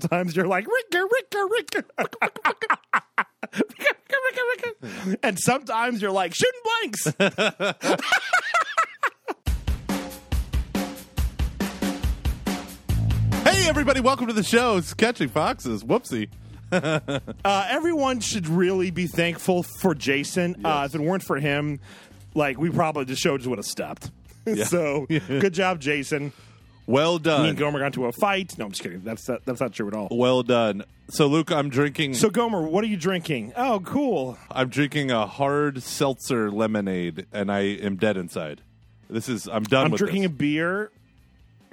[0.00, 1.82] Sometimes you're like Ricka, Ricka, Ricka.
[5.24, 7.12] and sometimes you're like shooting blanks.
[13.44, 14.76] Hey, everybody, welcome to the show.
[14.76, 15.82] It's Catching Foxes.
[15.84, 16.28] Whoopsie.
[16.70, 20.54] Uh, everyone should really be thankful for Jason.
[20.64, 21.80] Uh, if it weren't for him,
[22.34, 24.10] like we probably the show just would have stopped.
[24.64, 26.32] so good job, Jason.
[26.88, 27.54] Well Me and done.
[27.56, 28.56] Gomer got into a fight.
[28.56, 29.02] No, I'm just kidding.
[29.04, 30.08] That's not, that's not true at all.
[30.10, 30.84] Well done.
[31.10, 32.14] So, Luke, I'm drinking.
[32.14, 33.52] So Gomer, what are you drinking?
[33.56, 34.38] Oh, cool.
[34.50, 38.62] I'm drinking a hard seltzer lemonade, and I am dead inside.
[39.10, 39.46] This is.
[39.46, 40.30] I'm done I'm with drinking this.
[40.30, 40.90] a beer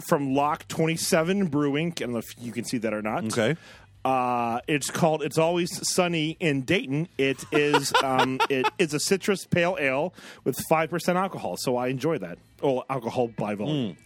[0.06, 1.88] from Lock 27 Brewing.
[1.88, 3.26] I don't know if you can see that or not.
[3.26, 3.56] Okay.
[4.04, 9.46] Uh, it's called "It's Always Sunny in Dayton." It is um, it is a citrus
[9.46, 12.38] pale ale with five percent alcohol, so I enjoy that.
[12.62, 13.98] Oh, alcohol by volume.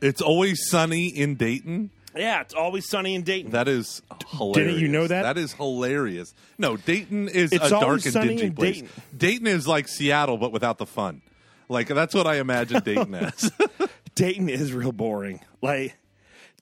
[0.00, 1.90] It's always sunny in Dayton.
[2.16, 3.52] Yeah, it's always sunny in Dayton.
[3.52, 4.56] That is hilarious.
[4.56, 5.22] Didn't you know that?
[5.22, 6.34] That is hilarious.
[6.56, 8.76] No, Dayton is It's a dark always and sunny dingy in place.
[8.80, 8.90] Dayton.
[9.16, 11.22] Dayton is like Seattle, but without the fun.
[11.68, 13.52] Like that's what I imagine Dayton as.
[14.14, 15.40] Dayton is real boring.
[15.62, 15.96] Like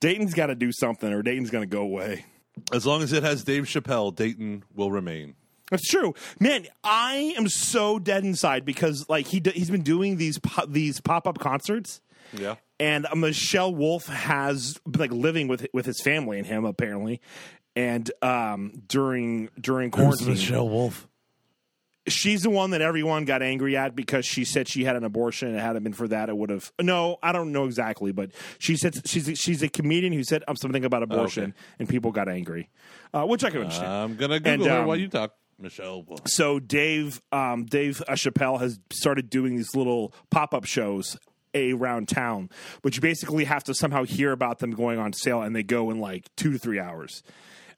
[0.01, 2.25] Dayton's got to do something, or Dayton's going to go away.
[2.73, 5.37] as long as it has Dave Chappelle, Dayton will remain.
[5.71, 6.67] That's true, man.
[6.85, 11.01] I am so dead inside because like he d- he's been doing these po- these
[11.01, 12.01] pop up concerts.
[12.33, 12.57] Yeah.
[12.81, 17.21] and Michelle Wolf has been like living with with his family and him apparently,
[17.75, 20.37] and um, during during quarantine,
[20.69, 21.09] Wolf?
[22.09, 25.49] she's the one that everyone got angry at because she said she had an abortion
[25.49, 28.31] and it hadn't been for that it would have no I don't know exactly but
[28.59, 31.53] she said she's she's a comedian who said um, something about abortion okay.
[31.79, 32.69] and people got angry,
[33.13, 33.93] uh, which I can understand.
[33.93, 36.03] I'm gonna Google And, her um, while you talk, Michelle.
[36.03, 36.21] Wolf.
[36.27, 41.19] so Dave um, Dave uh, Chappelle has started doing these little pop up shows
[41.73, 42.51] around town,
[42.83, 45.91] but you basically have to somehow hear about them going on sale, and they go
[45.91, 47.23] in like two to three hours.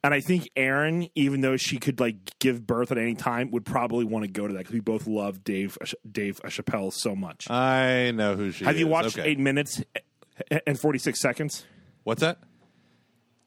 [0.05, 3.65] And I think Aaron, even though she could like give birth at any time, would
[3.65, 5.77] probably want to go to that because we both love Dave
[6.11, 7.51] Dave Chappelle so much.
[7.51, 8.67] I know who she is.
[8.67, 8.81] have is.
[8.81, 9.29] you watched Okay.
[9.31, 9.83] Eight Minutes
[10.67, 11.65] and Forty Six Seconds?
[12.05, 12.39] What's that?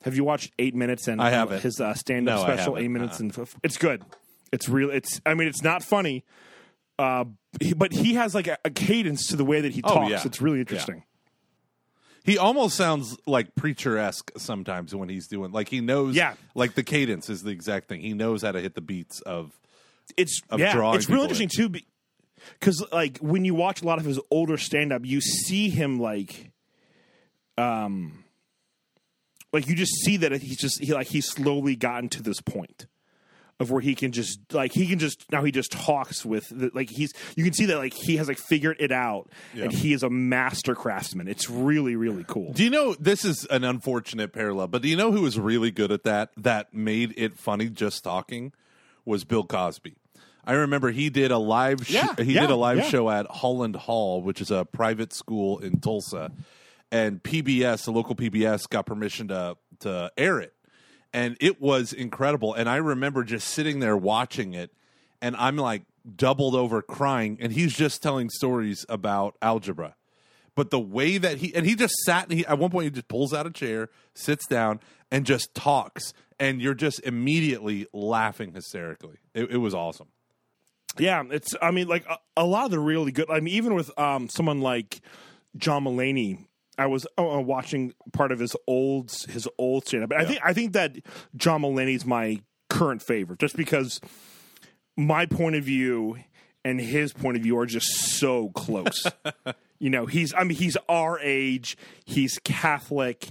[0.03, 1.61] Have you watched Eight Minutes and I haven't.
[1.61, 2.77] his uh, stand up No, special?
[2.77, 3.23] Eight Minutes Uh-uh.
[3.23, 4.03] and f- it's good.
[4.51, 4.89] It's real.
[4.89, 6.25] It's I mean it's not funny,
[6.99, 7.23] uh,
[7.75, 10.09] but he has like a, a cadence to the way that he Oh, talks.
[10.11, 10.21] yeah.
[10.25, 11.03] It's really interesting.
[12.23, 16.15] He almost sounds like preacher esque sometimes when he's doing like he knows.
[16.15, 16.35] Yeah.
[16.55, 18.01] like the cadence is the exact thing.
[18.01, 19.59] He knows how to hit the beats of.
[20.17, 20.73] It's Of yeah.
[20.73, 21.69] drawing It's real interesting too,
[22.59, 25.99] because like when you watch a lot of his older stand up, you see him
[25.99, 26.51] like,
[27.57, 28.23] um,
[29.53, 32.85] like you just see that he's just he like he's slowly gotten to this point
[33.61, 36.71] of where he can just like he can just now he just talks with the,
[36.73, 39.93] like he's you can see that like he has like figured it out and he
[39.93, 41.27] is a master craftsman.
[41.27, 42.51] It's really really cool.
[42.53, 44.67] Do you know this is an unfortunate parallel?
[44.67, 46.31] But do you know who was really good at that?
[46.35, 48.51] That made it funny just talking
[49.05, 49.95] was Bill Cosby.
[50.43, 51.85] I remember he did a live.
[51.85, 52.89] Sh- Yeah, he yeah, did a live yeah.
[52.89, 56.31] show at Holland Hall, which is a private school in Tulsa,
[56.91, 60.53] and PBS, the local PBS, got permission to to air it,
[61.13, 62.53] and it was incredible.
[62.53, 64.71] And I remember just sitting there watching it,
[65.21, 65.83] and I'm like
[66.15, 69.95] doubled over crying, and he's just telling stories about algebra
[70.53, 72.89] but the way that he and he just sat and he at one point he
[72.89, 78.51] just pulls out a chair sits down and just talks and you're just immediately laughing
[78.53, 80.07] hysterically it, it was awesome
[80.99, 81.55] Yeah, it's.
[81.61, 83.29] I mean, like a, a lot of the really good.
[83.29, 85.01] I mean, even with um, someone like
[85.55, 86.45] John Mulaney,
[86.77, 90.09] I was uh, watching part of his old his old stand up.
[90.09, 90.97] But I think I think that
[91.35, 93.99] John Mulaney's my current favorite, just because
[94.97, 96.17] my point of view
[96.63, 97.87] and his point of view are just
[98.19, 99.05] so close.
[99.79, 100.33] you know, he's.
[100.33, 101.77] I mean, he's our age.
[102.05, 103.29] He's Catholic.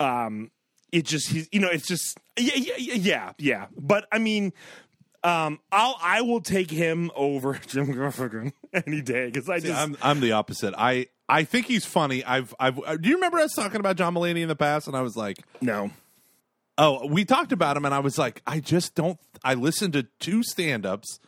[0.00, 0.50] Um,
[0.92, 1.48] it just he's.
[1.52, 3.32] You know, it's just yeah, yeah, yeah, yeah.
[3.38, 3.66] yeah.
[3.76, 4.52] But I mean.
[5.24, 9.96] Um, I'll I will take him over Jim Gaffigan any day because I just I'm,
[10.00, 12.24] I'm the opposite i i think he's funny.
[12.24, 14.86] I've i've uh, do you remember us talking about john Mulaney in the past?
[14.86, 15.90] And i was like no.
[16.78, 20.04] Oh we talked about him and i was like i just don't i listened to
[20.20, 21.18] two stand-ups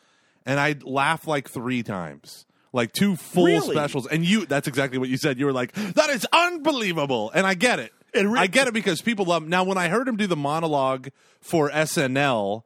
[0.47, 2.45] and i laugh like three times.
[2.71, 3.75] Like two full Really?
[3.75, 4.07] specials.
[4.07, 5.39] And you that's exactly what you said.
[5.39, 7.31] You were like that is unbelievable.
[7.35, 7.93] And i get it.
[8.13, 11.09] It i get it because people love now when i heard him do the monologue
[11.41, 12.63] for snl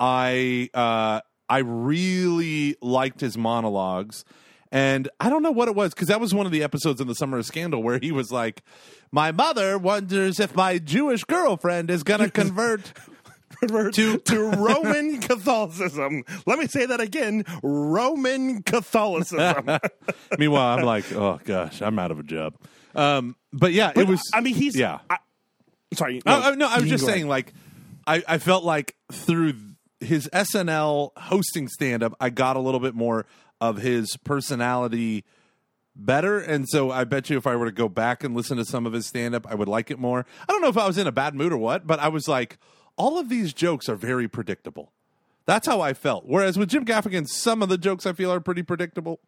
[0.00, 4.24] i uh i really liked his monologues
[4.72, 7.06] and I don't know what it was because that was one of the episodes in
[7.06, 8.62] the Summer of Scandal where he was like,
[9.12, 12.92] "My mother wonders if my Jewish girlfriend is going to convert
[13.92, 16.24] to to Roman Catholicism.
[16.46, 19.78] Let me say that again: Roman Catholicism.
[20.38, 22.54] Meanwhile, I'm like, oh gosh, I'm out of a job.
[22.94, 24.20] Um, but yeah, it was.
[24.34, 25.00] I mean, he's yeah.
[25.08, 25.18] I,
[25.94, 27.16] Sorry, Oh, oh, no, I was just go ahead.
[27.18, 27.54] saying, like,
[28.06, 29.54] I, I felt like through
[30.00, 33.24] his SNL hosting stand up, I got a little bit more
[33.60, 35.24] of his personality
[35.94, 36.38] better.
[36.38, 38.86] And so I bet you if I were to go back and listen to some
[38.86, 40.26] of his stand up, I would like it more.
[40.48, 42.28] I don't know if I was in a bad mood or what, but I was
[42.28, 42.58] like,
[42.96, 44.92] all of these jokes are very predictable.
[45.46, 46.24] That's how I felt.
[46.26, 49.20] Whereas with Jim Gaffigan, some of the jokes I feel are pretty predictable.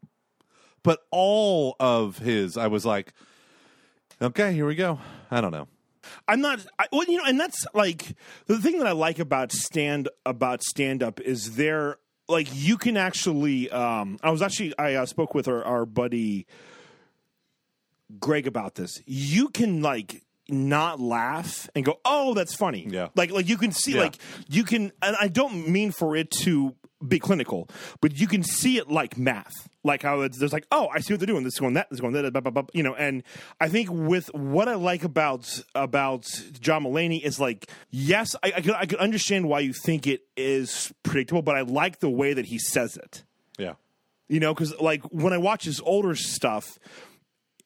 [0.83, 3.13] But all of his, I was like,
[4.21, 4.99] okay, here we go.
[5.31, 5.69] I don't know.
[6.27, 6.65] I'm not.
[6.79, 8.17] I, well, you know, and that's like
[8.47, 11.99] the thing that I like about stand about stand up is there
[12.29, 13.71] like you can actually.
[13.71, 16.47] Um, I was actually I uh, spoke with our, our buddy
[18.21, 19.01] Greg about this.
[19.07, 23.09] You can like not laugh and go, "Oh, that's funny." Yeah.
[23.15, 24.03] Like like you can see Yeah.
[24.03, 24.17] like
[24.49, 26.75] you can and I don't mean for it to
[27.07, 27.69] be clinical,
[28.01, 29.53] but you can see it like math.
[29.85, 31.45] Like how it's there's like, "Oh, I see what they're doing.
[31.45, 33.23] This is going that, this is going that, blah, blah, blah," you know, and
[33.61, 36.27] I think with what I like about about
[36.61, 40.23] John Mulaney is like, yes, I, I could I could understand why you think it
[40.37, 43.25] is predictable, but I like the way that he says it
[43.59, 43.75] Yeah.
[44.29, 46.79] you know because like when i watch his older stuff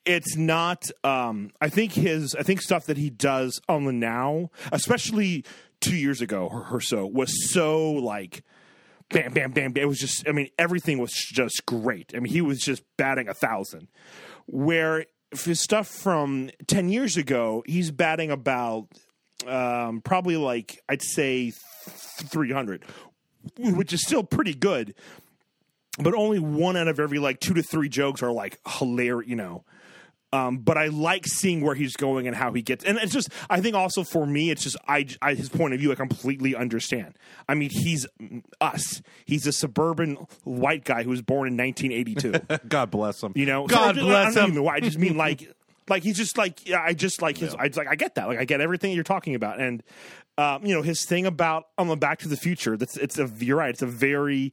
[0.04, 4.50] it's not um i think his i think stuff that he does on the now
[4.72, 5.44] especially
[5.80, 8.42] two years ago or, or so was so like
[9.12, 9.82] bam bam bam bam.
[9.82, 13.28] it was just i mean everything was just great i mean he was just batting
[13.28, 13.88] a thousand
[14.46, 15.06] where
[15.44, 18.88] his stuff from 10 years ago he's batting about
[19.46, 22.84] um probably like i'd say 300
[23.58, 24.94] which is still pretty good
[25.98, 29.36] but only one out of every like two to three jokes are like hilarious, you
[29.36, 29.64] know.
[30.34, 33.28] Um, but I like seeing where he's going and how he gets, and it's just
[33.50, 36.56] I think also for me it's just I, I his point of view I completely
[36.56, 37.18] understand.
[37.48, 38.06] I mean he's
[38.60, 39.02] us.
[39.26, 42.58] He's a suburban white guy who was born in 1982.
[42.68, 43.32] God bless him.
[43.34, 44.62] You know, God So, I- bless I him.
[44.62, 44.74] why.
[44.76, 45.52] I just mean like,
[45.88, 47.54] like he's just like, yeah, I just like his.
[47.54, 48.26] I just like I get that.
[48.28, 49.82] Like I get everything you're talking about, and
[50.38, 52.76] um, you know his thing about on the Back to the Future.
[52.76, 53.70] That's it's a you're right.
[53.70, 54.52] It's a very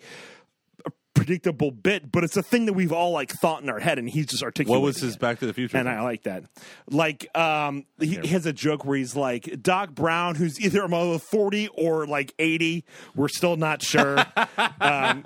[1.20, 4.10] predictable bit, but it's a thing that we've all like thought in our head, and
[4.10, 4.82] he's just articulating.
[4.82, 5.20] What was his it.
[5.20, 5.78] Back to the Future?
[5.78, 5.98] And thing?
[5.98, 6.46] I like that.
[6.90, 10.88] Like, um, he, he has a joke where he's like, Doc Brown, who's either a
[10.88, 12.86] mother 40 or like 80.
[13.16, 14.18] We're still not sure.
[14.80, 15.24] um,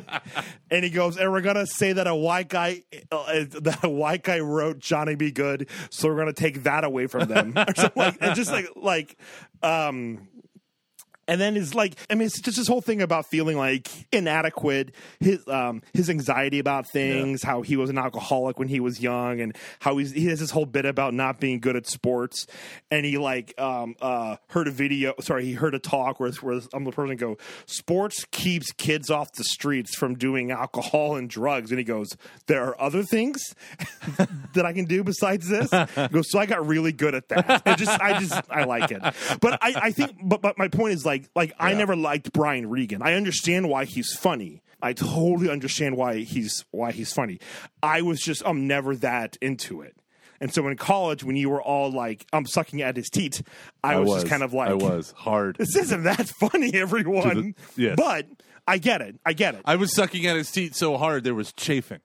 [0.70, 3.88] and he goes, and we're going to say that a white guy, uh, that a
[3.88, 5.30] white guy wrote Johnny B.
[5.30, 5.68] Goode.
[5.90, 7.54] So we're going to take that away from them.
[7.56, 9.18] or something like, and just like, like,
[9.62, 10.28] um,
[11.28, 14.94] and then is like I mean it's just this whole thing about feeling like inadequate
[15.20, 19.40] his um his anxiety about things how he was an alcoholic when he was young
[19.40, 22.46] and how he's he has this whole bit about not being good at sports.
[22.90, 26.60] And he like um uh heard a video sorry he heard a talk where where
[26.72, 27.36] i'm the person go
[27.66, 31.70] sports keeps kids off the streets from doing alcohol and drugs.
[31.70, 32.16] And he goes
[32.46, 33.54] there are other things
[34.54, 35.70] that I can do besides this?
[35.70, 37.62] He goes so I got really good at that.
[37.66, 39.02] It just I just I like it.
[39.40, 42.32] But I I think but but my point is like like like, I never liked
[42.32, 43.02] Brian Regan.
[43.02, 44.62] I understand why he's funny.
[44.82, 47.38] I totally understand why he's why he's funny.
[47.82, 49.96] I was just I'm never that into it.
[50.40, 53.40] And so in college, when you were all like, "I'm sucking at his teat,"
[53.82, 55.56] I, was, just kind of like, I was hard.
[55.56, 57.94] "This isn't that funny, everyone." yes.
[57.96, 58.26] But
[58.66, 59.16] I get it.
[59.24, 59.62] I get it.
[59.64, 62.00] I was sucking at his teeth so hard there was chafing.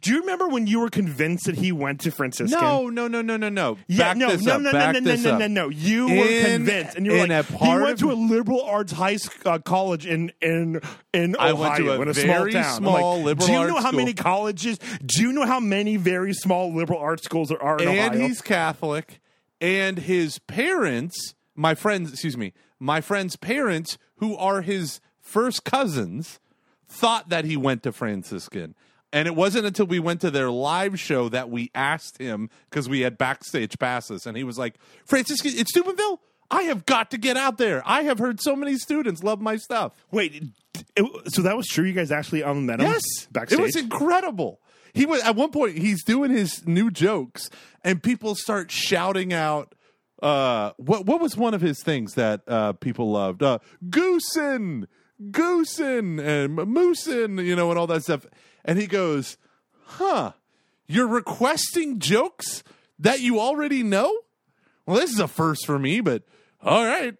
[0.00, 2.58] Do you remember when you were convinced that he went to Franciscan?
[2.60, 3.78] No, no, no, no, no, no.
[3.86, 4.60] Yeah, Back no, this no, up.
[4.62, 5.38] no, Back no, no, this no, up.
[5.40, 5.68] no, no.
[5.68, 8.12] You were In- convinced, and you were in like, a he part went of- to
[8.12, 10.80] a liberal arts high sc- uh, college in in
[11.12, 12.64] in I Ohio, went to a in a very small town.
[12.72, 13.98] I'm small like, liberal Do you arts know how school.
[14.00, 14.78] many colleges?
[15.04, 18.28] Do you know how many very small liberal arts schools there are in and Ohio?
[18.28, 19.20] he's Catholic,
[19.60, 26.40] and his parents, my friends, excuse me, my friend's parents, who are his first cousins,
[26.88, 28.74] thought that he went to Franciscan.
[29.12, 32.88] And it wasn't until we went to their live show that we asked him because
[32.88, 34.74] we had backstage passes, and he was like,
[35.04, 36.20] "Franciscan, it's Steubenville.
[36.50, 37.82] I have got to get out there.
[37.84, 40.44] I have heard so many students love my stuff." Wait,
[40.96, 41.84] it, so that was true?
[41.84, 42.86] You guys actually um, met him?
[42.86, 43.02] Yes,
[43.32, 43.58] backstage.
[43.58, 44.60] It was incredible.
[44.92, 45.78] He was at one point.
[45.78, 47.50] He's doing his new jokes,
[47.84, 49.74] and people start shouting out.
[50.22, 53.42] Uh, what what was one of his things that uh, people loved?
[53.42, 54.86] Uh, Goosen,
[55.30, 58.26] Goosen, and Moosin, you know, and all that stuff.
[58.64, 59.36] And he goes,
[59.84, 60.32] "Huh?
[60.86, 62.62] You're requesting jokes
[62.98, 64.12] that you already know?
[64.86, 66.22] Well, this is a first for me, but
[66.62, 67.16] all right."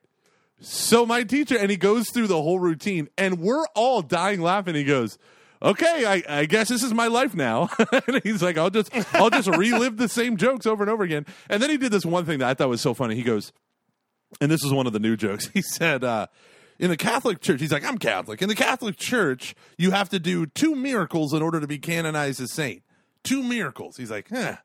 [0.61, 4.75] So my teacher, and he goes through the whole routine, and we're all dying laughing.
[4.75, 5.19] He goes,
[5.63, 7.71] "Okay, I, I guess this is my life now."
[8.07, 11.25] and he's like, "I'll just, I'll just relive the same jokes over and over again."
[11.49, 13.15] And then he did this one thing that I thought was so funny.
[13.15, 13.53] He goes,
[14.41, 15.49] and this is one of the new jokes.
[15.55, 16.27] He said, uh,
[16.81, 18.41] "In the Catholic Church, he's like, I'm Catholic.
[18.43, 22.41] In the Catholic Church, you have to do two miracles in order to be canonized
[22.41, 22.83] as saint.
[23.23, 24.57] Two miracles." He's like, "Huh."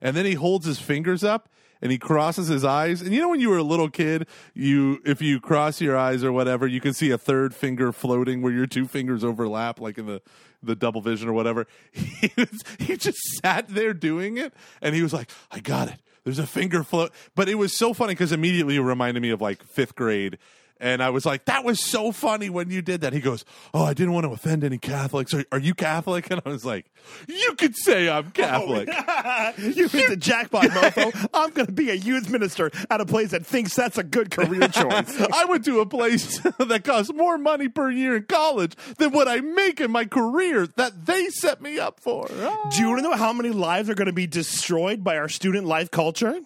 [0.00, 1.48] And then he holds his fingers up,
[1.80, 3.00] and he crosses his eyes.
[3.00, 6.22] And you know when you were a little kid, you if you cross your eyes
[6.22, 9.98] or whatever, you can see a third finger floating where your two fingers overlap, like
[9.98, 10.20] in the
[10.62, 11.66] the double vision or whatever.
[12.20, 16.00] He was, he just sat there doing it, and he was like, "I got it."
[16.24, 19.40] There's a finger float, but it was so funny because immediately it reminded me of
[19.40, 20.38] like fifth grade
[20.78, 23.12] and I was like, that was so funny when you did that.
[23.12, 25.32] He goes, Oh, I didn't want to offend any Catholics.
[25.32, 26.26] Are, are you Catholic?
[26.36, 26.86] And I was like,
[27.28, 28.88] You could say I'm Catholic.
[29.58, 31.28] you hit the jackpot, mofo.
[31.34, 34.30] I'm going to be a youth minister at a place that thinks that's a good
[34.30, 35.20] career choice.
[35.32, 39.28] I went to a place that costs more money per year in college than what
[39.28, 42.28] I make in my career that they set me up for.
[42.30, 42.70] Ah.
[42.70, 45.28] Do you want to know how many lives are going to be destroyed by our
[45.28, 46.40] student life culture?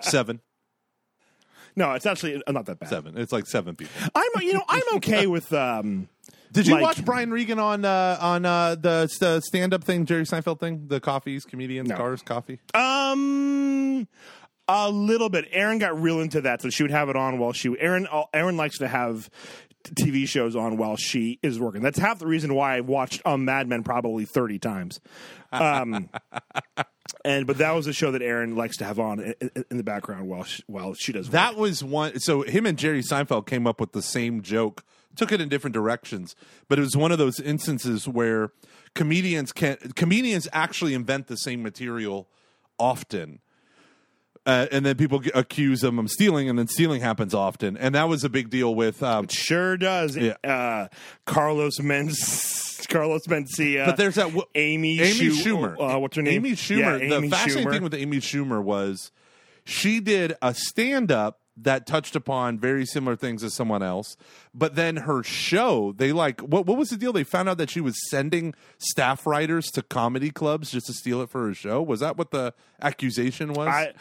[0.00, 0.40] Seven.
[1.76, 2.88] No, it's actually not that bad.
[2.88, 3.16] Seven.
[3.16, 3.94] It's like seven people.
[4.14, 5.52] I'm, you know, I'm okay with.
[5.52, 6.08] Um,
[6.52, 10.04] Did you like- watch Brian Regan on uh, on uh, the, the stand up thing,
[10.04, 11.96] Jerry Seinfeld thing, the coffees, comedians, No.
[11.96, 12.58] cars, coffee?
[12.74, 14.06] Um,
[14.68, 15.46] a little bit.
[15.50, 17.74] Erin got real into that, so she would have it on while she.
[17.78, 19.30] Erin, Aaron likes to have
[19.84, 21.82] TV shows on while she is working.
[21.82, 25.00] That's half the reason why I've watched um, Mad Men probably thirty times.
[25.50, 26.08] Um,
[27.24, 30.28] and but that was a show that Aaron likes to have on in, the background
[30.28, 31.26] while she, while she does.
[31.26, 31.32] work.
[31.32, 32.18] That was one.
[32.20, 34.84] So him and Jerry Seinfeld came up with the same joke,
[35.16, 36.34] took it in different directions,
[36.68, 38.52] but it was one of those instances where
[38.94, 42.28] comedians can comedians actually invent the same material
[42.78, 43.40] often.
[44.44, 48.08] Uh, and then people accuse them of stealing, and then stealing happens often, and that
[48.08, 49.00] was a big deal with.
[49.00, 50.16] Um, sure does.
[50.16, 50.34] Yeah.
[50.42, 50.88] Uh,
[51.26, 53.86] Carlos Menz, Carlos Mencia.
[53.86, 55.76] but there's that w- Amy, Amy Schu- Schumer.
[55.94, 56.44] Uh, what's her name?
[56.44, 56.78] Amy Schumer.
[57.00, 57.72] Yeah, Amy the fascinating Schumer.
[57.72, 59.12] thing with Amy Schumer was
[59.64, 64.16] she did a stand up that touched upon very similar things as someone else,
[64.54, 67.12] but then her show, they like what what was the deal?
[67.12, 71.20] They found out that she was sending staff writers to comedy clubs just to steal
[71.20, 71.80] it for her show.
[71.82, 73.68] Was that what the accusation was?
[73.68, 73.92] I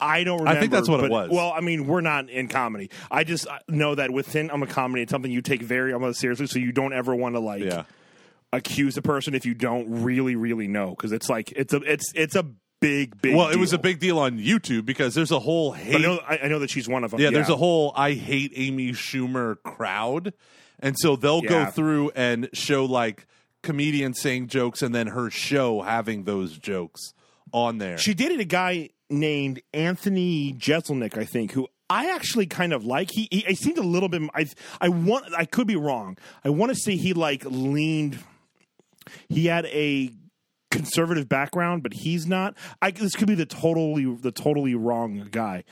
[0.00, 0.56] I don't remember.
[0.56, 1.30] I think that's what it but- was.
[1.30, 2.90] Well, I mean, we're not in comedy.
[3.10, 6.46] I just know that within I'm a comedy, it's something you take very almost seriously,
[6.46, 7.84] so you don't ever want to like yeah.
[8.52, 12.12] accuse a person if you don't really, really know, because it's like it's a it's
[12.14, 12.44] it's a
[12.80, 13.36] big, big.
[13.36, 15.92] Well, it was a big deal on YouTube because there's a whole hate.
[15.92, 17.20] But I know, I, I know that she's one of them.
[17.20, 20.32] Yeah, there's a whole I hate Amy Schumer crowd.
[20.82, 23.26] And so they'll go through and show like
[23.62, 27.12] comedians saying jokes and then her show having those jokes
[27.52, 27.98] on there.
[27.98, 33.10] She dated a guy named Anthony Jeselnik, I think, who I actually kind of like.
[33.10, 34.22] He, he, he seemed a little bit.
[34.34, 34.46] I,
[34.80, 35.26] I want.
[35.36, 36.16] I could be wrong.
[36.44, 38.18] I want to say he like leaned.
[39.28, 40.12] He had a
[40.70, 42.56] conservative background, but he's not.
[42.80, 45.64] I, this could be the totally the totally wrong guy,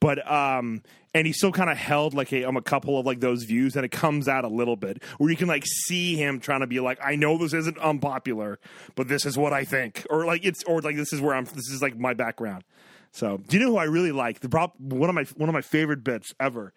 [0.00, 0.82] but um,
[1.14, 3.76] and he still kind of held like a um a couple of like those views,
[3.76, 6.66] and it comes out a little bit where you can like see him trying to
[6.66, 8.58] be like, I know this isn't unpopular,
[8.94, 11.44] but this is what I think, or like it's or like this is where I'm.
[11.44, 12.64] This is like my background.
[13.12, 14.40] So, do you know who I really like?
[14.40, 16.72] The prop, one of my one of my favorite bits ever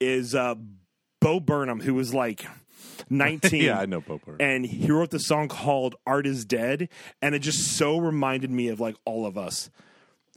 [0.00, 0.54] is uh,
[1.20, 2.44] Bo Burnham, who was like
[3.10, 3.64] nineteen.
[3.64, 4.36] yeah, I know Poper.
[4.40, 6.88] And he wrote the song called "Art Is Dead,"
[7.20, 9.70] and it just so reminded me of like all of us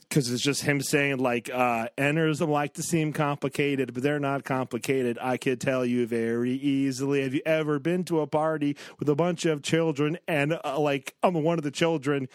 [0.10, 4.44] because it's just him saying like uh enters like to seem complicated but they're not
[4.44, 9.10] complicated i could tell you very easily have you ever been to a party with
[9.10, 12.28] a bunch of children and uh, like i'm one of the children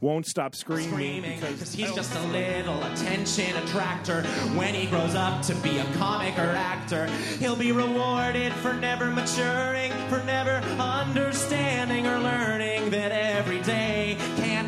[0.00, 4.22] won't stop screaming, screaming because because he's just a little attention attractor.
[4.54, 7.06] When he grows up to be a comic or actor,
[7.38, 13.97] he'll be rewarded for never maturing, for never understanding or learning that every day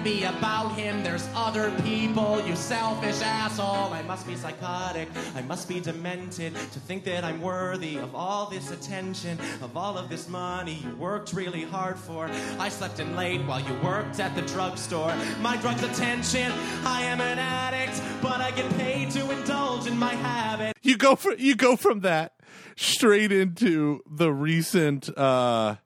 [0.02, 1.02] be about him.
[1.02, 3.92] There's other people, you selfish asshole.
[3.92, 8.46] I must be psychotic, I must be demented to think that I'm worthy of all
[8.46, 12.30] this attention, of all of this money you worked really hard for.
[12.58, 15.14] I slept in late while you worked at the drugstore.
[15.40, 16.52] My drug's attention.
[16.84, 20.76] I am an addict, but I get paid to indulge in my habit.
[20.82, 22.34] you go from you go from that
[22.76, 25.76] straight into the recent uh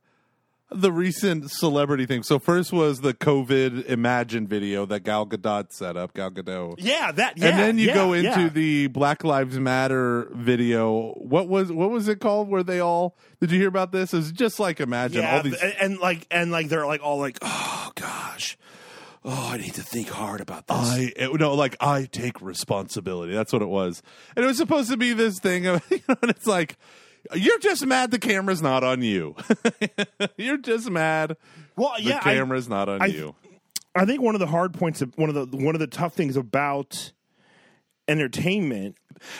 [0.70, 2.22] the recent celebrity thing.
[2.22, 6.76] So first was the COVID Imagine video that Gal Gadot set up, Gal Gadot.
[6.78, 8.48] yeah that yeah and then you yeah, go into yeah.
[8.48, 11.12] the Black Lives Matter video.
[11.14, 12.48] What was what was it called?
[12.48, 14.14] Where they all did you hear about this?
[14.14, 15.54] It's just like imagine yeah all these.
[15.54, 18.56] and, and like and like they're like all like oh gosh
[19.24, 23.32] oh i need to think hard about this I it- no like I take responsibility.
[23.34, 24.02] That's what it was,
[24.34, 26.76] and it was supposed to be this thing of you know, and it's like
[27.34, 29.34] you're just mad the camera's not on you.
[30.36, 31.36] you're just mad
[31.76, 33.34] well the yeah I- camera's not on I- you.
[33.96, 36.14] I think one of the hard points, of, one of the one of the tough
[36.14, 37.12] things about
[38.08, 38.96] entertainment,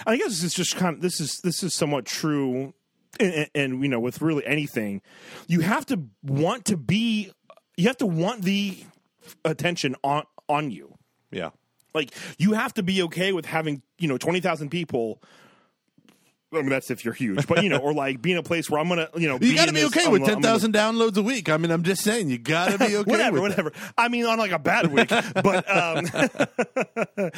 [0.07, 2.73] I guess this is just kind of this is this is somewhat true,
[3.19, 5.03] and, and, and you know with really anything,
[5.49, 7.33] you have to want to be,
[7.76, 8.79] you have to want the
[9.45, 10.95] attention on on you.
[11.33, 11.50] Yeah,
[11.93, 15.21] like you have to be okay with having you know twenty thousand people.
[16.56, 18.68] I mean that's if you're huge, but you know, or like being in a place
[18.70, 20.42] where I'm gonna you know You got to be this- okay I'm with I'm ten
[20.42, 21.49] thousand downloads a week.
[21.49, 23.11] I mean, I'm just saying, you got to be okay.
[23.11, 23.64] whatever, with that.
[23.64, 23.92] whatever.
[23.99, 26.06] I mean, on like a bad week, but um,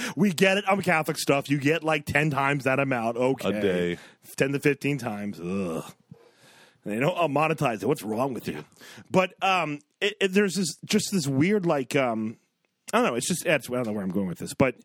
[0.16, 0.64] we get it.
[0.68, 1.50] I'm Catholic stuff.
[1.50, 3.16] You get like ten times that amount.
[3.16, 3.99] Okay, A day.
[4.37, 5.40] ten to fifteen times.
[5.40, 5.85] Ugh.
[6.85, 7.87] They don't uh, monetize it.
[7.87, 8.64] What's wrong with you?
[9.11, 12.37] But um, it, it, there's this just this weird like um,
[12.93, 13.14] I don't know.
[13.16, 14.76] It's just I don't know where I'm going with this, but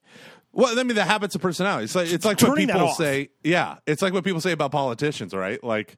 [0.51, 1.85] Well, I mean, the habits of personality.
[1.85, 2.97] It's like it's like what Turning that people off.
[2.97, 3.29] say.
[3.43, 5.63] Yeah, it's like what people say about politicians, right?
[5.63, 5.97] Like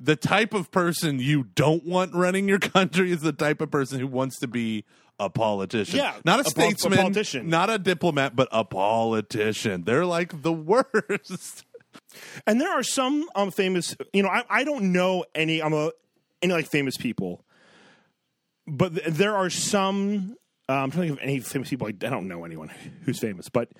[0.00, 3.98] the type of person you don't want running your country is the type of person
[4.00, 4.84] who wants to be
[5.20, 5.96] a politician.
[5.98, 7.48] Yeah, not a, a pol- a statesman, politician.
[7.48, 9.84] not a diplomat, but a politician.
[9.84, 11.64] They're like the worst.
[12.46, 15.90] And there are some um, famous, you know, I, I don't know any, I'm a,
[16.42, 17.44] any like famous people,
[18.66, 20.36] but th- there are some.
[20.68, 21.86] Uh, I'm trying to think of any famous people.
[21.86, 22.70] I, I don't know anyone
[23.04, 23.70] who's famous, but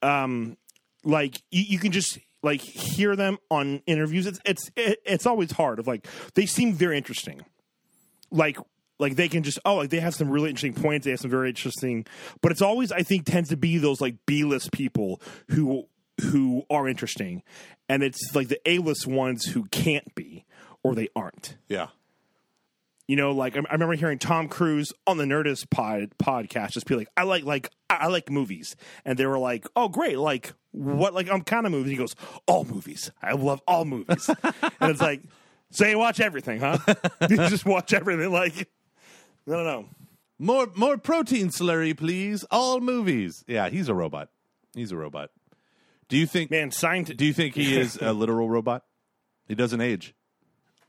[0.00, 0.56] um,
[1.04, 4.26] like you, you can just like hear them on interviews.
[4.26, 5.78] It's it's it, it's always hard.
[5.78, 7.42] Of like they seem very interesting,
[8.30, 8.56] like
[8.98, 11.04] like they can just oh like they have some really interesting points.
[11.04, 12.06] They have some very interesting,
[12.40, 15.20] but it's always I think tends to be those like B list people
[15.50, 15.84] who
[16.20, 17.42] who are interesting,
[17.88, 20.44] and it's like the A list ones who can't be
[20.82, 21.56] or they aren't.
[21.68, 21.88] Yeah.
[23.08, 26.86] You know, like I I remember hearing Tom Cruise on the Nerdist pod podcast just
[26.86, 30.18] be like, "I like like I I like movies," and they were like, "Oh, great!
[30.18, 31.12] Like what?
[31.12, 32.14] Like um, kind of movies?" He goes,
[32.46, 33.10] "All movies.
[33.20, 35.22] I love all movies." and it's like,
[35.70, 36.78] so you watch everything, huh?
[37.28, 38.30] you just watch everything.
[38.30, 38.68] Like,
[39.48, 39.86] I don't know.
[40.38, 42.44] More more protein slurry, please.
[42.50, 43.44] All movies.
[43.48, 44.28] Yeah, he's a robot.
[44.74, 45.30] He's a robot.
[46.08, 47.10] Do you think Man, science.
[47.10, 48.84] do you think he is a literal robot?
[49.48, 50.14] He doesn't age.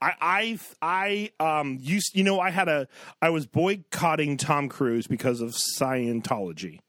[0.04, 2.88] I I I um used you know I had a
[3.22, 6.80] I was boycotting Tom Cruise because of Scientology.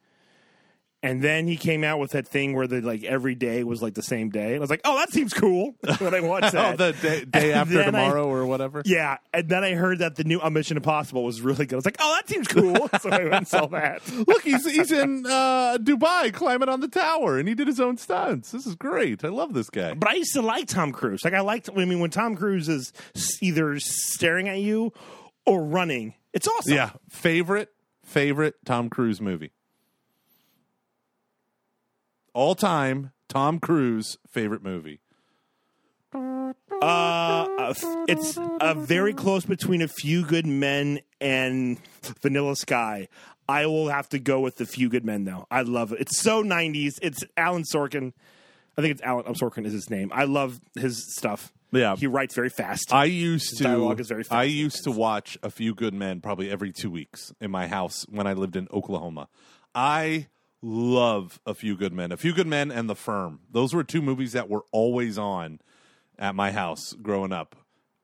[1.05, 3.93] And then he came out with that thing where the like every day was like
[3.93, 4.47] the same day.
[4.55, 6.81] And I was like, "Oh, that seems cool." when I watched that.
[6.81, 8.81] Oh, the day, day after then I- tomorrow or whatever.
[8.87, 11.75] yeah, and then I heard that the new Mission Impossible was really good.
[11.75, 14.01] I was like, "Oh, that seems cool." so I went and saw that.
[14.27, 17.99] Look, he's he's in uh, Dubai climbing on the tower, and he did his own
[17.99, 18.53] stunts.
[18.53, 19.23] This is great.
[19.27, 19.93] I love this guy.
[19.93, 21.23] But I used to like Tom Cruise.
[21.23, 21.69] Like I liked.
[21.77, 22.95] I mean, when Tom Cruise is
[23.43, 24.95] either staring at you
[25.45, 26.73] or running, it's awesome.
[26.73, 27.69] Yeah, favorite
[28.07, 29.51] favorite Tom Cruise movie.
[32.35, 35.01] All time Tom Cruise favorite movie.
[36.83, 37.75] Uh,
[38.09, 41.79] it's uh, very close between a few good men and
[42.21, 43.09] Vanilla Sky.
[43.49, 45.47] I will have to go with the few good men though.
[45.51, 46.01] I love it.
[46.01, 46.95] It's so '90s.
[47.01, 48.13] It's Alan Sorkin.
[48.77, 50.11] I think it's Alan um, Sorkin is his name.
[50.13, 51.53] I love his stuff.
[51.71, 51.97] Yeah.
[51.97, 52.93] he writes very fast.
[52.93, 56.49] I used to dialogue is very I used to watch A Few Good Men probably
[56.49, 59.29] every 2 weeks in my house when I lived in Oklahoma.
[59.75, 60.29] I
[60.65, 62.11] love A Few Good Men.
[62.11, 63.41] A Few Good Men and The Firm.
[63.53, 65.61] Those were two movies that were always on
[66.19, 67.55] at my house growing up.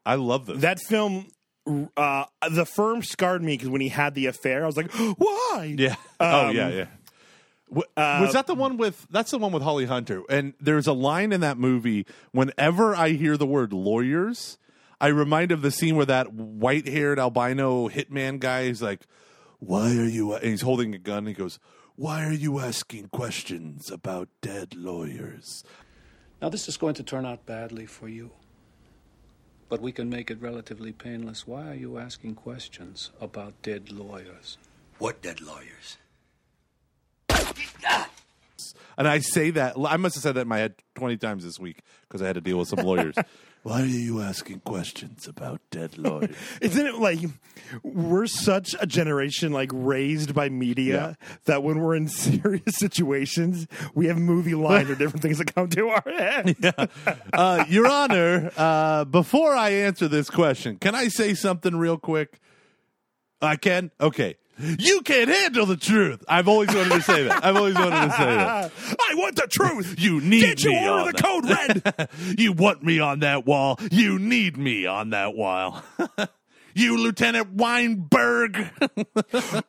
[0.04, 0.60] I love them.
[0.60, 1.28] that film,
[1.96, 5.74] uh, the firm scarred me because when he had the affair, I was like, why?
[5.78, 5.96] Yeah.
[6.20, 6.86] oh Um, yeah, yeah.
[7.68, 9.06] W- was that the one with?
[9.10, 10.22] That's the one with Holly Hunter.
[10.28, 12.04] And there's a line in that movie.
[12.32, 14.58] Whenever I hear the word lawyers,
[15.00, 19.06] I remind of the scene where that white-haired albino hitman guy is like,
[19.60, 21.18] "Why are you?" And he's holding a gun.
[21.18, 21.60] And he goes,
[22.00, 25.64] "Why are you asking questions about dead lawyers?"
[26.40, 28.30] Now, this is going to turn out badly for you.
[29.68, 31.46] But we can make it relatively painless.
[31.46, 34.56] Why are you asking questions about dead lawyers?
[34.96, 35.98] What dead lawyers?
[38.96, 41.60] And I say that I must have said that in my head twenty times this
[41.60, 43.14] week because I had to deal with some lawyers.
[43.62, 46.34] Why are you asking questions about dead lawyers?
[46.62, 47.18] Isn't it like
[47.82, 54.06] we're such a generation like raised by media that when we're in serious situations, we
[54.06, 56.56] have movie lines or different things that come to our head.
[57.32, 62.40] uh, Your Honor, uh, before I answer this question, can I say something real quick?
[63.42, 63.90] I can?
[64.00, 64.36] Okay.
[64.78, 66.24] You can't handle the truth.
[66.28, 67.44] I've always wanted to say that.
[67.44, 68.72] I've always wanted to say that.
[69.10, 69.94] I want the truth.
[69.98, 71.22] You need Did you me order on the that.
[71.86, 72.08] code red?
[72.38, 73.78] you want me on that wall.
[73.90, 75.82] You need me on that wall.
[76.74, 78.70] you, Lieutenant Weinberg.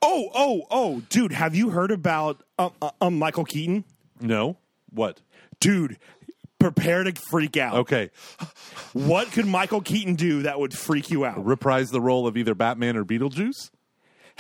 [0.02, 3.86] oh, oh, oh, dude, have you heard about um, uh, um Michael Keaton?
[4.20, 4.58] no.
[4.94, 5.22] What?
[5.62, 5.98] Dude,
[6.60, 7.76] prepare to freak out.
[7.76, 8.10] Okay.
[8.92, 11.46] What could Michael Keaton do that would freak you out?
[11.46, 13.70] Reprise the role of either Batman or Beetlejuice?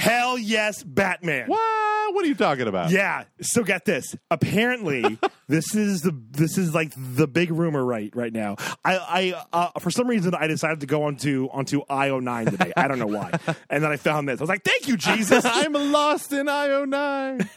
[0.01, 1.47] Hell yes, Batman.
[1.47, 2.15] What?
[2.15, 2.89] What are you talking about?
[2.89, 3.25] Yeah.
[3.41, 4.15] So get this.
[4.31, 8.55] Apparently, this is the this is like the big rumor right right now.
[8.83, 12.73] I I uh, for some reason I decided to go onto onto IO9 today.
[12.75, 13.31] I don't know why.
[13.69, 14.39] And then I found this.
[14.39, 17.47] I was like, "Thank you, Jesus." I'm lost in IO nine.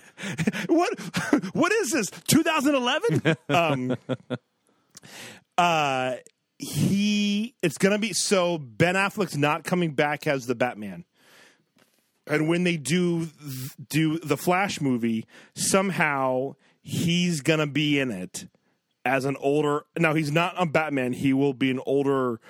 [0.66, 0.98] what
[1.54, 2.10] what is this?
[2.10, 3.36] 2011?
[3.48, 3.96] um
[5.56, 6.16] uh
[6.58, 11.04] he it's going to be so Ben Affleck's not coming back as the Batman.
[12.26, 13.28] And when they do
[13.88, 18.46] do the Flash movie, somehow he's going to be in it
[19.04, 22.40] as an older Now he's not a Batman, he will be an older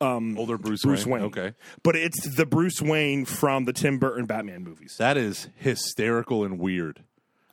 [0.00, 1.22] um, Older Bruce, Bruce Wayne.
[1.22, 1.22] Wayne.
[1.24, 1.54] Okay.
[1.82, 4.96] But it's the Bruce Wayne from the Tim Burton Batman movies.
[4.98, 7.02] That is hysterical and weird.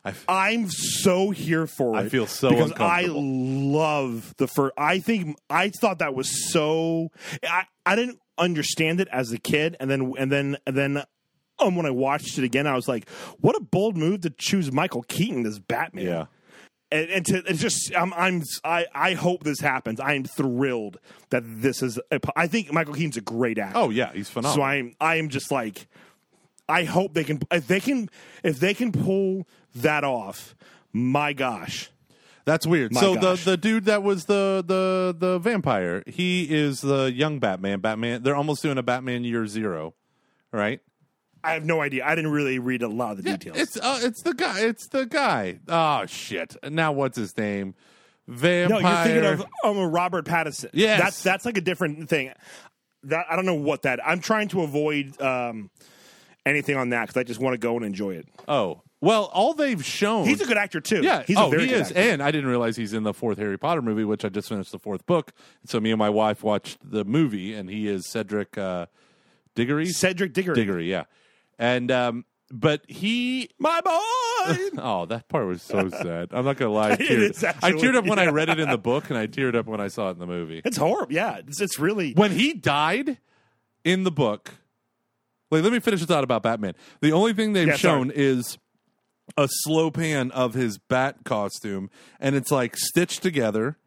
[0.06, 2.00] I f- I'm so here for it.
[2.00, 4.74] I feel so because I love the first.
[4.78, 7.10] I think I thought that was so.
[7.42, 11.04] I I didn't understand it as a kid, and then and then and then.
[11.60, 14.72] Um, when I watched it again, I was like, "What a bold move to choose
[14.72, 16.26] Michael Keaton as Batman!" yeah.
[16.92, 20.00] and, and to it's just I'm, I'm I I hope this happens.
[20.00, 22.00] I am thrilled that this is.
[22.12, 23.78] A, I think Michael Keaton's a great actor.
[23.78, 24.56] Oh yeah, he's phenomenal.
[24.56, 25.88] So I'm I am just like
[26.68, 28.10] I hope they can if they can
[28.44, 30.56] if they can pull that off.
[30.92, 31.90] My gosh.
[32.46, 32.94] That's weird.
[32.94, 33.44] My so gosh.
[33.44, 37.80] the the dude that was the the the vampire, he is the young Batman.
[37.80, 38.24] Batman.
[38.24, 39.94] They're almost doing a Batman Year Zero,
[40.52, 40.82] right?
[41.44, 42.06] I have no idea.
[42.06, 43.58] I didn't really read a lot of the details.
[43.58, 44.62] It's uh, it's the guy.
[44.62, 45.60] It's the guy.
[45.68, 46.56] Oh shit!
[46.64, 47.76] Now what's his name?
[48.28, 49.14] no, Vampire.
[49.14, 50.70] you're thinking of um, Robert Pattinson.
[50.74, 52.32] Yeah, that's that's like a different thing.
[53.04, 54.00] That I don't know what that.
[54.06, 55.70] I'm trying to avoid um,
[56.46, 58.28] anything on that because I just want to go and enjoy it.
[58.48, 60.26] Oh well, all they've shown.
[60.26, 61.02] He's a good actor too.
[61.02, 62.00] Yeah, he's oh, a very he is, actor.
[62.00, 64.72] and I didn't realize he's in the fourth Harry Potter movie, which I just finished
[64.72, 65.34] the fourth book.
[65.66, 68.86] So me and my wife watched the movie, and he is Cedric uh,
[69.56, 69.88] Diggory.
[69.88, 70.56] Cedric Diggory.
[70.56, 71.04] Diggory, yeah,
[71.60, 74.00] and um, but he my boy.
[74.78, 76.30] Oh, that part was so sad.
[76.32, 76.92] I'm not gonna lie.
[76.92, 79.26] I teared, is I teared up when I read it in the book, and I
[79.28, 80.62] teared up when I saw it in the movie.
[80.66, 81.14] it's horrible.
[81.14, 82.12] Yeah, it's, it's really.
[82.14, 83.20] When he died
[83.86, 84.52] in the book,
[85.50, 86.74] like let me finish the thought about Batman.
[87.02, 88.00] The only thing they've Yeah, sorry.
[88.00, 88.58] shown is
[89.38, 91.90] a slow pan of his bat costume,
[92.20, 93.78] and it's like stitched together,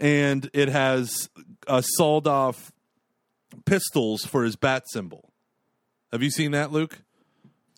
[0.00, 1.30] and it has
[1.68, 2.72] a sawed off
[3.64, 5.30] pistols for his bat symbol.
[6.14, 7.00] Have you seen that, Luke?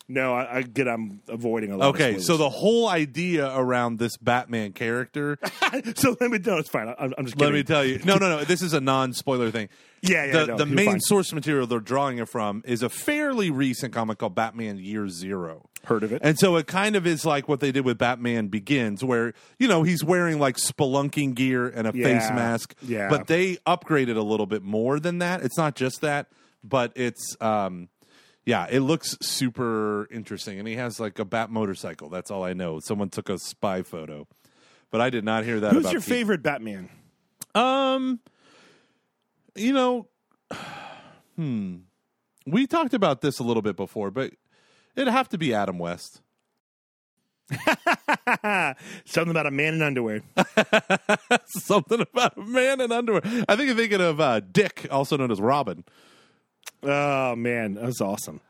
[0.07, 0.87] No, I, I get.
[0.87, 1.89] I'm avoiding a lot.
[1.89, 5.39] Okay, of so the whole idea around this Batman character
[5.95, 6.37] so let me.
[6.37, 6.93] No, it's fine.
[6.99, 7.41] I'm, I'm just.
[7.41, 7.99] Let me tell you.
[8.05, 8.43] No, no, no.
[8.45, 9.69] This is a non-spoiler thing.
[10.03, 10.99] Yeah, yeah, The, no, the main fine.
[11.01, 15.67] source material they're drawing it from is a fairly recent comic called Batman Year Zero.
[15.85, 16.21] Heard of it?
[16.23, 19.67] And so it kind of is like what they did with Batman Begins, where you
[19.67, 22.75] know he's wearing like spelunking gear and a face mask.
[22.83, 23.09] yeah.
[23.09, 25.41] But they upgraded a little bit more than that.
[25.41, 26.27] It's not just that,
[26.63, 27.89] but it's um,
[28.47, 30.57] yeah, it looks super interesting.
[30.57, 32.07] And he has like a bat motorcycle.
[32.07, 32.79] That's all I know.
[32.79, 34.25] Someone took a spy photo,
[34.89, 35.73] but I did not hear that.
[35.73, 36.87] Who's about your favorite Batman?
[37.53, 38.21] Um,
[39.53, 40.07] you know,
[41.35, 41.75] hmm.
[42.45, 44.31] We talked about this a little bit before, but
[44.95, 46.21] it'd have to be Adam West.
[49.05, 50.21] Something about a man in underwear.
[51.47, 53.21] Something about a man in underwear.
[53.49, 55.83] I think you're thinking of uh, Dick, also known as Robin.
[56.83, 58.41] Oh man, that's awesome.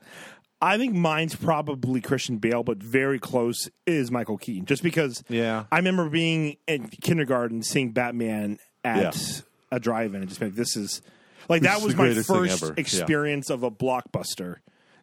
[0.61, 4.65] I think mine's probably Christian Bale, but very close is Michael Keaton.
[4.65, 5.65] Just because, Yeah.
[5.71, 9.41] I remember being in kindergarten seeing Batman at Yeah.
[9.71, 11.01] a drive-in and just being like, this is
[11.47, 12.63] like This that is was the my greatest thing first.
[12.63, 12.71] Yeah.
[12.77, 14.55] experience of a blockbuster.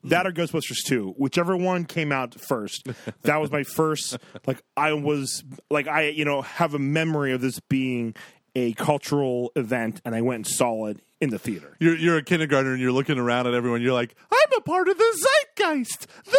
[0.06, 2.86] That or Ghostbusters 2, whichever one came out first.
[3.22, 7.40] That was my first like I was like I you know have a memory of
[7.40, 8.14] this being
[8.56, 11.76] a cultural event and I went and saw it in the theater.
[11.80, 13.82] You're, you're a kindergartner and you're looking around at everyone.
[13.82, 16.06] You're like, I'm a part of the zeitgeist.
[16.24, 16.38] The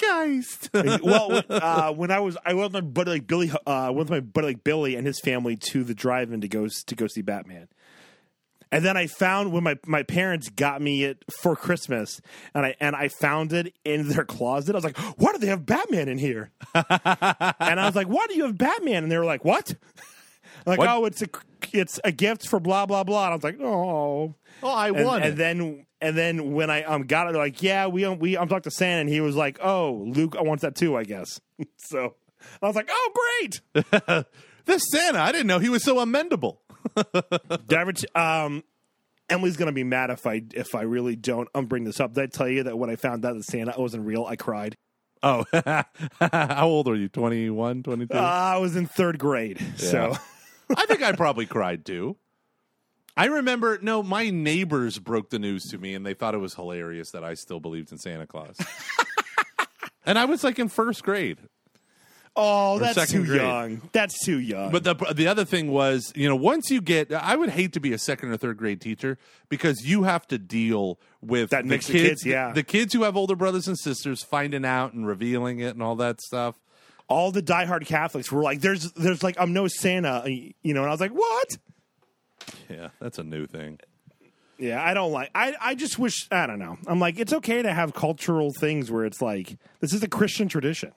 [0.00, 0.70] zeitgeist.
[1.02, 4.10] well, uh, when I was, I went with my buddy like Billy, uh, went with
[4.10, 7.22] my buddy like Billy and his family to the drive-in to go to go see
[7.22, 7.68] Batman.
[8.72, 12.20] And then I found when my, my parents got me it for Christmas,
[12.54, 14.74] and I and I found it in their closet.
[14.74, 18.26] I was like, "Why do they have Batman in here?" and I was like, "Why
[18.26, 19.76] do you have Batman?" And they were like, "What?"
[20.66, 20.88] Like, What?
[20.88, 21.26] "Oh, it's a
[21.72, 25.04] it's a gift for blah blah blah." And I was like, "Oh." oh, I and,
[25.04, 25.22] won.
[25.22, 28.36] and then and then when I um got it, they're like, yeah, we um, we
[28.36, 31.04] I'm talking to Santa, and he was like, oh, Luke, I want that too, I
[31.04, 31.40] guess.
[31.78, 32.14] so
[32.62, 33.60] I was like, oh, great.
[34.66, 36.58] this Santa, I didn't know he was so amendable.
[37.66, 38.62] David, um,
[39.30, 42.12] Emily's gonna be mad if I if I really don't um bring this up.
[42.14, 44.76] Did I tell you that when I found out that Santa wasn't real, I cried.
[45.22, 45.46] Oh,
[46.20, 47.08] how old are you?
[47.08, 48.14] 21, 22?
[48.14, 50.14] Uh, I was in third grade, so
[50.76, 52.16] I think I probably cried too.
[53.16, 56.54] I remember, no, my neighbors broke the news to me and they thought it was
[56.54, 58.56] hilarious that I still believed in Santa Claus.
[60.06, 61.38] and I was like in first grade.
[62.36, 63.40] Oh, that's too grade.
[63.40, 63.82] young.
[63.92, 64.72] That's too young.
[64.72, 67.80] But the the other thing was, you know, once you get, I would hate to
[67.80, 71.78] be a second or third grade teacher because you have to deal with That the
[71.78, 72.50] kids, kids, yeah.
[72.52, 75.94] the kids who have older brothers and sisters finding out and revealing it and all
[75.96, 76.56] that stuff.
[77.08, 80.80] All the diehard Catholics were like, "There's, there's like, I'm no Santa," you know.
[80.80, 81.58] And I was like, "What?"
[82.68, 83.78] Yeah, that's a new thing.
[84.58, 85.30] Yeah, I don't like.
[85.34, 86.28] I, I just wish.
[86.30, 86.78] I don't know.
[86.86, 90.48] I'm like, it's okay to have cultural things where it's like, this is a Christian
[90.48, 90.92] tradition.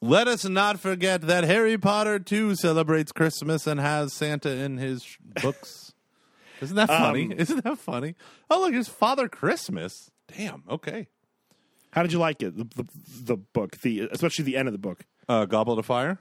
[0.00, 5.04] Let us not forget that Harry Potter too celebrates Christmas and has Santa in his
[5.42, 5.92] books.
[6.60, 7.24] Isn't that funny?
[7.24, 8.14] Um, Isn't that funny?
[8.50, 10.10] Oh, look, it's Father Christmas.
[10.36, 10.62] Damn.
[10.68, 11.08] Okay.
[11.90, 12.56] How did you like it?
[12.56, 12.88] The, the,
[13.24, 15.04] the book, the especially the end of the book.
[15.28, 16.18] Uh, Goblet of Fire.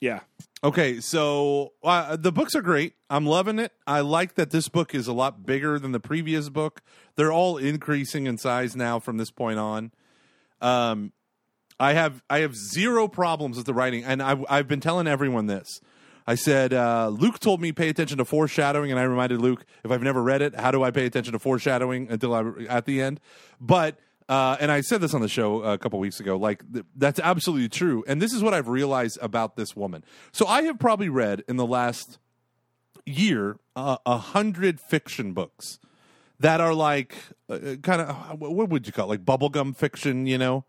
[0.00, 0.20] Yeah,
[0.62, 2.92] Okay, so uh, the books are great.
[3.08, 3.72] I'm loving it.
[3.86, 6.82] I like that this book is a lot bigger than the previous book.
[7.16, 9.90] They're all increasing in size now from this point on.
[10.60, 11.12] Um,
[11.78, 15.46] I have I have zero problems with the writing, and I've I've been telling everyone
[15.46, 15.80] this.
[16.26, 19.90] I said uh, Luke told me pay attention to foreshadowing, and I reminded Luke if
[19.90, 23.00] I've never read it, how do I pay attention to foreshadowing until I at the
[23.00, 23.18] end?
[23.58, 23.98] But
[24.30, 26.36] uh, and I said this on the show a couple weeks ago.
[26.36, 30.04] Like th- that's absolutely true, and this is what I've realized about this woman.
[30.30, 32.18] So I have probably read in the last
[33.04, 35.80] year uh, a hundred fiction books
[36.38, 37.16] that are like
[37.48, 39.08] uh, kind of what would you call it?
[39.08, 40.64] like bubblegum fiction, you know?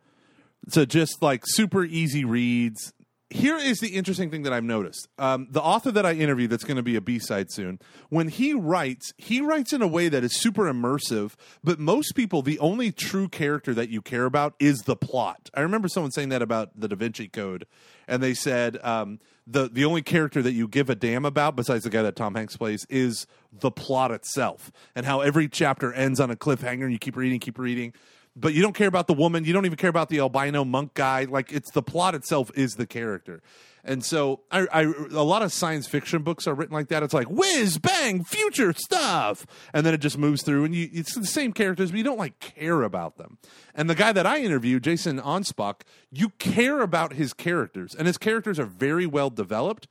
[0.67, 2.93] So just like super easy reads.
[3.31, 5.07] Here is the interesting thing that I've noticed.
[5.17, 8.27] Um, the author that I interviewed, that's going to be a B side soon, when
[8.27, 11.35] he writes, he writes in a way that is super immersive.
[11.63, 15.49] But most people, the only true character that you care about is the plot.
[15.53, 17.65] I remember someone saying that about the Da Vinci Code,
[18.05, 21.85] and they said um, the the only character that you give a damn about, besides
[21.85, 26.19] the guy that Tom Hanks plays, is the plot itself, and how every chapter ends
[26.19, 27.93] on a cliffhanger, and you keep reading, keep reading
[28.35, 29.43] but you don't care about the woman.
[29.45, 31.25] You don't even care about the albino monk guy.
[31.25, 33.41] Like it's the plot itself is the character.
[33.83, 37.01] And so I, I a lot of science fiction books are written like that.
[37.01, 41.15] It's like whiz bang future stuff, and then it just moves through, and you, it's
[41.15, 43.39] the same characters, but you don't like care about them.
[43.73, 48.17] And the guy that I interviewed, Jason Anspach, you care about his characters, and his
[48.17, 49.87] characters are very well developed.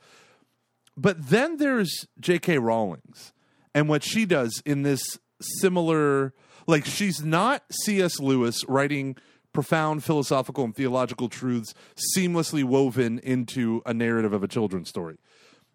[0.96, 2.58] But then there's J.K.
[2.58, 3.32] Rowling's,
[3.74, 6.32] and what she does in this similar,
[6.70, 8.20] like she's not C.S.
[8.20, 9.16] Lewis writing
[9.52, 11.74] profound philosophical and theological truths
[12.16, 15.18] seamlessly woven into a narrative of a children's story.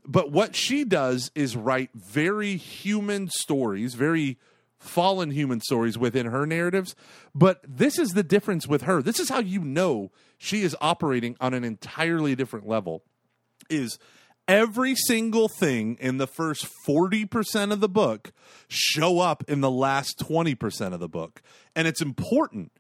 [0.08, 4.38] But what she does is write very human stories, very
[4.77, 6.95] fallen human stories within her narratives.
[7.34, 9.01] But this is the difference with her.
[9.01, 13.03] This is how you know she is operating on an entirely different level.
[13.69, 13.97] Is
[14.47, 18.31] every single thing in the first 40% of the book
[18.67, 21.41] show up in the last 20% of the book.
[21.75, 22.71] And it's important.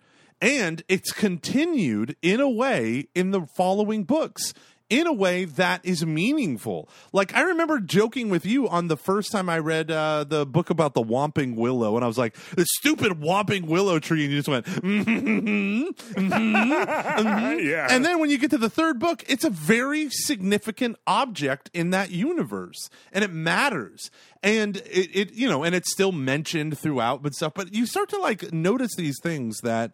[0.41, 4.53] And it's continued in a way in the following books
[4.89, 6.87] in a way that is meaningful.
[7.11, 10.69] Like I remember joking with you on the first time I read uh, the book
[10.69, 14.39] about the Whomping Willow, and I was like, "The stupid Whomping Willow tree," and you
[14.39, 17.59] just went, mm-hmm, mm-hmm.
[17.67, 17.87] yeah.
[17.89, 21.89] And then when you get to the third book, it's a very significant object in
[21.91, 24.11] that universe, and it matters.
[24.43, 27.53] And it, it you know, and it's still mentioned throughout, but stuff.
[27.55, 29.93] But you start to like notice these things that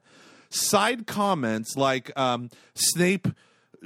[0.50, 3.30] side comments like um, Snape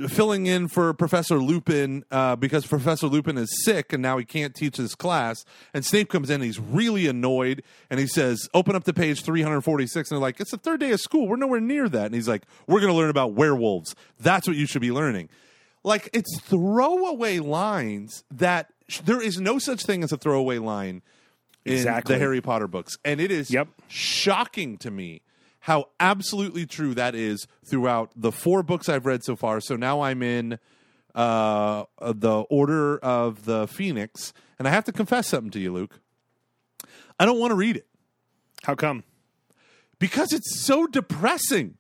[0.07, 4.53] filling in for Professor Lupin uh, because Professor Lupin is sick and now he can't
[4.53, 5.45] teach his class.
[5.73, 10.11] And Snape comes in he's really annoyed and he says, Open up to page 346.
[10.11, 11.27] And they're like, It's the third day of school.
[11.27, 12.05] We're nowhere near that.
[12.07, 13.95] And he's like, We're going to learn about werewolves.
[14.19, 15.29] That's what you should be learning.
[15.83, 21.03] Like, it's throwaway lines that sh- there is no such thing as a throwaway line
[21.63, 22.15] in Exactly.
[22.15, 22.97] the Harry Potter books.
[23.05, 23.67] And it is Yep.
[23.87, 25.21] shocking to me
[25.65, 29.59] how absolutely true that is throughout the four books I've read so far.
[29.59, 30.59] So now I'm in
[31.15, 35.99] uh, the Order of the Phoenix, and I have to confess something to you, Luke.
[37.19, 37.87] I don't want to read it
[38.63, 39.03] How come?
[39.97, 41.77] because it's so depressing.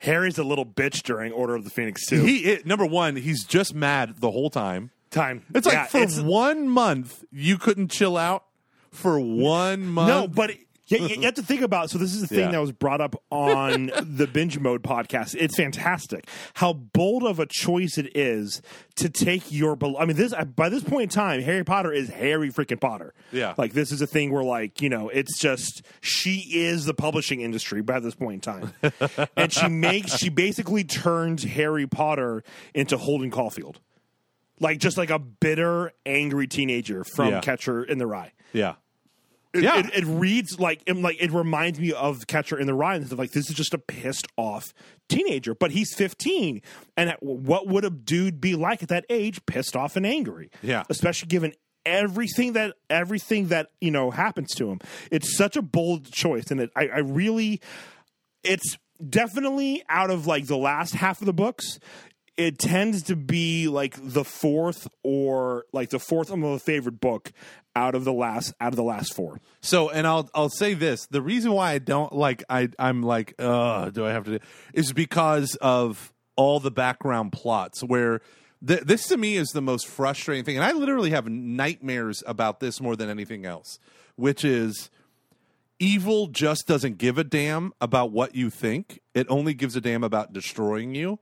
[0.00, 2.22] Harry's a little bitch during Order of the Phoenix too.
[2.24, 4.90] He it, number one, he's just mad the whole time.
[5.10, 5.44] Time.
[5.54, 8.44] It's like Yeah, for it's- one month you couldn't chill out.
[8.90, 10.50] For one month, No, but
[10.90, 11.90] yeah, you have to think about.
[11.90, 12.50] So this is the thing Yeah.
[12.52, 15.34] that was brought up on the Binge Mode podcast.
[15.38, 18.60] It's fantastic how bold of a choice it is
[18.96, 19.78] to take your.
[19.98, 23.14] I mean, this by this point in time, Harry Potter is Harry freaking Potter.
[23.32, 23.54] Yeah.
[23.56, 27.40] like this is a thing where like you know, it's just she is the publishing
[27.40, 28.92] industry by this point in time,
[29.36, 32.42] and she makes she basically turns Harry Potter
[32.74, 33.80] into Holden Caulfield.
[34.62, 37.40] Like just like a bitter, angry teenager from Yeah.
[37.40, 38.32] Catcher in the Rye.
[38.52, 38.74] yeah,
[39.52, 39.78] It, Yeah.
[39.80, 42.98] it, it reads like it, like it reminds me of Catcher in the Rye.
[42.98, 44.72] Like this is just a pissed off
[45.08, 46.62] teenager, but he's 15,
[46.96, 49.44] and at, what would a dude be like at that age?
[49.46, 50.50] Pissed off and angry.
[50.62, 50.84] Yeah.
[50.88, 51.52] especially given
[51.86, 54.78] everything that everything that you know happens to him.
[55.10, 57.60] It's such a bold choice, and it, I, I really,
[58.44, 58.76] it's
[59.08, 61.78] definitely out of like the last half of the books.
[62.36, 67.32] It tends to be like the fourth or like the fourth of my favorite book
[67.76, 69.40] out of the last out of the last four.
[69.60, 73.34] So, and I'll I'll say this: the reason why I don't like I I'm like,
[73.38, 74.40] uh, do I have to?
[74.74, 78.20] Is because of all the background plots where.
[78.62, 82.60] Th- this to me is the most frustrating thing, and I literally have nightmares about
[82.60, 83.78] this more than anything else.
[84.16, 84.90] Which is,
[85.78, 90.04] evil just doesn't give a damn about what you think; it only gives a damn
[90.04, 91.18] about destroying you.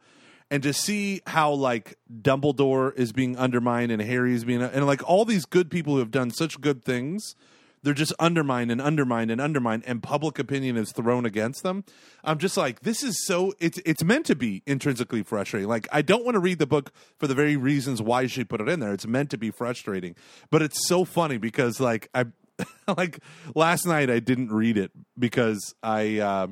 [0.51, 5.07] And to see how like Dumbledore is being undermined and Harry is being and like
[5.09, 7.35] all these good people who have done such good things,
[7.83, 11.85] they're just undermined and undermined and undermined, and public opinion is thrown against them.
[12.25, 13.53] I'm just like, this is so.
[13.59, 15.69] It's it's meant to be intrinsically frustrating.
[15.69, 18.61] Like I don't want to read the book for the very reasons why she put
[18.61, 18.93] it in there.
[18.93, 20.15] It's meant to be frustrating,
[20.51, 22.27] but it's so funny because like I
[22.97, 23.21] like
[23.55, 26.19] last night I didn't read it because I.
[26.19, 26.49] Uh,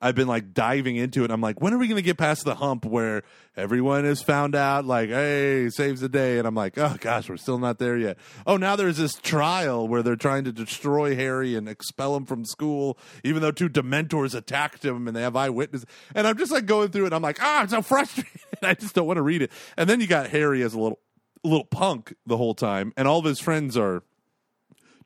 [0.00, 1.30] I've been like diving into it.
[1.30, 3.22] I'm like, when are we going to get past the hump where
[3.56, 6.38] everyone is found out, like, hey, saves the day?
[6.38, 8.18] And I'm like, oh gosh, we're still not there yet.
[8.46, 12.44] Oh, now there's this trial where they're trying to destroy Harry and expel him from
[12.44, 15.86] school, even though two Dementors attacked him and they have eyewitnesses.
[16.14, 17.12] And I'm just like going through it.
[17.12, 18.40] I'm like, ah, I'm so frustrated.
[18.62, 19.52] I just don't want to read it.
[19.76, 20.98] And then you got Harry as a little,
[21.42, 24.02] little punk the whole time, and all of his friends are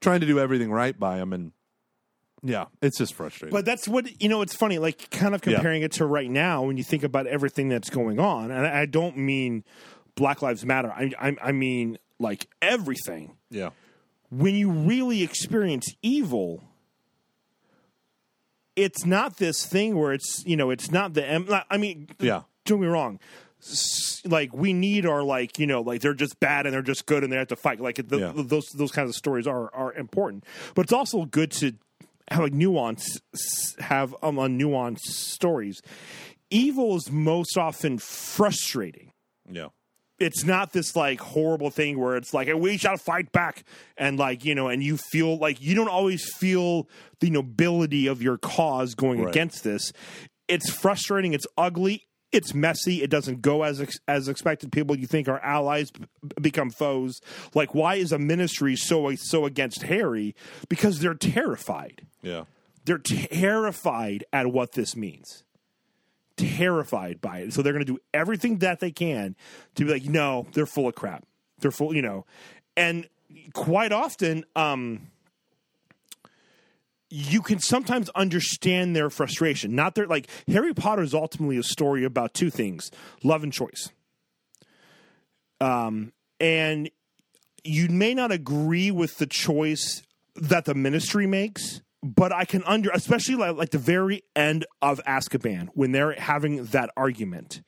[0.01, 1.53] trying to do everything right by him, and
[2.43, 3.53] yeah, it's just frustrating.
[3.53, 4.43] But that's what you know.
[4.43, 5.55] It's funny, like kind of Yeah.
[5.55, 8.87] comparing it to right now when you think about everything that's going on, and I
[8.87, 9.65] don't mean
[10.15, 10.91] Black Lives Matter.
[10.91, 13.37] I I, I mean like everything.
[13.51, 13.71] yeah.
[14.31, 16.63] When you really experience evil,
[18.77, 22.43] it's not this thing where it's you know it's not the I mean Yeah.
[22.65, 23.19] Don't get me wrong.
[24.25, 27.25] Like we need our like you know like they're just bad and they're just good
[27.25, 28.33] and they have to fight like the, Yeah.
[28.37, 31.73] those those kinds of stories are are important but it's also good to
[32.31, 33.21] have like nuance
[33.79, 35.81] have um, nuanced stories.
[36.51, 39.13] Evil is most often frustrating.
[39.51, 39.69] Yeah.
[40.19, 43.65] it's not this like horrible thing where it's like we shall fight back.
[43.97, 46.89] And like you know and you feel like you don't always feel
[47.21, 49.29] the nobility of your cause going Right.
[49.31, 49.93] against this.
[50.49, 51.35] It's frustrating.
[51.35, 53.03] It's ugly it's messy.
[53.03, 54.71] It doesn't go as ex- as expected.
[54.73, 56.07] People you think are allies b-
[56.41, 57.21] become foes.
[57.55, 60.35] Like why is a ministry so so against harry?
[60.69, 62.03] Because they're terrified.
[62.23, 62.45] Yeah.
[62.85, 65.45] they're terrified at what this means.
[66.37, 67.53] Terrified by it.
[67.53, 69.35] So they're going to do everything that they can
[69.75, 71.25] to be like no they're full of crap.
[71.61, 72.27] They're full you know.
[72.77, 73.09] And
[73.55, 75.09] quite often um
[77.11, 82.05] you can sometimes understand their frustration not their like harry potter is ultimately a story
[82.05, 82.91] about two things
[83.23, 83.91] love and choice
[85.61, 86.91] um and
[87.65, 90.03] you may not agree with the choice
[90.35, 95.01] that the ministry makes, but I can under, especially like, like the very end of
[95.07, 97.63] Azkaban when they're having that argument.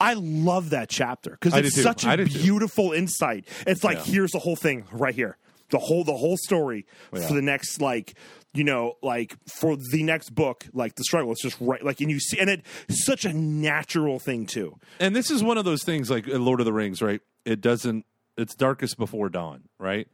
[0.00, 2.38] I love that chapter because it's such a do too.
[2.38, 3.46] beautiful insight.
[3.66, 4.12] It's like Yeah.
[4.12, 5.36] here's the whole thing right here,
[5.72, 7.26] the whole the whole story Yeah.
[7.26, 8.14] for the next like
[8.54, 11.32] you know like for the next book like the struggle.
[11.32, 14.78] It's just right like and you see and it's such a natural thing too.
[15.00, 17.20] And this is one of those things like Lord of the Rings, right?
[17.44, 18.06] It doesn't
[18.36, 20.06] it's darkest before dawn, right?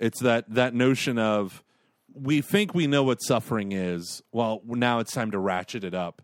[0.00, 1.64] It's that that notion of
[2.14, 4.22] we think we know what suffering is.
[4.32, 6.22] Well, now it's time to ratchet it up.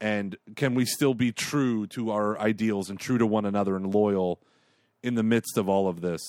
[0.00, 3.94] And can we still be true to our ideals and true to one another and
[3.94, 4.40] loyal
[5.02, 6.20] in the midst of all of this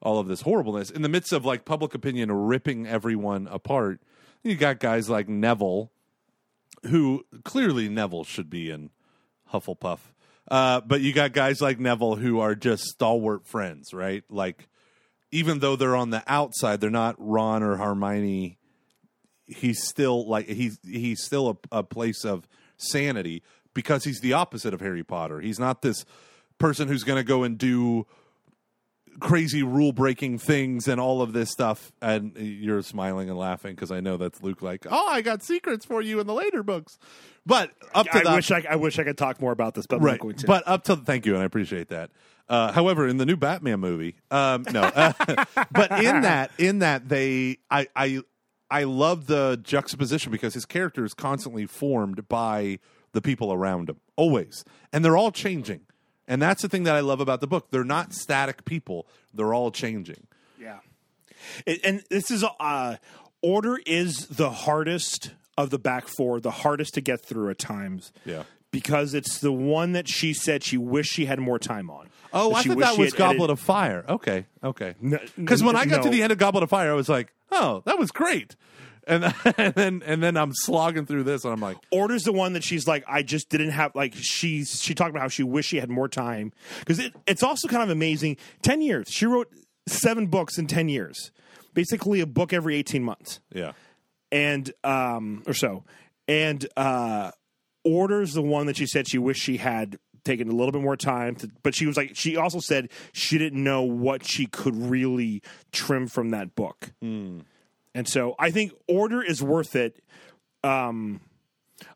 [0.00, 0.90] all of this horribleness.
[0.90, 4.00] In the midst of like public opinion ripping everyone apart
[4.42, 5.90] you got guys like neville
[6.84, 8.90] who clearly neville should be in
[9.52, 9.98] hufflepuff.
[10.50, 14.24] Uh, but you got guys like neville who are just stalwart friends right?
[14.30, 14.68] Like
[15.30, 18.58] even though they're on the outside they're not ron or hermione.
[19.46, 24.74] He's still like he's he's still a, a place of sanity because he's the opposite
[24.74, 25.40] of Harry Potter.
[25.40, 26.04] He's not this
[26.58, 28.06] person who's going to go and do
[29.20, 31.92] crazy rule breaking things and all of this stuff.
[32.00, 34.62] And you're smiling and laughing because I know that's Luke.
[34.62, 36.98] Like, oh, I got secrets for you in the later books.
[37.46, 39.86] But up to I the, wish I, I wish I could talk more about this,
[39.86, 40.12] but I'm right.
[40.12, 40.46] not going to.
[40.46, 42.10] But up to thank you, and I appreciate that.
[42.48, 45.12] Uh, however, in the new Batman movie, um, no, uh,
[45.70, 48.20] but in that, in that they, I, I,
[48.70, 52.78] I love the juxtaposition because his character is constantly formed by
[53.12, 55.80] the people around him, always, and they're all changing,
[56.28, 57.72] and that's the thing that I love about the book.
[57.72, 60.26] They're not static people; they're all changing.
[60.60, 60.78] Yeah.
[61.66, 62.96] It- and this is uh
[63.42, 68.12] order is the hardest of the back four, the hardest to get through at times.
[68.24, 68.44] Yeah.
[68.70, 72.08] Because it's the one that she said she wished she had more time on.
[72.34, 74.04] Oh, I thought that was Goblet edited- of Fire.
[74.08, 74.94] Okay, okay.
[75.00, 77.32] No, Because when I got to the end of Goblet of Fire, I was like,
[77.50, 78.54] oh, that was great.
[79.08, 79.24] And,
[79.56, 82.62] and then and then I'm slogging through this, and I'm like, Order's the one that
[82.62, 85.78] she's like, I just didn't have like she's she talked about how she wished she
[85.80, 86.52] had more time.
[86.80, 88.36] Because it, it's also kind of amazing.
[88.62, 89.48] Ten years, she wrote
[89.88, 91.32] seven books in ten years,
[91.74, 93.72] basically a book every eighteen months, yeah,
[94.30, 95.84] and um or so,
[96.28, 97.30] and uh,
[97.84, 100.96] Order's the one that she said she wished she had taken a little bit more
[100.96, 104.76] time to, but she was like she also said she didn't know what she could
[104.76, 105.42] really
[105.72, 106.92] trim from that book
[107.94, 110.02] and so i think order is worth it.
[110.64, 111.20] Um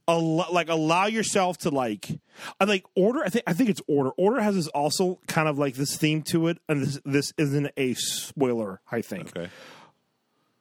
[0.06, 2.20] al- like allow yourself to like
[2.60, 4.10] i like order i think i think it's order.
[4.10, 7.70] Order has this also kind of like this theme to it and this this isn't
[7.76, 9.50] a spoiler i think okay,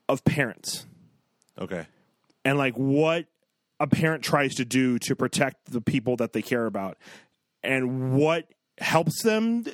[0.10, 0.86] of parents.
[1.60, 1.86] Okay,
[2.44, 3.26] and like what
[3.80, 6.98] a parent tries to do to protect the people that they care about
[7.64, 9.66] and what helps them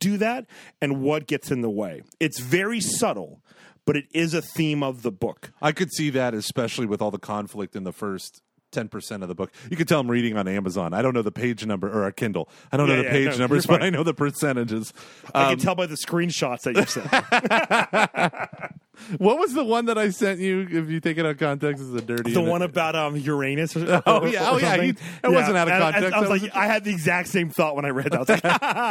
[0.00, 0.46] do that
[0.80, 2.02] and what gets in the way.
[2.20, 3.40] It's very subtle,
[3.86, 5.52] but it is a theme of the book.
[5.62, 8.40] I could see that, especially with all the conflict in the first.
[8.72, 9.52] 10% of the book.
[9.70, 10.94] You could tell I'm reading on Amazon.
[10.94, 12.48] I don't know the page number or a Kindle.
[12.72, 13.84] I don't know the yeah, page no, numbers, but.
[13.84, 14.92] I know the percentages.
[15.32, 17.08] I Um, can tell by the screenshots that you sent.
[19.20, 20.62] what was the one that I sent you?
[20.68, 22.32] If you take it out of context, is a dirty.
[22.32, 23.76] the one about um, Uranus.
[23.76, 24.98] Or, Oh, or- yeah, or oh, yeah, he- it
[25.30, 26.16] wasn't out of and I- context.
[26.16, 28.28] I, was was like, I had the exact same thought when I read that.
[28.28, 28.34] I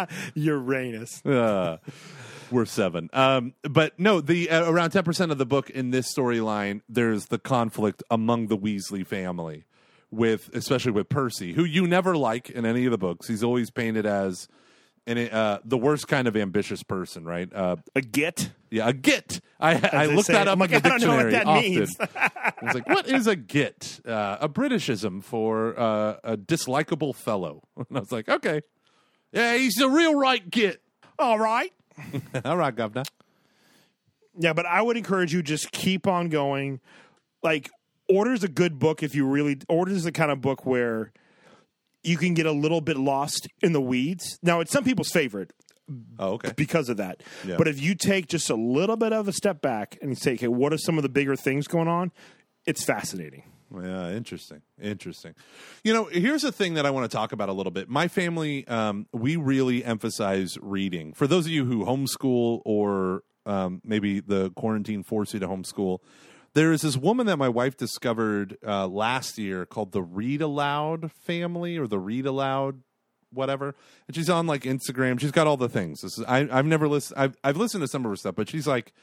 [0.02, 1.26] was like, Uranus.
[1.26, 1.76] Uh,
[2.54, 3.10] we're seven.
[3.14, 7.26] Um, but no, the uh, around ten percent of the book in this storyline, there's
[7.26, 9.66] the conflict among the Weasley family,
[10.12, 13.28] with especially with Percy, who you never like in any of the books.
[13.28, 14.48] He's always painted as
[15.06, 17.52] an, uh, the worst kind of ambitious person, right?
[17.54, 18.52] Uh, A git.
[18.72, 19.42] yeah, a git.
[19.60, 21.72] I, I looked that up like, in the I don't know what dictionary that often.
[21.72, 21.98] means.
[22.00, 24.00] I was like, what is a git?
[24.08, 27.64] Uh, a Britishism for uh, a dislikable fellow.
[27.78, 28.62] And I was like, okay,
[29.34, 30.82] yeah, he's a real right git.
[31.20, 31.72] All right.
[32.46, 33.04] All right, governor.
[34.38, 36.80] Yeah, but I would encourage you just keep on going.
[37.44, 37.70] Like
[38.10, 41.12] Order's a good book if you really Order's the kind of book where
[42.04, 44.38] you can get a little bit lost in the weeds.
[44.42, 45.52] Now, it's some people's favorite
[46.20, 46.52] Oh, okay.
[46.56, 47.22] because of that.
[47.46, 47.56] Yeah.
[47.58, 50.34] But if you take just a little bit of a step back and you say,
[50.34, 52.12] okay, what are some of the bigger things going on?
[52.66, 53.44] It's fascinating.
[53.74, 54.62] Yeah, interesting.
[54.82, 55.34] Interesting.
[55.84, 57.90] You know, here's a thing that I want to talk about a little bit.
[57.90, 61.14] My family, um, we really emphasize reading.
[61.14, 66.00] For those of you who homeschool or um, maybe the quarantine forced you to homeschool,
[66.54, 71.12] there is this woman that my wife discovered uh, last year called the Read Aloud
[71.12, 72.82] family or the Read Aloud
[73.32, 73.76] whatever.
[74.08, 75.20] And she's on like Instagram.
[75.20, 76.02] She's got all the things.
[76.02, 77.20] This is I, I've never listened.
[77.20, 78.94] I've, I've listened to some of her stuff, but she's like,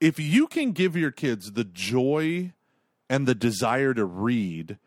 [0.00, 2.52] if you can give your kids the joy
[3.08, 4.78] and the desire to read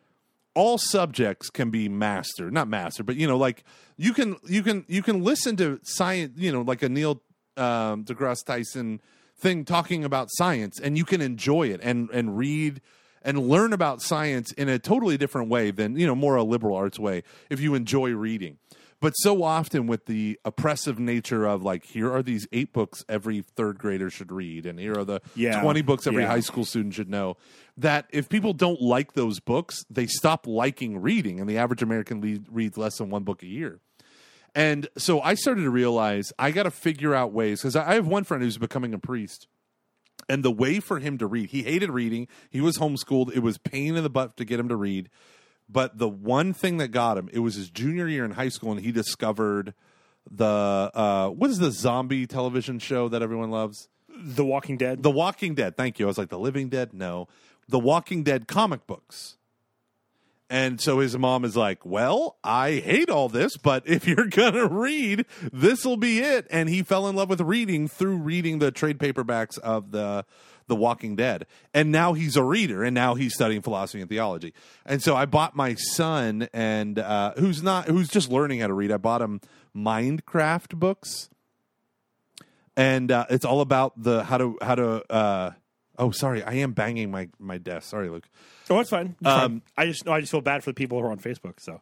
[0.53, 3.63] all subjects can be mastered not mastered but you know like
[3.97, 7.21] you can you can you can listen to science you know like a neil
[7.57, 9.01] um, degrasse tyson
[9.37, 12.81] thing talking about science and you can enjoy it and and read
[13.23, 16.75] and learn about science in a totally different way than you know more a liberal
[16.75, 18.57] arts way if you enjoy reading
[19.01, 23.41] but so often with the oppressive nature of like here are these eight books every
[23.41, 25.61] third grader should read and here are the Yeah.
[25.61, 26.29] 20 books every Yeah.
[26.29, 27.35] high school student should know
[27.75, 32.21] that if people don't like those books they stop liking reading and the average american
[32.21, 33.79] le- reads less than one book a year
[34.55, 37.93] and so i started to realize i got to figure out ways because i I
[37.95, 39.47] have one friend who's becoming a priest
[40.29, 43.57] and the way for him to read he hated reading he was homeschooled it was
[43.57, 45.09] pain in the butt to get him to read
[45.71, 48.71] but the one thing that got him it was his junior year in high school
[48.71, 49.73] and he discovered
[50.29, 55.01] the uh what is the zombie television show that everyone loves The Walking Dead.
[55.03, 55.75] the Walking Dead.
[55.77, 56.05] Thank you.
[56.05, 56.93] I was like, The Living Dead?
[56.93, 57.27] No.
[57.67, 59.37] The Walking Dead comic books.
[60.49, 64.53] And so his mom is like, Well, I hate all this, but if you're going
[64.53, 66.45] to read, this will be it.
[66.51, 70.25] And he fell in love with reading through reading the trade paperbacks of the.
[70.67, 74.53] The Walking Dead, and now he's a reader, and now he's studying philosophy and theology.
[74.85, 78.73] And so I bought my son, and uh, who's not, who's just learning how to
[78.73, 78.91] read.
[78.91, 79.41] I bought him
[79.75, 81.29] Minecraft books,
[82.75, 85.51] and uh, it's all about the how to how to uh
[85.97, 88.27] oh sorry i am banging my my desk sorry luke
[88.71, 89.15] oh, it's fine.
[89.25, 89.61] Um, fine.
[89.77, 91.59] I just no, I just feel bad for the people who are on Facebook.
[91.59, 91.81] So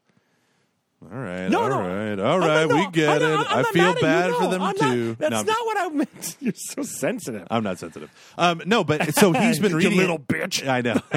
[1.01, 1.79] all right No, all no.
[1.81, 3.95] right all I'm right we no, get I'm not- it I'm i not feel at
[3.95, 6.37] you, bad for them I'm too Not, that's No, not what I meant.
[6.41, 7.47] You're so sensitive.
[7.49, 8.11] I'm not sensitive.
[8.37, 9.93] Um, no, but so he's been reading.
[9.93, 10.67] it- little bitch.
[10.67, 10.99] I know,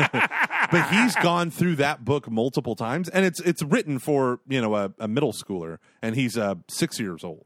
[0.71, 4.75] but he's gone through that book multiple times, and it's it's written for you know
[4.77, 7.45] a, a middle schooler, and he's uh, six years old,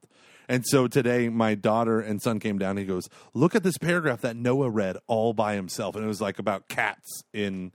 [0.48, 2.70] And so today, my daughter and son came down.
[2.70, 6.08] And he goes, "Look at this paragraph that Noah read all by himself," and it
[6.08, 7.72] was like about cats in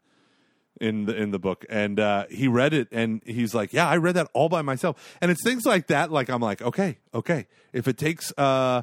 [0.82, 1.65] in the in the book.
[1.69, 5.17] And uh, he read it, and he's like, "Yeah, I read that all by myself."
[5.21, 6.11] And it's things like that.
[6.11, 7.47] Like I'm like, okay, okay.
[7.71, 8.82] If it takes, uh,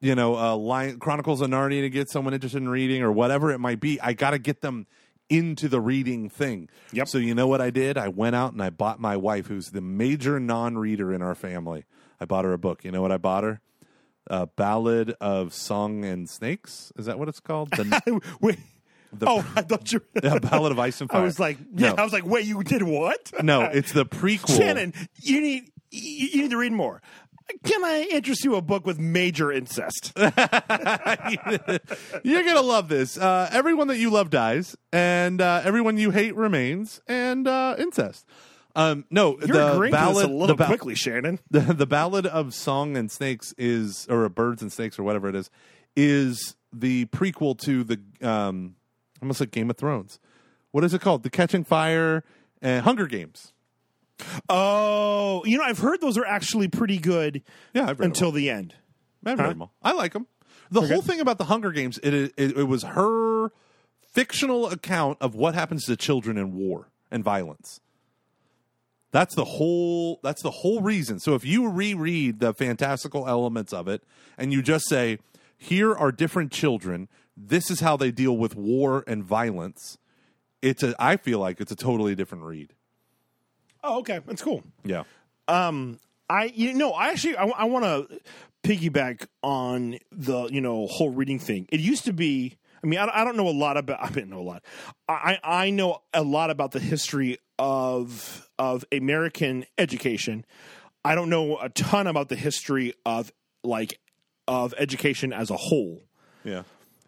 [0.00, 3.50] you know, uh, Lion, Chronicles of Narnia to get someone interested in reading or whatever
[3.50, 4.86] it might be, I got to get them
[5.28, 6.68] into the reading thing.
[6.92, 7.08] Yep.
[7.08, 7.98] So you know what I did?
[7.98, 11.84] I went out and I bought my wife, who's the major non-reader in our family.
[12.20, 12.84] I bought her a book.
[12.84, 13.60] You know what I bought her?
[14.26, 16.92] A Ballad of Song and Snakes.
[16.96, 17.70] Is that what it's called?
[17.70, 18.58] The, Wait.
[19.22, 20.02] Oh, I thought you.
[20.14, 21.20] the Ballad of Ice and Fire.
[21.20, 21.90] I was like, yeah.
[21.90, 21.96] No.
[21.96, 23.32] I was like, wait, you did what?
[23.42, 24.56] no, it's the prequel.
[24.56, 27.00] Shannon, you need you need to read more.
[27.64, 30.12] Can I interest you a book with major incest?
[30.16, 30.28] You're
[32.44, 33.16] gonna love this.
[33.16, 38.26] Uh, everyone that you love dies, and uh, everyone you hate remains, and uh, incest.
[38.76, 41.40] Um, no, You're the ballad, a the little ba- quickly, Shannon.
[41.50, 45.34] the, the ballad of song and snakes is or birds and snakes or whatever it
[45.34, 45.50] is
[45.96, 48.76] is the prequel to the um
[49.22, 50.18] almost like game of thrones
[50.70, 52.24] what is it called the catching fire
[52.62, 53.52] and hunger games
[54.48, 57.42] Oh, you know, I've heard those are actually pretty good
[57.72, 58.74] yeah i've read until them the end.
[59.24, 59.32] all.
[59.32, 59.50] I've read Huh?
[59.52, 59.72] them all.
[59.82, 60.26] i like them
[60.70, 63.50] the whole thing about the hunger games it, it it was her
[64.12, 67.80] fictional account of what happens to children in war and violence
[69.12, 71.18] That's the whole that's the whole reason.
[71.20, 74.02] So if you reread the fantastical elements of it
[74.36, 75.18] and you just say,
[75.56, 77.08] here are different children,
[77.40, 79.98] this is how they deal with war and violence,
[80.60, 82.74] it's a I feel like it's a totally different read.
[83.84, 84.64] Oh, okay, that's cool.
[84.84, 85.04] Yeah.
[85.46, 88.20] Um, I you know I actually I, I want to
[88.64, 91.68] piggyback on the you know whole reading thing.
[91.70, 92.56] It used to be.
[92.82, 94.02] I mean, I, I don't know a lot about.
[94.02, 94.62] I didn't know a lot.
[95.08, 100.44] I I know a lot about the history of of American education.
[101.04, 103.32] I don't know a ton about the history of
[103.64, 103.98] like
[104.46, 106.02] of education as a whole
[106.44, 106.62] Yeah.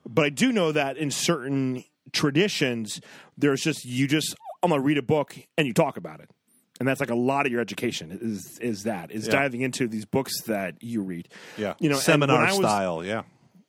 [0.07, 3.01] But I do know that in certain traditions,
[3.39, 6.31] there's just you just I'm gonna read a book and you talk about it,
[6.79, 9.33] and that's like a lot of your education is is that is Yeah.
[9.33, 11.29] diving into these books that you read.
[11.57, 11.75] Yeah.
[11.81, 13.23] you know, seminar was- style, yeah.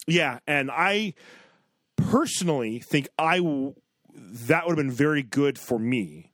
[0.07, 1.13] Yeah, and I
[1.95, 3.75] personally think I w-
[4.13, 6.32] that would have been very good for me.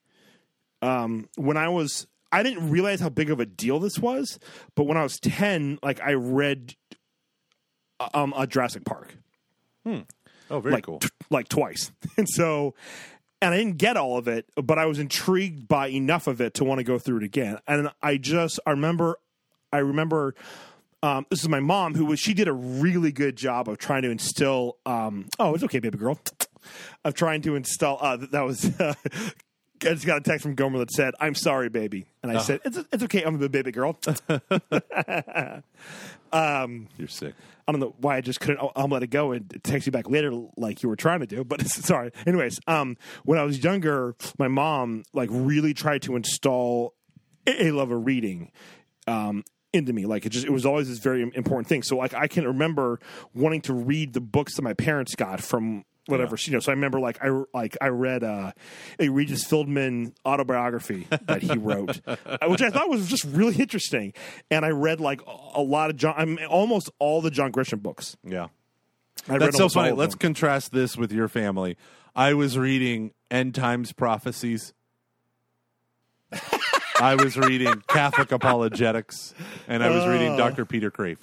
[0.82, 4.40] Um, when I was, I didn't realize how big of a deal this was,
[4.76, 6.76] but when I was ten, like I read
[8.14, 9.18] um a Jurassic Park
[10.50, 11.00] Oh, very like cool.
[11.00, 11.92] t- like twice.
[12.18, 12.74] And so
[13.42, 16.56] and I didn't get all of it, but I was intrigued by enough of it
[16.56, 17.60] to want to go through it again.
[17.68, 19.18] And I just I remember
[19.72, 20.34] I remember
[21.04, 24.02] um, this is my mom who was she did a really good job of trying
[24.04, 26.20] to instill um, oh it's okay baby girl
[27.06, 28.94] of trying to install uh, that was uh,
[29.82, 32.62] I just got a text from Gomer that said I'm sorry baby and I said
[32.66, 33.98] it's it's okay I'm a baby girl
[36.98, 37.34] You're sick.
[37.68, 38.60] I don't know why I just couldn't.
[38.60, 41.26] I'll, I'll let it go and text you back later, like you were trying to
[41.26, 41.44] do.
[41.44, 42.12] But it's, sorry.
[42.26, 46.94] Anyways, um, when I was younger, my mom like really tried to install
[47.46, 48.52] a, a love of reading,
[49.06, 50.06] um, into me.
[50.06, 51.84] Like it just, it was always this very important thing.
[51.84, 53.00] So like I can remember
[53.34, 56.60] wanting to read the books that my parents got from whatever you know.
[56.60, 58.52] So I remember like I like I read uh,
[59.00, 62.16] a Regis Fieldman autobiography that he wrote, uh,
[62.48, 64.14] which I thought was just really interesting.
[64.50, 65.22] And I read like
[65.54, 68.18] a lot of John, I mean, almost all the John Grisham books.
[68.24, 68.48] Yeah.
[69.28, 69.92] I read That's so funny.
[69.92, 71.76] Let's contrast this with your family.
[72.16, 74.74] I was reading End Times Prophecies.
[77.00, 79.34] I was reading Catholic Apologetics,
[79.68, 80.38] and I was reading Oh.
[80.38, 80.66] Dr.
[80.66, 81.20] Peter Kreeft.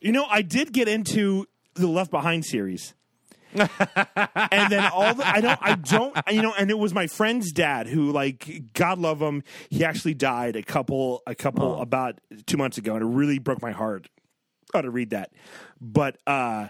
[0.00, 2.94] You know, I did get into the Left Behind series.
[3.54, 7.52] and then all the I don't I don't you know and it was my friend's
[7.52, 12.56] dad who like God love him he actually died a couple a couple about 2
[12.56, 14.08] months ago and it really broke my heart
[14.72, 15.32] how to read that
[15.80, 16.68] but uh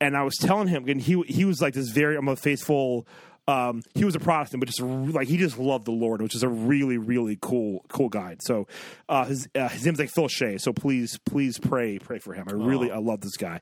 [0.00, 3.06] and I was telling him and he he was like this very I'm a faithful
[3.50, 6.42] um, he was a Protestant, but just like he just loved the Lord, which is
[6.42, 8.36] a really, really cool, cool guy.
[8.40, 8.68] So
[9.08, 10.58] uh, his uh, his name's like Phil Shea.
[10.58, 12.46] So please, please pray, pray for him.
[12.48, 13.60] I really, I love this guy.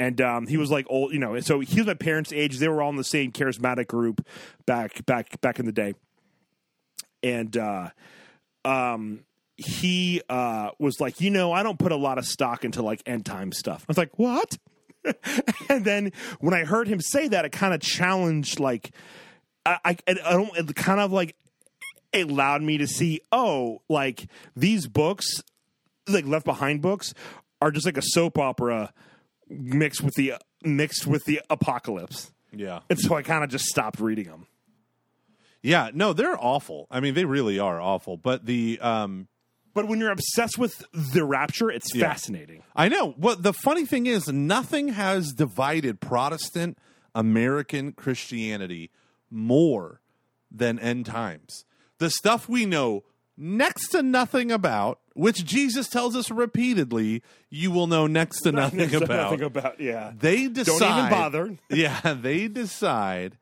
[0.00, 1.38] And um, he was like old, you know.
[1.40, 2.56] So he was my parents' age.
[2.56, 4.26] They were all in the same charismatic group
[4.64, 5.92] back, back, back in the day.
[7.22, 7.90] And uh,
[8.64, 9.24] um,
[9.58, 13.02] he uh, was like, you know, I don't put a lot of stock into like
[13.04, 13.82] end time stuff.
[13.82, 14.56] I was like, what?
[15.68, 18.92] and then when I heard him say that, it kind of challenged, like,
[19.66, 21.36] I, I, I don't, it kind of like,
[22.14, 25.26] it allowed me to see, oh, like these books,
[26.08, 27.12] like Left Behind books,
[27.60, 28.94] are just like a soap opera
[29.50, 32.30] mixed with the mixed with the apocalypse.
[32.52, 32.80] Yeah.
[32.88, 34.46] And so I kind of just stopped reading them.
[35.62, 36.86] Yeah, no, they're awful.
[36.90, 38.16] I mean, they really are awful.
[38.16, 39.28] But the um
[39.74, 42.62] But when you're obsessed with the rapture, it's fascinating.
[42.74, 43.14] I know.
[43.18, 46.78] Well, the funny thing is, nothing has divided Protestant
[47.14, 48.90] American Christianity
[49.30, 50.00] more
[50.50, 51.64] than end times.
[51.98, 53.04] The stuff we know
[53.40, 58.94] next to nothing about, which Jesus tells us repeatedly, you will know next to nothing
[58.94, 59.32] about.
[59.32, 60.12] Nothing about yeah.
[60.16, 60.78] They decide.
[60.78, 61.58] Don't even bother.
[61.70, 63.38] yeah, they decide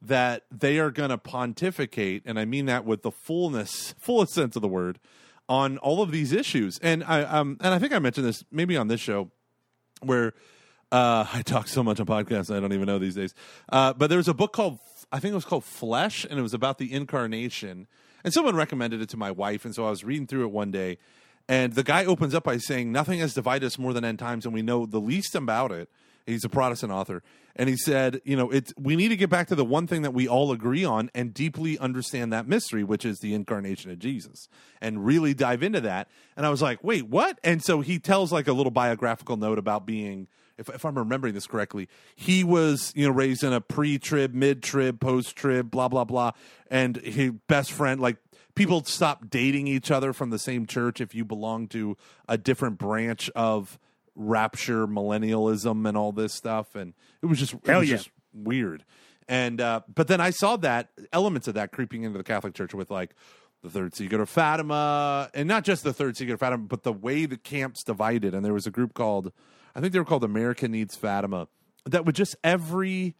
[0.00, 4.56] that they are going to pontificate, and I mean that with the fullness, fullest sense
[4.56, 4.98] of the word,
[5.48, 6.78] on all of these issues.
[6.78, 9.30] And I um and I think I mentioned this maybe on this show
[10.02, 10.34] where
[10.90, 13.34] uh, I talk so much on podcasts I don't even know these days.
[13.70, 14.78] Uh, but there was a book called
[15.10, 17.86] I think it was called Flesh, and it was about the incarnation.
[18.24, 20.70] And someone recommended it to my wife, and so I was reading through it one
[20.70, 20.98] day,
[21.48, 24.44] and the guy opens up by saying, "Nothing has divided us more than end times,
[24.44, 25.88] and we know the least about it."
[26.26, 27.22] He's a Protestant author,
[27.56, 30.02] and he said, "You know, it's we need to get back to the one thing
[30.02, 33.98] that we all agree on and deeply understand that mystery, which is the incarnation of
[33.98, 34.48] Jesus,
[34.80, 38.30] and really dive into that." And I was like, "Wait, what?" And so he tells
[38.30, 42.92] like a little biographical note about being if, if I'm remembering this correctly, he was
[42.94, 46.32] you know raised in a pre-trib, mid-trib, post-trib, blah blah blah,
[46.70, 48.16] and his best friend like
[48.58, 51.96] people stop dating each other from the same church if you belong to
[52.28, 53.78] a different branch of
[54.16, 56.74] rapture millennialism and all this stuff.
[56.74, 56.92] And
[57.22, 57.96] it was just it Hell was yeah.
[57.96, 58.84] just weird.
[59.28, 62.72] And uh but then i saw that elements of that creeping into the catholic church
[62.72, 63.10] with like
[63.62, 66.92] the third secret of fatima and not just the third secret of fatima but the
[66.92, 68.34] way the camps divided.
[68.34, 69.32] And there was a group called
[69.78, 71.48] i think they were called america needs fatima
[71.86, 73.14] that would just every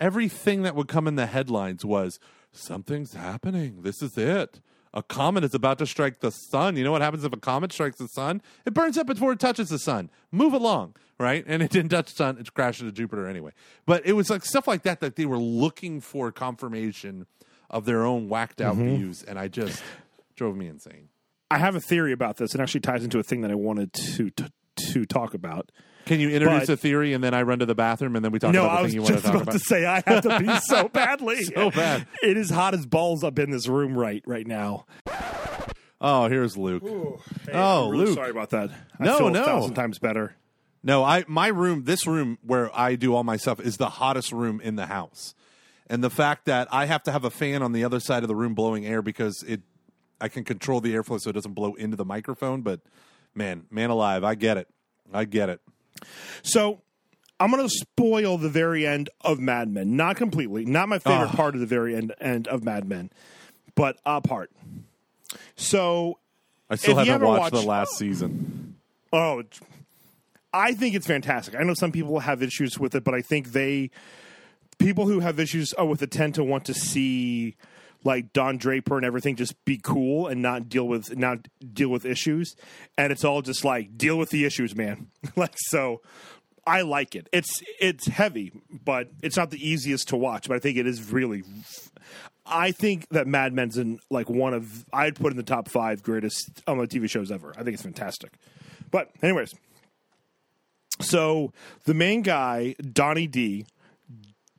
[0.00, 2.18] everything that would come in the headlines was
[2.50, 4.60] something's happening this is it
[4.94, 6.76] a comet is about to strike the sun.
[6.76, 8.42] You know what happens if a comet strikes the sun?
[8.64, 10.10] It burns up before it touches the sun.
[10.32, 11.44] Move along, right?
[11.46, 12.38] And it didn't touch the sun.
[12.38, 13.52] It crashed into Jupiter anyway.
[13.86, 17.26] But it was like stuff like that that they were looking for confirmation
[17.70, 18.96] of their own whacked out mm-hmm.
[18.96, 19.82] views, and I just
[20.36, 21.10] drove me insane.
[21.50, 22.54] I have a theory about this.
[22.54, 24.52] It actually ties into a thing that I wanted to to,
[24.92, 25.70] to talk about.
[26.06, 28.32] Can you introduce But- a theory and then I run to the bathroom and then
[28.32, 29.52] we talk no, about the thing you want to talk about about?
[29.52, 31.42] to say I have to be so badly.
[31.54, 32.06] So bad.
[32.22, 34.86] It is hot as balls up in this room right right now.
[36.00, 36.82] Oh, here's Luke.
[36.84, 37.20] oh,
[37.52, 38.70] I'm really sorry about that.
[39.00, 39.42] I No, no.
[39.42, 40.34] a thousand times better.
[40.82, 44.30] No, I my room, this room where I do all my stuff is the hottest
[44.32, 45.34] room in the house.
[45.90, 48.28] And the fact that I have to have a fan on the other side of
[48.28, 49.62] the room blowing air because it
[50.20, 52.80] I can control the airflow so it doesn't blow into the microphone, but
[53.34, 54.68] man, man alive, I get it.
[55.12, 55.60] I get it.
[56.42, 56.80] So
[57.40, 59.96] I'm going to spoil the very end of Mad Men.
[59.96, 60.64] Not completely.
[60.64, 61.36] Not my favorite Oh.
[61.36, 63.10] part of the very end end of Mad Men,
[63.74, 64.50] but a part.
[65.56, 66.18] So,
[66.70, 68.76] I still haven't ever watched the last season.
[69.12, 69.42] oh,
[70.52, 71.54] I think it's fantastic.
[71.54, 73.90] I know some people have issues with it, but I think they
[74.78, 77.56] people who have issues uh, with it tend to want to see
[78.04, 82.04] like Don Draper and everything just be cool and not deal with not deal with
[82.04, 82.54] issues.
[82.96, 85.08] And it's all just like deal with the issues, man.
[85.36, 86.00] like so
[86.66, 87.28] I like it.
[87.32, 88.52] It's it's heavy,
[88.84, 91.42] but it's not the easiest to watch, but I think it is really
[92.46, 96.02] I think that Mad Men's in like one of I'd put in the top 5
[96.02, 97.52] greatest um, TV shows ever.
[97.56, 98.32] I think it's fantastic.
[98.90, 99.54] But anyways,
[101.00, 101.52] so
[101.84, 103.66] the main guy, Donnie D,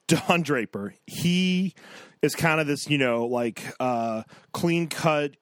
[0.08, 1.74] Don Draper, he
[2.22, 5.36] is kind of this, you know, like uh, clean cut,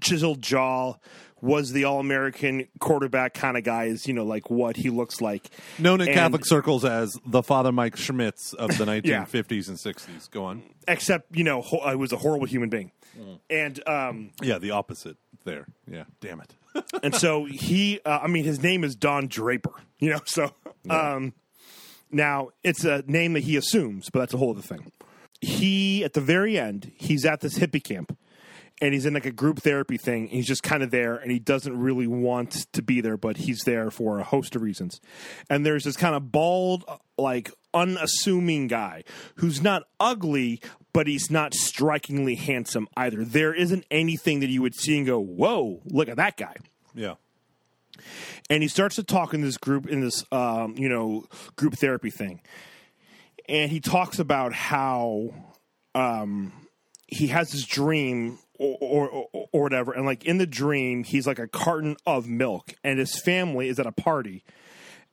[0.00, 0.94] chiseled jaw,
[1.42, 5.20] was the all American quarterback kind of guy, is, you know, like what he looks
[5.20, 5.48] like.
[5.78, 9.24] Known in And- Catholic circles as the Father Mike Schmitz of the Yeah.
[9.24, 10.30] 1950s and 60s.
[10.30, 10.62] Go on.
[10.86, 12.92] Except, you know, ho- I was a horrible human being.
[13.18, 13.38] Mm.
[13.48, 15.66] And um, Yeah, the opposite there.
[15.90, 16.54] Yeah, damn it.
[17.02, 20.52] and so he uh, i mean his name is don draper you know so
[20.88, 21.32] um
[22.12, 24.92] now it's a name that he assumes but that's a whole other thing
[25.40, 28.16] he at the very end he's at this hippie camp
[28.82, 31.38] and he's in like a group therapy thing he's just kind of there and he
[31.38, 35.00] doesn't really want to be there but he's there for a host of reasons.
[35.48, 36.84] And there's this kind of bald
[37.18, 39.04] like unassuming guy
[39.36, 40.60] who's not ugly
[40.92, 43.24] but he's not strikingly handsome either.
[43.24, 46.56] There isn't anything that you would see and go whoa look at that guy.
[46.94, 47.14] Yeah.
[48.48, 51.24] and he starts to talk in this group in this um, you know
[51.56, 52.40] group therapy thing
[53.50, 55.34] and he talks about how
[55.94, 56.52] um,
[57.08, 59.92] he has this dream or, or, or, or whatever.
[59.92, 63.78] And like in the dream he's like a carton of milk and his family is
[63.80, 64.44] at a party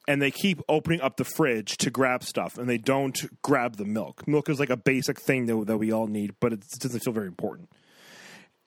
[0.08, 3.86] and they keep opening up the fridge to grab stuff and they don't grab the
[3.86, 4.26] milk.
[4.28, 7.14] Milk is like a basic thing that, that we all need but it doesn't feel
[7.14, 7.70] very important.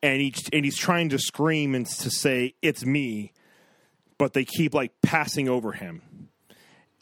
[0.03, 3.33] And he and he's trying to scream and to say it's me
[4.19, 6.03] but they keep like passing over him.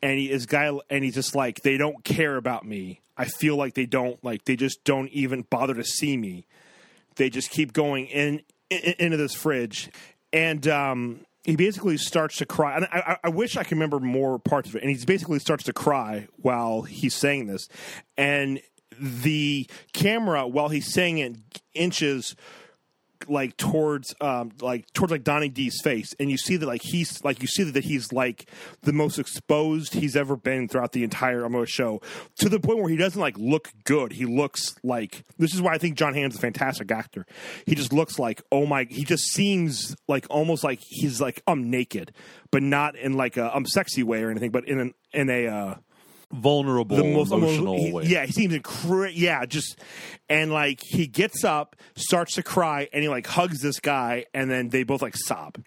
[0.03, 3.01] And he is guy and he's just like they don't care about me.
[3.17, 6.47] I feel like they don't like they just don't even bother to see me.
[7.17, 9.91] They just keep going in in, into this fridge,
[10.33, 12.77] and um, he basically starts to cry.
[12.77, 14.83] And I, I, I wish I could remember more parts of it.
[14.83, 17.69] And he basically starts to cry while he's saying this,
[18.17, 18.61] and
[19.01, 21.37] the camera while he's saying it
[21.75, 22.37] inches
[23.29, 27.23] like towards um like towards like Donnie D's face and you see that like he's
[27.25, 28.51] like you see that he's like
[28.83, 32.01] the most exposed he's ever been throughout the entire Amo show
[32.37, 34.13] to the point where he doesn't like look good.
[34.13, 37.27] He looks like this is why I think John Hamm's a fantastic actor.
[37.67, 41.71] He just looks like oh my he just seems like almost like he's like I'm
[41.71, 42.13] naked
[42.51, 45.47] but not in like a I'm sexy way or anything but in an in a
[45.47, 45.75] uh
[46.33, 48.05] vulnerable, the most emotional he- way.
[48.05, 49.79] Yeah, he seems incre- yeah, just
[50.29, 54.51] and like he gets up, starts to cry, and he like hugs this guy, and
[54.51, 55.59] then they both like sob.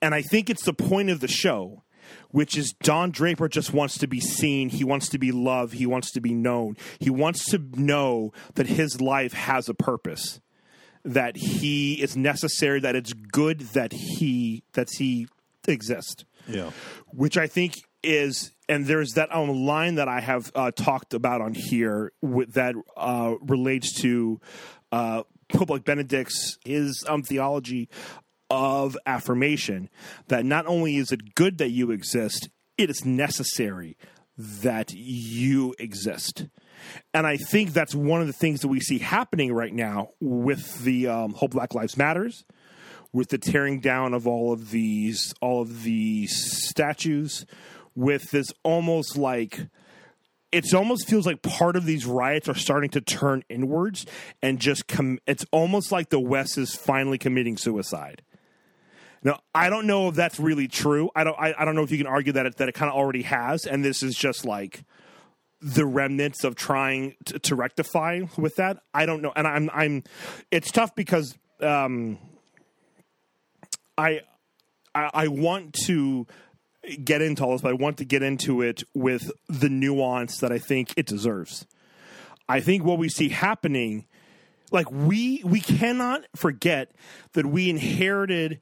[0.00, 1.82] And I think it's the point of the show,
[2.30, 5.86] which is Don Draper just wants to be seen, he wants to be loved, he
[5.86, 10.40] wants to be known, he wants to know that his life has a purpose,
[11.04, 15.28] that he is necessary, that it's good that he that he
[15.66, 16.70] exists yeah.
[17.08, 21.40] which I think is, and there's that um, line that I have uh, talked about
[21.40, 24.40] on here with, that uh, relates to
[24.92, 27.88] uh, Pope like Benedict's his um, theology
[28.50, 29.88] of affirmation.
[30.28, 33.96] That not only is it good that you exist, it is necessary
[34.36, 36.46] that you exist.
[37.12, 40.84] And I think that's one of the things that we see happening right now with
[40.84, 42.44] the um, whole Black Lives Matters
[43.12, 47.46] with the tearing down of all of these all of these statues
[47.98, 49.66] with this almost like
[50.52, 54.06] it almost feels like part of these riots are starting to turn inwards
[54.40, 58.22] and just com- it's almost like the west is finally committing suicide.
[59.24, 61.10] Now i don't know if that's really true.
[61.16, 62.88] I don't i, I don't know if you can argue that it, that it kind
[62.88, 64.84] of already has and this is just like
[65.60, 68.78] the remnants of trying to, to rectify with that.
[68.94, 70.04] I don't know and i'm i'm
[70.52, 72.16] it's tough because um
[73.98, 74.20] I,
[74.94, 76.28] I I want to
[77.04, 80.52] get into all this, but I want to get into it with the nuance that
[80.52, 81.66] I think it deserves.
[82.48, 84.06] I think what we see happening,
[84.70, 86.92] like we we cannot forget
[87.32, 88.60] that we inherited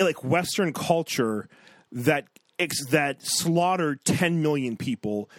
[0.00, 1.48] like Western culture
[1.92, 2.26] that
[2.90, 5.30] that slaughtered 10 million people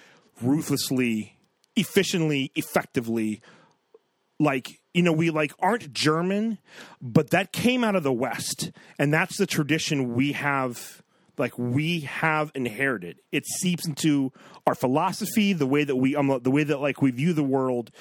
[0.41, 1.38] ruthlessly,
[1.76, 3.41] efficiently, effectively
[4.39, 6.58] like you know we like aren't german
[7.01, 11.01] but that came out of the west and that's the tradition we have
[11.38, 13.20] like we have inherited.
[13.32, 14.32] It seeps into
[14.66, 17.92] our philosophy the way that we um, the way that like we view the world.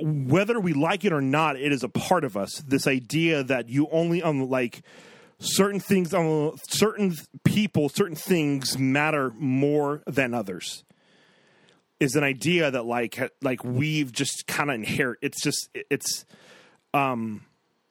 [0.00, 2.62] Whether we like it or not it is a part of us.
[2.66, 4.82] This idea that you only um like
[5.38, 7.14] certain things um, certain
[7.44, 10.84] people certain things matter more than others
[12.02, 15.18] is an idea that like like we've just kind of inherit.
[15.22, 16.24] It's just it's
[16.94, 17.42] um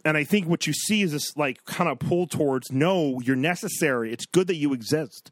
[0.06, 3.36] and I think what you see is this like kind of pull towards no, you're
[3.36, 4.12] necessary.
[4.12, 5.32] It's good that you exist.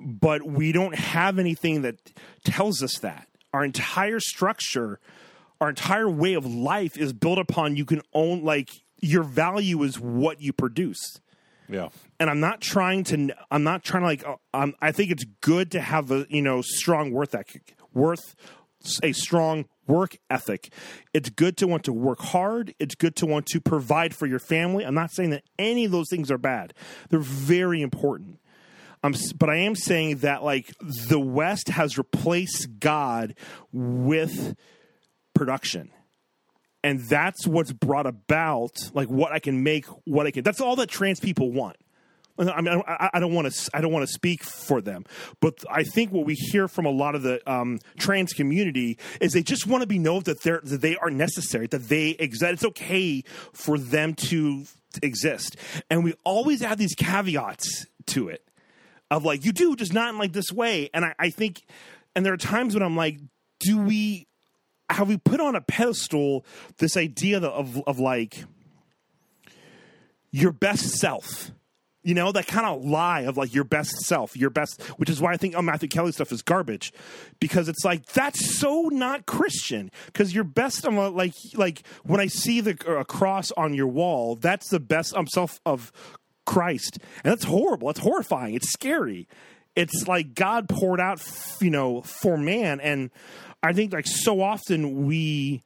[0.00, 2.12] But we don't have anything that
[2.44, 3.28] tells us that.
[3.54, 5.00] Our entire structure,
[5.60, 8.68] our entire way of life is built upon you can own like
[9.00, 11.20] your value is what you produce
[11.68, 11.88] Yeah.
[12.20, 13.28] and I'm not trying to.
[13.50, 14.26] I'm not trying to like.
[14.26, 18.34] uh, Um, I think it's good to have a you know strong worth ethic, worth
[19.02, 20.72] a strong work ethic.
[21.12, 22.74] It's good to want to work hard.
[22.78, 24.84] It's good to want to provide for your family.
[24.84, 26.74] I'm not saying that any of those things are bad.
[27.10, 28.40] They're very important.
[29.36, 33.34] But I am saying that like the West has replaced God
[33.72, 34.56] with
[35.34, 35.90] production
[36.86, 40.44] and that's what's brought about like what I can make, what I can.
[40.44, 41.76] That's all that trans people want.
[42.38, 43.70] I mean, I, don't want to.
[43.72, 45.04] I don't want to speak for them,
[45.40, 49.32] but I think what we hear from a lot of the um, trans community is
[49.32, 52.52] they just want to be known that they're that they are necessary, that they exist.
[52.52, 53.22] It's okay
[53.52, 54.64] for them to
[55.02, 55.56] exist,
[55.88, 58.46] and we always add these caveats to it
[59.10, 60.90] of like you do, just not in like this way.
[60.92, 61.64] And I, I think,
[62.14, 63.18] and there are times when I'm like,
[63.60, 64.26] do we
[64.90, 66.44] have we put on a pedestal
[66.78, 68.44] this idea of of like
[70.30, 71.50] your best self?
[72.06, 75.20] You know, that kind of lie of like your best self, your best, which is
[75.20, 76.92] why I think oh, Matthew Kelly stuff is garbage,
[77.40, 79.90] because it's like that's so not Christian.
[80.06, 84.36] Because your best, I'm like, like when I see the uh, cross on your wall,
[84.36, 85.90] that's the best um, self of
[86.44, 87.88] Christ, and that's horrible.
[87.88, 88.54] That's horrifying.
[88.54, 89.26] It's scary.
[89.74, 91.20] It's like God poured out,
[91.60, 93.10] you know, for man, and
[93.64, 95.64] I think like so often we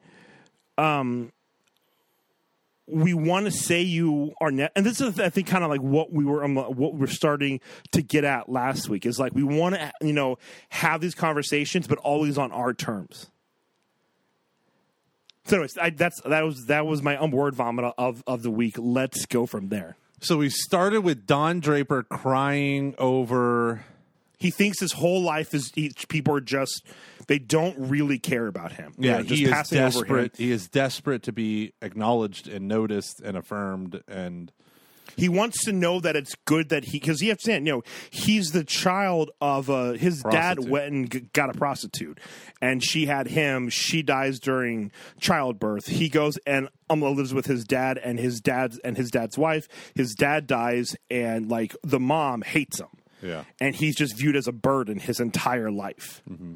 [2.92, 5.80] we want to say you are net and this is i think kind of like
[5.80, 7.60] what we were um, what we're starting
[7.92, 10.38] to get at last week is like we want to you know
[10.68, 13.30] have these conversations but always on our terms
[15.44, 18.50] So, anyways, I, that's that was that was my um, word vomit of of the
[18.50, 18.76] week.
[18.78, 19.96] Let's go from there.
[20.20, 23.84] So we started with Don Draper crying over.
[24.40, 26.82] He thinks his whole life is he, people are just
[27.28, 28.94] they don't really care about him.
[28.98, 29.92] Yeah, They're just he is passing over him.
[30.02, 30.36] desperate.
[30.36, 34.02] He is desperate to be acknowledged and noticed and affirmed.
[34.08, 34.50] And
[35.16, 37.82] He wants to know that it's good that he because he has to you know
[38.10, 42.18] he's the child of uh, his dad went and g- got a prostitute
[42.62, 43.68] and she had him.
[43.68, 45.86] She dies during childbirth.
[45.86, 49.68] He goes and um, lives with his dad and his dad's and his dad's wife.
[49.94, 52.88] His dad dies and like the mom hates him.
[53.22, 53.44] Yeah.
[53.60, 56.22] and he's just viewed as a burden his entire life.
[56.30, 56.54] Mm-hmm.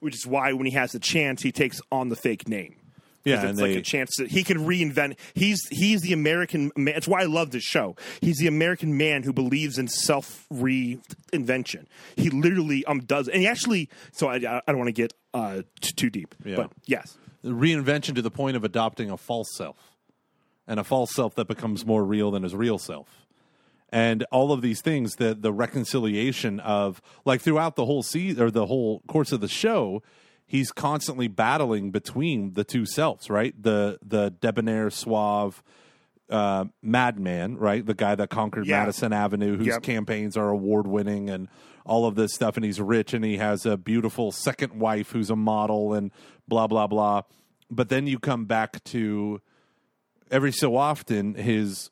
[0.00, 2.76] Which is why when he has a chance, he takes on the fake name.
[3.24, 5.16] Yeah, it's like they- a chance that he can reinvent.
[5.34, 6.96] He's he's the American man.
[6.96, 7.94] It's why I love this show.
[8.20, 11.86] He's the American man who believes in self reinvention.
[12.16, 13.88] He literally um does, and he actually.
[14.10, 16.56] So I, I don't want to get uh t- too deep, Yeah.
[16.56, 19.76] but yes, reinvention to the point of adopting a false self
[20.66, 23.08] and a false self that becomes more real than his real self
[23.92, 28.50] and all of these things the the reconciliation of like throughout the whole season or
[28.50, 30.02] the whole course of the show
[30.46, 35.62] he's constantly battling between the two selves right the the debonair suave
[36.30, 37.84] uh, madman, right?
[37.84, 38.78] The guy that conquered Yeah.
[38.78, 39.82] Madison Avenue, whose Yep.
[39.82, 41.46] campaigns are award winning and
[41.84, 42.56] all of this stuff.
[42.56, 46.10] And he's rich and he has a beautiful second wife who's a model and
[46.48, 47.22] blah, blah, blah.
[47.70, 49.42] But then you come back to
[50.30, 51.90] every so often his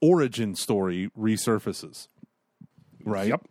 [0.00, 2.08] origin story resurfaces,
[3.04, 3.28] right?
[3.28, 3.42] yep.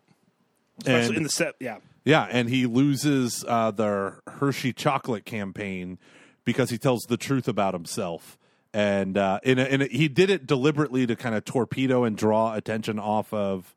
[0.82, 1.78] Especially And- in the set, yeah.
[2.06, 6.00] Yeah, and he loses uh, the Hershey chocolate campaign
[6.46, 8.38] because he tells the truth about himself.
[8.74, 12.16] And uh, in a, in a, he did it deliberately to kind of torpedo and
[12.18, 13.76] draw attention off of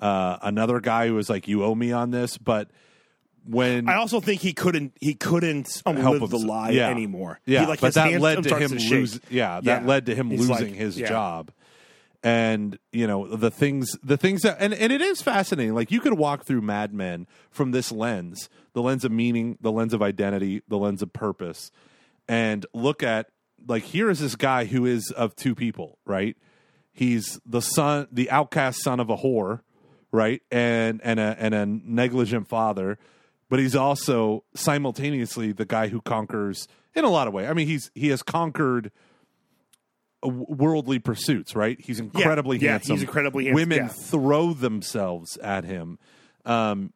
[0.00, 2.70] uh, another guy who was like, "You owe me on this." But
[3.46, 6.88] when I also think he couldn't he couldn't help live the lie yeah.
[6.90, 7.40] anymore.
[7.46, 9.20] Yeah, He, like, but that led to him losing.
[9.30, 11.08] Yeah, that led to him He's losing like- his yeah.
[11.08, 11.50] job.
[12.22, 15.74] And you know the things, the things that, and, and it is fascinating.
[15.74, 19.70] Like you could walk through Mad Men from this lens, the lens of meaning, the
[19.70, 21.70] lens of identity, the lens of purpose,
[22.26, 23.28] and look at
[23.66, 26.36] like here is this guy who is of two people, right?
[26.92, 29.60] He's the son, the outcast son of a whore,
[30.10, 32.98] right, and and a and a negligent father,
[33.48, 37.48] but he's also simultaneously the guy who conquers in a lot of ways.
[37.48, 38.90] I mean, he's he has conquered
[40.22, 41.80] worldly pursuits, right?
[41.80, 42.96] He's incredibly yeah, handsome.
[42.96, 43.88] he's incredibly handsome, Women yeah.
[43.88, 45.98] throw themselves at him.
[46.44, 46.92] Um,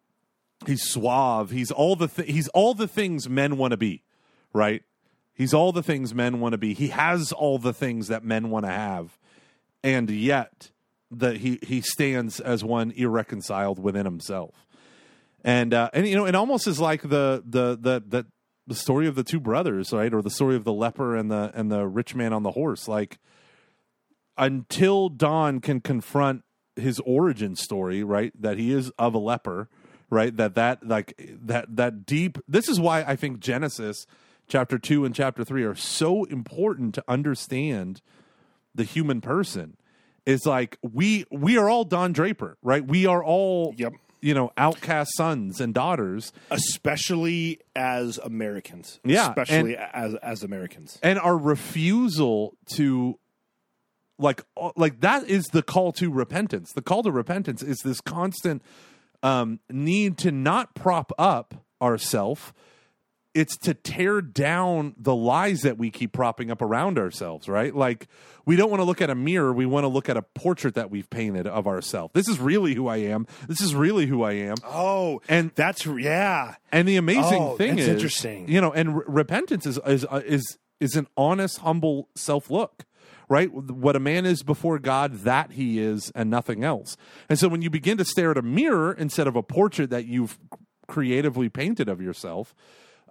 [0.66, 1.50] he's suave.
[1.50, 4.02] He's all the th- he's all the things men want to be,
[4.52, 4.82] right?
[5.34, 6.74] He's all the things men want to be.
[6.74, 9.18] He has all the things that men want to have,
[9.82, 10.70] and yet
[11.10, 14.66] that he he stands as one irreconciled within himself.
[15.44, 18.26] And uh, and you know, it almost is like the the the the
[18.72, 21.52] the story of the two brothers, right, or the story of the leper and the
[21.54, 22.88] and the rich man on the horse.
[22.88, 23.18] Like
[24.38, 26.42] until Don can confront
[26.74, 29.68] his origin story, right, that he is of a leper,
[30.08, 32.38] right, that that like that that deep.
[32.48, 34.06] This is why I think Genesis
[34.48, 38.00] chapter two and chapter three are so important to understand
[38.74, 39.76] the human person.
[40.24, 42.86] Is like we we are all Don Draper, right?
[42.86, 43.92] We are all Yep.
[44.22, 49.00] You know outcast sons and daughters especially as Americans.
[49.04, 50.98] Yeah, especially as as Americans.
[51.02, 53.18] and our refusal to
[54.18, 58.00] like uh, like that is the call to repentance the call to repentance is this
[58.00, 58.62] constant
[59.22, 62.52] um need to not prop up ourself
[63.34, 68.06] it's to tear down the lies that we keep propping up around ourselves right like
[68.44, 70.74] we don't want to look at a mirror we want to look at a portrait
[70.74, 74.22] that we've painted of ourselves this is really who i am this is really who
[74.22, 76.56] i am Oh, And- that's yeah.
[76.70, 78.48] and the amazing Oh, thing that's is, interesting.
[78.48, 82.84] you know, and re- repentance is is uh, is is an honest, humble self look,
[83.28, 83.52] right?
[83.52, 86.96] What a man is before God, that he is, and nothing else.
[87.28, 90.06] And so, when you begin to stare at a mirror instead of a portrait that
[90.06, 90.38] you've
[90.88, 92.52] creatively painted of yourself,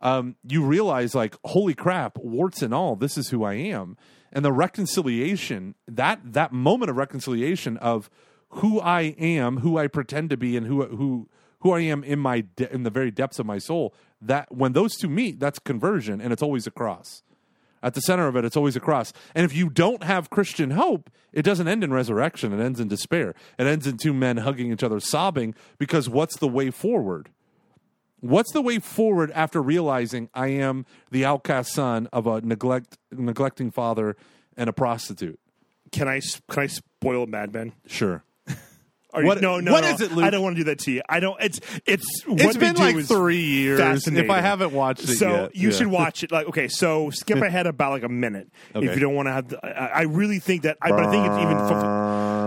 [0.01, 3.97] um, you realize, like, holy crap, warts and all, this is who I am.
[4.31, 8.09] And the reconciliation, that that moment of reconciliation of
[8.49, 11.29] who I am, who I pretend to be, and who who
[11.59, 13.93] who I am in my de- in the very depths of my soul.
[14.21, 17.23] That when those two meet, that's conversion, and it's always a cross.
[17.83, 19.11] At the center of it, it's always a cross.
[19.33, 22.53] And if you don't have Christian hope, it doesn't end in resurrection.
[22.53, 23.33] It ends in despair.
[23.57, 25.55] It ends in two men hugging each other, sobbing.
[25.79, 27.29] Because what's the way forward?
[28.21, 33.71] What's the way forward after realizing I am the outcast son of a neglect neglecting
[33.71, 34.15] father
[34.55, 35.39] and a prostitute?
[35.91, 37.73] Can I can I spoil Mad Men?
[37.87, 38.23] Sure.
[39.13, 39.89] Are you- no, no, what no.
[39.89, 40.23] is it, Luke?
[40.23, 41.01] I don't want to do that to you.
[41.09, 41.41] I don't.
[41.41, 42.23] It's it's.
[42.27, 44.07] It's what been like three years.
[44.07, 44.29] If.
[44.29, 45.75] I haven't watched it so yet, you yeah.
[45.75, 46.31] should watch it.
[46.31, 48.85] Like okay, so skip ahead about like a minute Okay.
[48.85, 49.47] if you don't want to have.
[49.49, 50.77] The, I, I really think that.
[50.81, 51.57] I, but I think it's even.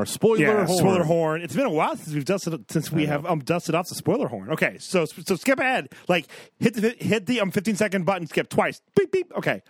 [0.07, 0.79] Spoiler Yeah, horn.
[0.79, 1.43] spoiler horn.
[1.43, 4.29] It's been a while since we've dusted since we have um dusted off the spoiler
[4.29, 4.51] horn.
[4.51, 5.89] Okay, so so skip ahead.
[6.09, 6.27] Like
[6.59, 8.27] hit the hit the um 15 second button.
[8.27, 8.81] Skip twice.
[8.97, 9.33] Beep beep.
[9.37, 9.63] Okay,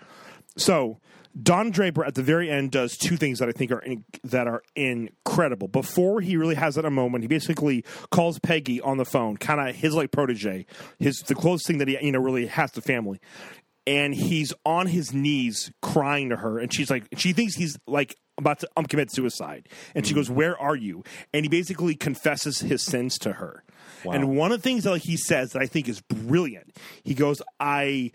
[0.56, 0.98] so
[1.42, 4.46] Don Draper at the very end does two things that I think are in, that
[4.46, 5.66] are incredible.
[5.66, 9.68] Before he really has that a moment, he basically calls Peggy on the phone, kind
[9.68, 10.64] of his like protege,
[11.00, 13.20] his the closest thing that he you know really has to family.
[13.86, 18.16] And he's on his knees crying to her, and she's like, she thinks he's like
[18.38, 21.04] about to um, commit suicide, and she goes, "Where are you?"
[21.34, 23.62] And he basically confesses his sins to her.
[24.04, 27.14] And one of the things that like, he says that I think is brilliant, he
[27.14, 28.12] goes, "I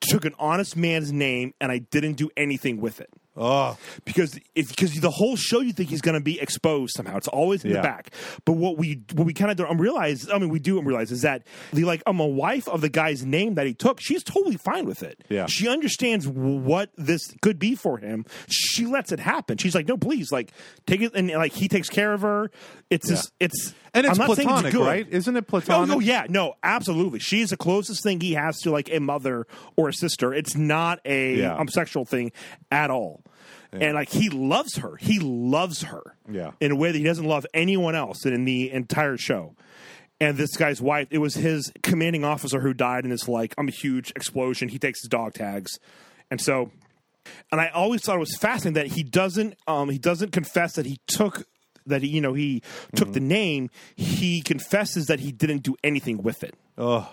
[0.00, 3.10] took an honest man's name and I didn't do anything with it.
[3.36, 7.16] Oh, Because if because the whole show you think he's going to be exposed somehow.
[7.18, 7.76] It's always in Yeah.
[7.78, 8.10] the back.
[8.44, 11.22] But what we what we kind of don't realize, I mean, we do realize is
[11.22, 14.00] that the like I'm a wife of the guy's name that he took.
[14.00, 15.22] She's totally fine with it.
[15.28, 15.46] Yeah.
[15.46, 18.24] she understands what this could be for him.
[18.48, 19.58] She lets it happen.
[19.58, 20.52] She's like, no, please, like
[20.86, 22.50] take it, and like he takes care of her.
[22.88, 24.86] It's just it's and it's I'm not saying platonic, good.
[24.86, 25.06] right?
[25.10, 25.94] Isn't it platonic?
[25.94, 27.18] oh yeah, no, absolutely.
[27.18, 30.32] She's the closest thing he has to like a mother or a sister.
[30.32, 31.56] It's not a Yeah.
[31.56, 32.32] um, sexual thing
[32.70, 33.22] at all.
[33.82, 34.96] And like he loves her.
[34.96, 36.16] He loves her.
[36.30, 36.52] Yeah.
[36.60, 39.54] In a way that he doesn't love anyone else in the entire show.
[40.20, 43.68] And this guy's wife, it was his commanding officer who died in this like um
[43.68, 44.68] huge explosion.
[44.68, 45.78] He takes his dog tags.
[46.30, 46.70] And so
[47.50, 50.86] and I always thought it was fascinating that he doesn't um he doesn't confess that
[50.86, 51.46] he took
[51.84, 52.62] that he you know he
[52.94, 57.08] took the name he confesses that he didn't do anything with it Oh,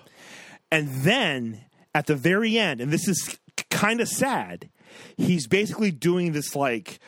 [0.72, 1.62] and then
[1.96, 3.38] at the very end and this is
[3.70, 4.70] kind of sad
[5.18, 7.00] he's basically doing this like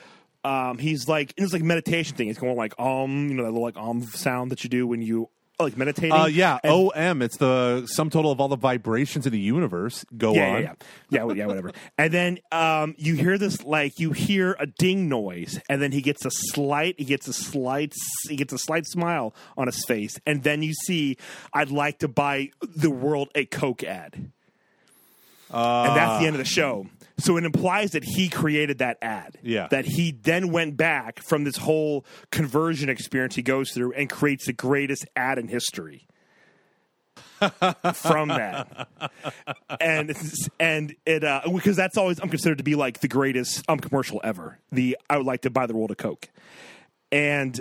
[0.43, 3.63] um he's like it's like meditation thing he's going like um you know that little
[3.63, 5.29] like um sound that you do when you
[5.59, 6.59] like meditating uh, yeah.
[6.63, 7.21] And- OM.
[7.21, 10.05] It's the sum total of all the vibrations in the universe.
[10.17, 10.61] Go yeah, on.
[10.61, 10.73] Yeah,
[11.09, 11.71] yeah, yeah, yeah, whatever.
[11.97, 16.01] and then um, you hear this, like you hear a ding noise, and then he
[16.01, 17.93] gets a slight, he gets a slight,
[18.27, 21.17] he gets a slight smile on his face, and then you see,
[21.53, 24.31] "I'd like to buy the world a Coke ad,"
[25.55, 26.87] and that's the end of the show.
[27.17, 29.37] So it implies that he created that ad.
[29.41, 29.67] Yeah.
[29.71, 34.47] That he then went back from this whole conversion experience he goes through and creates
[34.47, 36.07] the greatest ad in history.
[37.93, 38.87] from that,
[39.81, 40.13] and
[40.57, 44.21] and it uh, because that's always I'm considered to be like the greatest um commercial
[44.23, 44.59] ever.
[44.71, 46.29] The I would like to buy the world of Coke,
[47.11, 47.59] and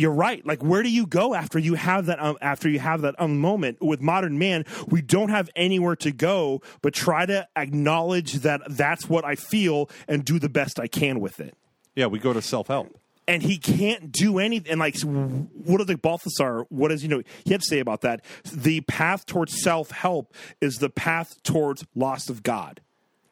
[0.00, 0.44] you're right.
[0.46, 2.20] Like, where do you go after you have that?
[2.20, 6.10] Um, after you have that um, moment with modern man, we don't have anywhere to
[6.10, 10.86] go but try to acknowledge that that's what I feel and do the best I
[10.86, 11.54] can with it.
[11.94, 12.96] Yeah, we go to self help.
[13.28, 14.72] And he can't do anything.
[14.72, 16.64] And like, what does the Balthasar?
[16.68, 17.22] What does you know?
[17.44, 18.24] He had to say about that.
[18.52, 22.80] The path towards self help is the path towards loss of God.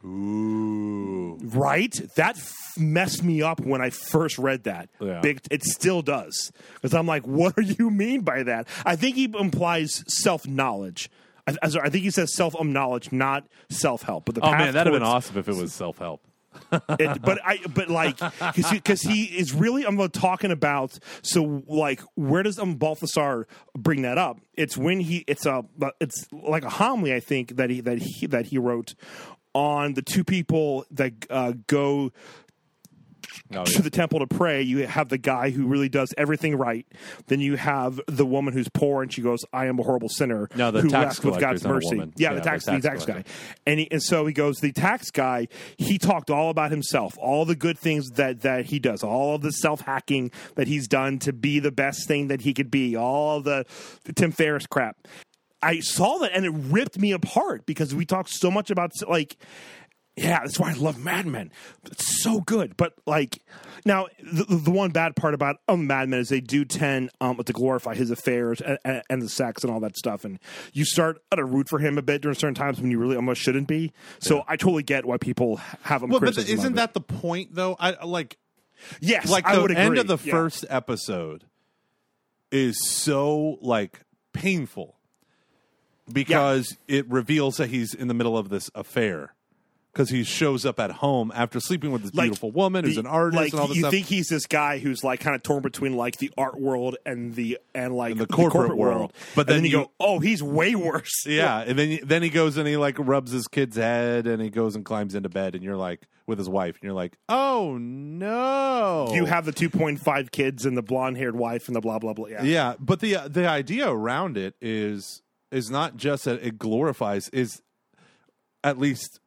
[0.05, 1.39] Ooh.
[1.43, 1.93] Right?
[2.15, 4.89] That f- messed me up when I first read that.
[5.01, 5.21] Yeah.
[5.21, 6.53] Big, it still does.
[6.75, 8.69] Because I'm like, what do you mean by that?
[8.87, 11.11] I think he implies self knowledge.
[11.49, 14.27] I, I think he says self knowledge, not self help.
[14.27, 16.23] But the Oh man, that'd have been awesome if it was self help.
[16.73, 18.19] it, but I, but like,
[18.55, 20.99] because he, is really, I'm talking about.
[21.23, 23.47] So, like, where does um Balthasar
[23.77, 24.41] bring that up?
[24.55, 25.65] It's when he, it's a,
[26.01, 28.95] it's like a homily, I think that he that he that he wrote
[29.59, 32.13] on the two people that uh, go
[33.55, 33.81] Oh, to yeah.
[33.81, 34.63] the temple to pray.
[34.63, 36.87] You have the guy who really does everything right.
[37.27, 40.49] Then you have the woman who's poor and she goes, "I am a horrible sinner."
[40.55, 41.97] No, the who tax with God's is not a mercy.
[41.97, 43.25] Yeah, Yeah, the the tax, tax the tax guy.
[43.67, 47.45] And, he, and so he goes, the tax guy, he talked all about himself, all
[47.45, 51.19] the good things that, that he does, all of the self hacking that he's done
[51.21, 53.67] to be the best thing that he could be, all the,
[54.05, 54.97] the Tim Ferriss crap.
[55.63, 59.37] I saw that and it ripped me apart because we talked so much about, like,
[60.17, 61.53] yeah, that's why I love Mad Men.
[61.87, 62.77] It's so good.
[62.77, 63.41] But like
[63.85, 67.37] now, the, the one bad part about um, Mad Men is they do tend um,
[67.37, 70.41] to glorify his affairs and, and, and the sex and all that stuff, and
[70.73, 73.41] you start to root for him a bit during certain times when you really almost
[73.41, 73.93] shouldn't be.
[74.19, 76.11] So I totally get why people have him.
[76.11, 77.77] Well, but of isn't that the point though?
[77.79, 78.39] I like
[79.01, 79.31] yes?
[79.31, 79.85] like I the would agree.
[79.85, 80.33] end of the Yeah.
[80.33, 81.45] first episode
[82.51, 84.01] is so like
[84.33, 84.98] painful
[86.13, 89.35] because it reveals that he's in the middle of this affair
[89.93, 93.01] because he shows up at home after sleeping with this Like, beautiful woman who's the-
[93.01, 93.91] an artist Like and all this you stuff.
[93.93, 97.35] think he's this guy who's like kind of torn between like the art world and
[97.35, 99.13] the and like And the corporate world.
[99.35, 101.25] But But then then, you go, oh, he's way worse.
[101.27, 104.51] yeah, and then then he goes and he like rubs his kid's head and he
[104.51, 107.77] goes and climbs into bed and you're like with his wife and you're like, oh
[107.79, 112.13] no, You have the 2.5 kids and the blonde haired wife and the blah blah
[112.13, 112.29] blah.
[112.29, 112.43] Yeah.
[112.43, 117.29] Yeah, but the uh, the idea around it is is not just that it glorifies
[117.31, 117.63] is
[118.65, 119.21] at least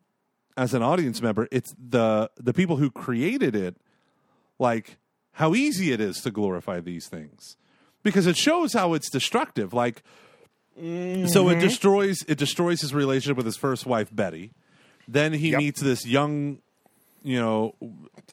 [0.58, 3.78] as an audience member, it's the the people who created it
[4.60, 4.98] like
[5.34, 7.56] how easy it is to glorify these things
[8.04, 10.04] because it shows how it's destructive like
[10.76, 11.50] so Mm-hmm.
[11.52, 14.52] it destroys it destroys his relationship with his first wife Betty
[15.08, 15.58] then he Yep.
[15.60, 16.60] meets this young
[17.24, 17.76] you know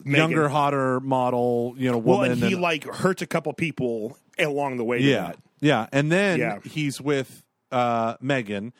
[0.04, 0.20] Megan.
[0.30, 4.16] younger hotter model you know Well, woman and he and- like hurts a couple people
[4.38, 5.00] along the way.
[5.00, 5.38] Yeah, that.
[5.60, 6.58] yeah, and then Yeah.
[6.64, 8.72] he's with uh, Megan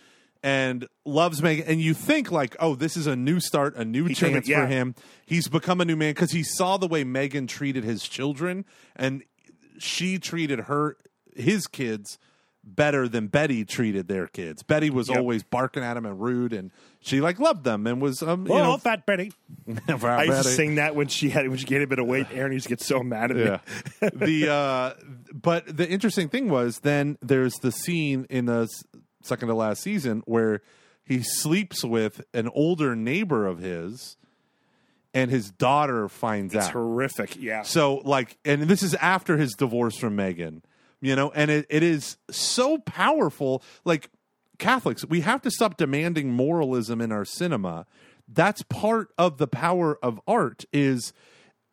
[0.43, 4.09] and loves Megan, and you think like, oh, this is a new start, a new
[4.09, 4.61] turned chance yeah.
[4.61, 4.95] for him.
[5.27, 8.65] He's become a new man because he saw the way Megan treated his children,
[8.95, 9.25] and
[9.79, 10.97] she treated her
[11.35, 12.19] his kids
[12.77, 14.63] better than Betty treated their kids.
[14.63, 15.19] Betty was Yep.
[15.19, 18.53] always barking at him and rude, and she like loved them and was um, you
[18.55, 19.33] Oh, know fat Betty.
[19.99, 20.57] for I used to Betty.
[20.57, 22.27] sing that when she had when she gained a bit of weight.
[22.33, 23.37] Aaron used to get so mad at
[24.01, 24.11] me.
[24.13, 24.95] The uh,
[25.33, 28.69] but the interesting thing was then there's the scene in the
[29.23, 30.63] second to last season where
[31.05, 34.17] he sleeps with an older neighbor of his,
[35.15, 36.73] and his daughter finds It's out.
[36.73, 37.37] horrific.
[37.41, 37.63] Yeah.
[37.63, 40.63] So like, and this is after his divorce from Megan,
[41.01, 43.63] you know, and it, it is so powerful.
[43.85, 44.11] Like
[44.59, 47.87] Catholics, we have to stop demanding moralism in our cinema.
[48.27, 51.13] That's part of the power of art is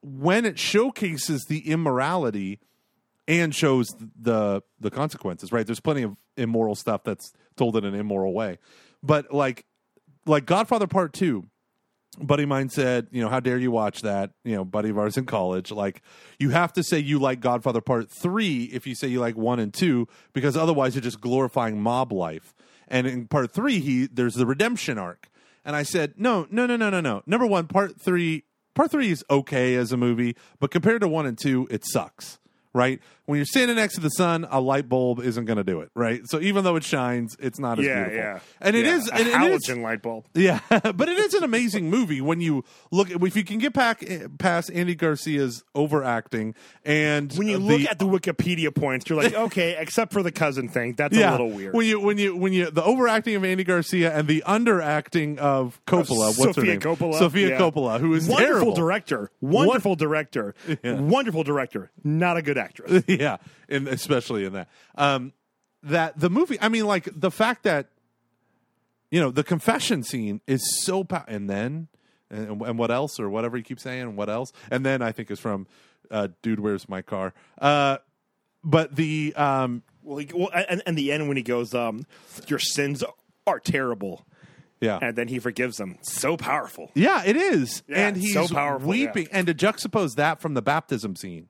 [0.02, 2.60] when it showcases the immorality
[3.28, 3.88] and shows
[4.20, 5.66] the the consequences, right?
[5.66, 8.60] There's plenty of immoral stuff that's told in an immoral way.
[9.02, 9.66] But like
[10.26, 11.46] like Godfather Part 2,
[12.20, 14.32] buddy of mine said, you know, how dare you watch that?
[14.44, 15.72] You know, buddy of ours in college.
[15.72, 16.02] Like,
[16.40, 19.60] you have to say you like Godfather Part 3 if you say you like 1
[19.60, 22.54] and 2, because otherwise you're just glorifying mob life.
[22.88, 25.30] And in Part 3, he there's the redemption arc.
[25.64, 27.24] And I said, no, no, no, no, no, no.
[27.26, 28.44] Number one, Part 3,
[28.76, 32.40] Part 3 is okay as a movie, but compared to 1 and 2, it sucks.
[32.74, 35.82] Right when you're standing next to the sun, a light bulb isn't going to do
[35.82, 35.90] it.
[35.96, 38.18] Right, so even though it shines, it's not as yeah, beautiful.
[38.18, 38.40] yeah.
[38.62, 39.34] and it Yeah, is a and it is-
[39.70, 40.26] an halogen light bulb.
[40.34, 43.10] yeah, but it is an amazing movie when you look.
[43.10, 44.04] If you can get back
[44.40, 49.34] past Andy Garcia's overacting and When you the- look at the Wikipedia points, you're like,
[49.46, 51.74] okay, except for the cousin thing, that's yeah, a little weird.
[51.74, 55.80] when you when you when you the overacting of Andy Garcia and the underacting of
[55.86, 56.80] Coppola, what's her Sofia name?
[56.80, 57.18] Coppola.
[57.20, 57.58] Sofia Yeah.
[57.60, 58.76] Coppola, who is wonderful terrible.
[58.76, 60.54] director, wonderful director,
[60.84, 63.04] wonderful director, not a good actress.
[63.20, 63.38] yeah,
[63.70, 64.70] and especially in that.
[64.96, 65.34] Um,
[65.84, 66.58] that the movie.
[66.62, 67.90] I mean, like the fact that
[69.12, 71.88] you know the confession scene is so pow- and then
[72.30, 75.30] and, and what else or whatever you keep saying what else and then I think
[75.32, 75.68] is from
[76.12, 77.98] uh, dude where's my car uh,
[78.64, 82.06] but the um, well, he, well, and, and the end when he goes, um,
[82.48, 83.04] "Your sins
[83.46, 84.26] are terrible,"
[84.82, 85.98] yeah and then he forgives them.
[86.02, 86.92] So powerful.
[86.96, 87.84] Yeah, it is.
[87.88, 89.28] Yeah, and he's so powerful, weeping.
[89.32, 89.38] yeah.
[89.38, 91.48] And to juxtapose that from the baptism scene,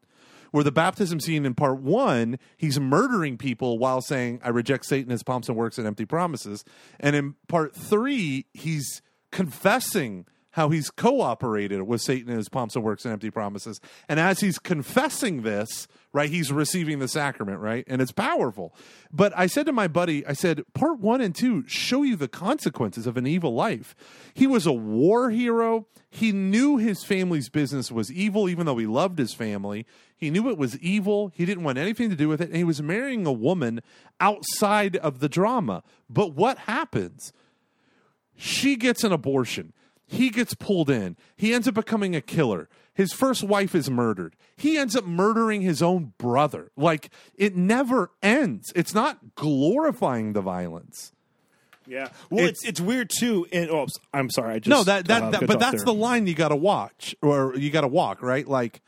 [0.56, 5.12] where the baptism scene in part one, he's murdering people while saying, I reject Satan,
[5.12, 6.64] his pomps and works and empty promises.
[6.98, 9.02] And in part three, he's
[9.34, 10.26] confessing
[10.56, 13.82] how he's cooperated with Satan in his pomps and works and empty promises.
[14.08, 17.84] And as he's confessing this, right, he's receiving the sacrament, right?
[17.90, 18.74] And it's powerful.
[19.12, 22.30] But I said to my buddy, I said, part one and two show you the
[22.30, 23.98] consequences of an evil life.
[24.34, 25.88] He was a war hero.
[26.10, 29.86] He knew his family's business was evil, even though he loved his family.
[30.16, 31.34] He knew it was evil.
[31.36, 32.48] He didn't want anything to do with it.
[32.48, 33.82] And he was marrying a woman
[34.22, 35.84] outside of the drama.
[36.10, 37.34] But what happens?
[38.38, 39.74] She gets an abortion.
[40.08, 41.18] He gets pulled in.
[41.36, 42.70] He ends up becoming a killer.
[42.94, 44.36] His first wife is murdered.
[44.56, 46.72] He ends up murdering his own brother.
[46.78, 48.72] Like it never ends.
[48.76, 51.12] It's not glorifying the violence.
[51.88, 52.10] Yeah.
[52.30, 53.46] Well, It's- it's it's, weird too.
[53.52, 54.56] And oh, I'm sorry.
[54.56, 55.86] I just No, that that, that but that's there.
[55.86, 58.48] the line you got to watch or you got to walk, right?
[58.48, 58.82] Like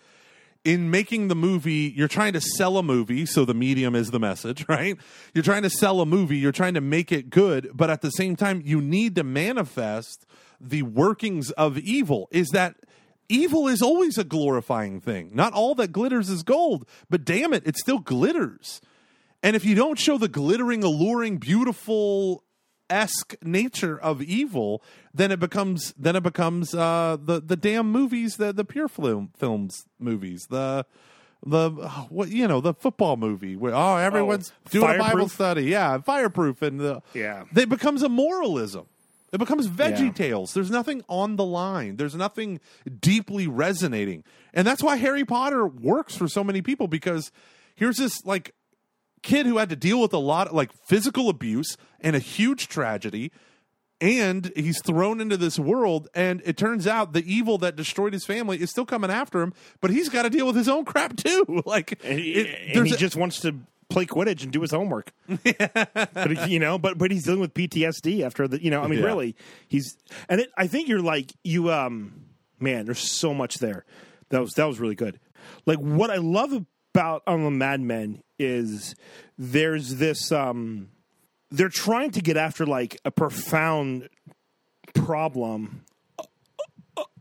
[0.63, 4.19] in making the movie, you're trying to sell a movie, so the medium is the
[4.19, 4.97] message, right?
[5.33, 8.09] You're trying to sell a movie, you're trying to make it good, but at the
[8.11, 10.25] same time you need to manifest
[10.59, 12.27] the workings of evil.
[12.31, 12.75] Is that
[13.29, 15.31] evil is always a glorifying thing.
[15.33, 18.81] Not all that glitters is gold, but damn it, it still glitters.
[19.43, 22.43] And if you don't show the glittering, alluring, beautiful
[22.89, 24.81] esque nature of evil,
[25.13, 29.31] then it becomes then it becomes uh, the the damn movies, the the pure film
[29.37, 30.85] films movies, the
[31.45, 31.69] the
[32.09, 36.61] what you know the football movie where oh everyone's doing a Bible study, yeah, fireproof,
[36.61, 37.43] and the Yeah.
[37.55, 38.87] it becomes a moralism.
[39.33, 40.11] It becomes Veggie Yeah.
[40.13, 40.53] Tales.
[40.53, 41.97] There's nothing on the line.
[41.97, 42.59] There's nothing
[43.01, 44.23] deeply resonating.
[44.53, 47.31] And that's why Harry Potter works for so many people because
[47.75, 48.53] here's this like
[49.23, 52.67] kid who had to deal with a lot of like physical abuse and a huge
[52.69, 53.31] tragedy
[53.99, 58.23] and he's thrown into this world and it turns out the evil that destroyed his
[58.25, 61.15] family is still coming after him but he's got to deal with his own crap
[61.17, 63.55] too like and he, it- and he a- just wants to
[63.89, 65.11] play Quidditch and do his homework.
[65.27, 68.61] but you know, but but he's dealing with PTSD after the.
[68.63, 69.05] You know, I mean, Yeah.
[69.05, 69.35] really,
[69.67, 69.97] he's
[70.29, 71.71] and it, I think you're like you.
[71.71, 72.25] Um,
[72.59, 73.85] man, there's so much there.
[74.29, 75.19] That was that was really good.
[75.65, 76.51] Like what I love
[76.93, 78.95] about on the Mad Men is
[79.37, 80.31] there's this.
[80.31, 80.89] um
[81.51, 84.09] They're trying to get after like a profound
[84.93, 85.83] problem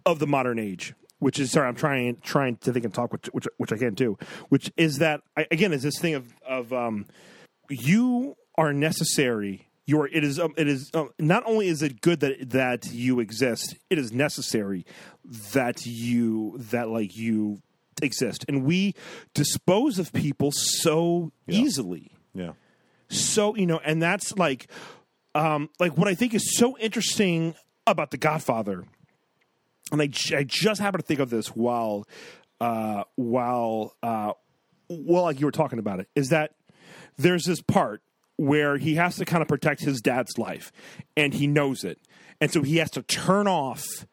[0.04, 3.26] of the modern age which is sorry i'm trying trying to think and talk which
[3.32, 4.18] which, which i can't do
[4.48, 7.06] which is that I, again is this thing of of um
[7.70, 9.68] you are necessary.
[9.86, 12.86] You are it is um, it is um, not only is it good that that
[12.90, 14.84] you exist it is necessary
[15.52, 17.62] that you that like you
[18.02, 18.44] exist.
[18.48, 18.94] And we
[19.32, 22.12] dispose of people so easily.
[22.34, 22.52] Yeah.
[23.08, 24.68] So you know and that's like
[25.36, 27.54] um like what i think is so interesting
[27.86, 28.84] about the godfather
[29.92, 32.06] and I, I just happened to think of this while
[32.60, 34.32] uh while uh
[34.88, 36.52] well like you were talking about it is that
[37.18, 38.02] there's this part
[38.36, 40.70] where he has to kind of protect his dad's life
[41.16, 41.98] and he knows it.
[42.40, 44.06] And so he has to turn off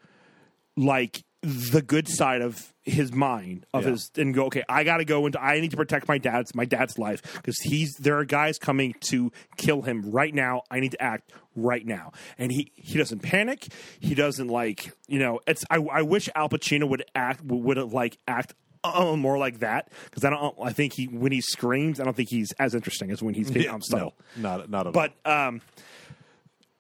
[0.78, 3.92] like the good side of his mind of Yeah.
[3.92, 6.66] his and go okay i gotta go into i need to protect my dad's my
[6.66, 10.64] dad's life because he's there are guys coming to kill him right now.
[10.72, 12.12] I need to act right now.
[12.38, 13.68] And he he doesn't panic.
[14.00, 17.94] He doesn't like you know it's i, I wish al pacino would act would have
[17.94, 18.54] like act
[18.86, 22.18] uh, more like that because i don't i think he when he screams i don't
[22.18, 24.14] think he's as interesting as when he's Yeah, um, subtle.
[24.36, 24.92] no not not at all.
[24.92, 25.62] But um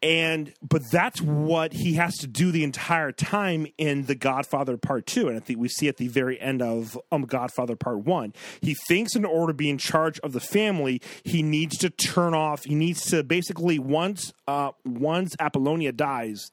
[0.04, 5.06] and but that's what he has to do the entire time in the godfather part
[5.08, 5.30] two.
[5.30, 8.34] And i think we see at the very end of um, godfather part one.
[8.62, 12.34] He thinks in order to be in charge of the family he needs to turn
[12.34, 16.52] off he needs to basically once uh once apollonia dies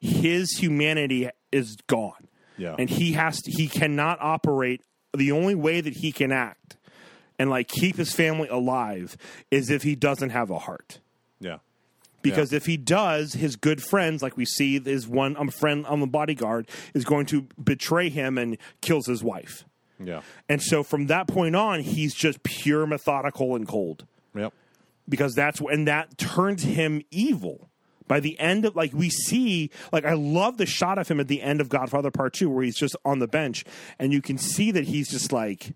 [0.00, 2.28] his humanity is gone.
[2.56, 2.76] Yeah.
[2.78, 4.82] and he has to, he cannot operate.
[5.16, 6.76] The only way that he can act
[7.38, 9.16] and like keep his family alive
[9.50, 11.00] is if he doesn't have a heart.
[11.40, 11.58] Yeah
[12.22, 16.00] because if he does, his good friends, like we see, is one um, friend on
[16.00, 19.64] the bodyguard is going to betray him and kills his wife.
[19.98, 24.52] yeah And so from that point on, he's just pure methodical and cold yep
[25.10, 27.68] because that's and that turns him evil.
[28.06, 31.28] By the end of like we see like I love the shot of him at
[31.28, 33.64] the end of Godfather Part 2 where he's just on the bench
[33.98, 35.74] and you can see that he's just like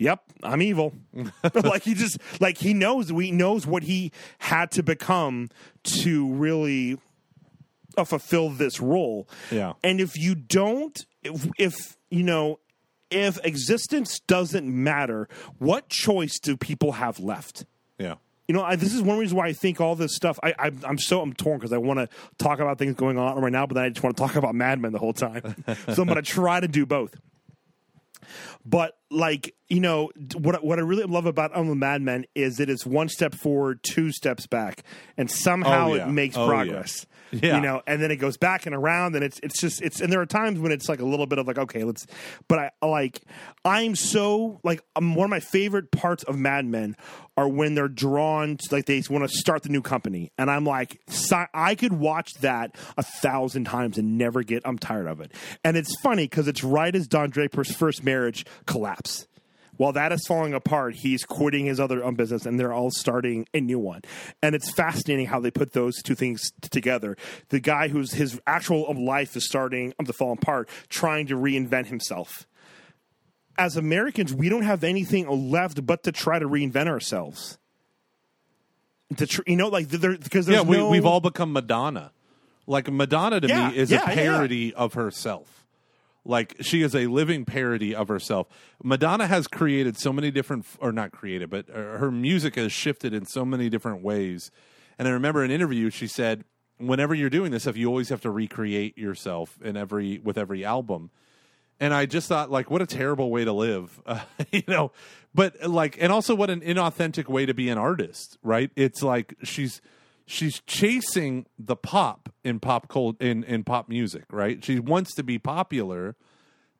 [0.00, 0.94] Yep, I'm evil.
[1.54, 5.50] like he just like he knows we knows what he had to become
[6.00, 6.98] to really
[7.98, 9.28] uh, fulfill this role.
[9.50, 9.74] Yeah.
[9.84, 12.60] And if you don't if, if you know
[13.10, 15.28] if existence doesn't matter,
[15.58, 17.66] what choice do people have left?
[17.98, 18.14] yeah
[18.48, 20.38] You know, I, this is one reason why I think all this stuff.
[20.42, 22.08] I, I I'm so I'm torn because I want to
[22.38, 24.54] talk about things going on right now, but then I just want to talk about
[24.54, 25.42] Mad Men the whole time.
[25.66, 27.14] so I'm going to try to do both.
[28.64, 32.68] But like you know, what what I really love about the Mad Men is it
[32.68, 34.82] is one step forward, two steps back,
[35.16, 36.08] and somehow Oh, yeah.
[36.08, 37.06] it makes Oh, progress.
[37.08, 37.16] Yeah.
[37.56, 40.12] You know, and then it goes back and around, and it's it's just it's and
[40.12, 42.06] there are times when it's like a little bit of like okay, let's.
[42.48, 43.22] But I like
[43.64, 46.96] I'm so like um, one of my favorite parts of Mad Men
[47.36, 50.64] are when they're drawn to like they want to start the new company, and I'm
[50.64, 55.20] like si- I could watch that a thousand times and never get I'm tired of
[55.20, 55.32] it,
[55.64, 59.26] and it's funny because it's right as Don Draper's first marriage collapse.
[59.80, 63.46] While that is falling apart, he's quitting his other um, business and they're all starting
[63.54, 64.02] a new one.
[64.42, 67.16] And it's fascinating how they put those two things t- together.
[67.48, 71.34] The guy whose his actual um, life is starting um, to fall apart, trying to
[71.34, 72.46] reinvent himself.
[73.56, 77.56] As Americans, we don't have anything left but to try to reinvent ourselves.
[79.16, 82.12] To tr- you know, like there because there's yeah, we, no, we've all become Madonna.
[82.66, 84.14] Like Madonna to Yeah, me is yeah, a yeah, yeah.
[84.14, 85.59] parody of herself.
[86.30, 88.46] Like she is a living parody of herself.
[88.82, 93.12] Madonna has created so many different, or not created, but uh, her music has shifted
[93.12, 94.50] in so many different ways.
[94.98, 96.44] And I remember an interview she said,
[96.78, 100.64] "Whenever you're doing this stuff, you always have to recreate yourself in every with every
[100.64, 101.10] album."
[101.80, 104.20] and I just thought like what a terrible way to live, uh,
[104.52, 104.92] you know.
[105.34, 108.70] But like, and also what an inauthentic way to be an artist, right?
[108.76, 109.80] It's like she's
[110.30, 114.64] she's chasing the pop in pop cult in in pop music, right?
[114.64, 116.16] She wants to be popular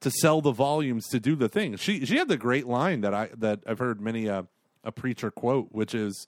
[0.01, 1.77] to sell the volumes to do the thing.
[1.77, 4.47] She she had the great line that I that I've heard many a
[4.85, 6.27] a preacher quote, which is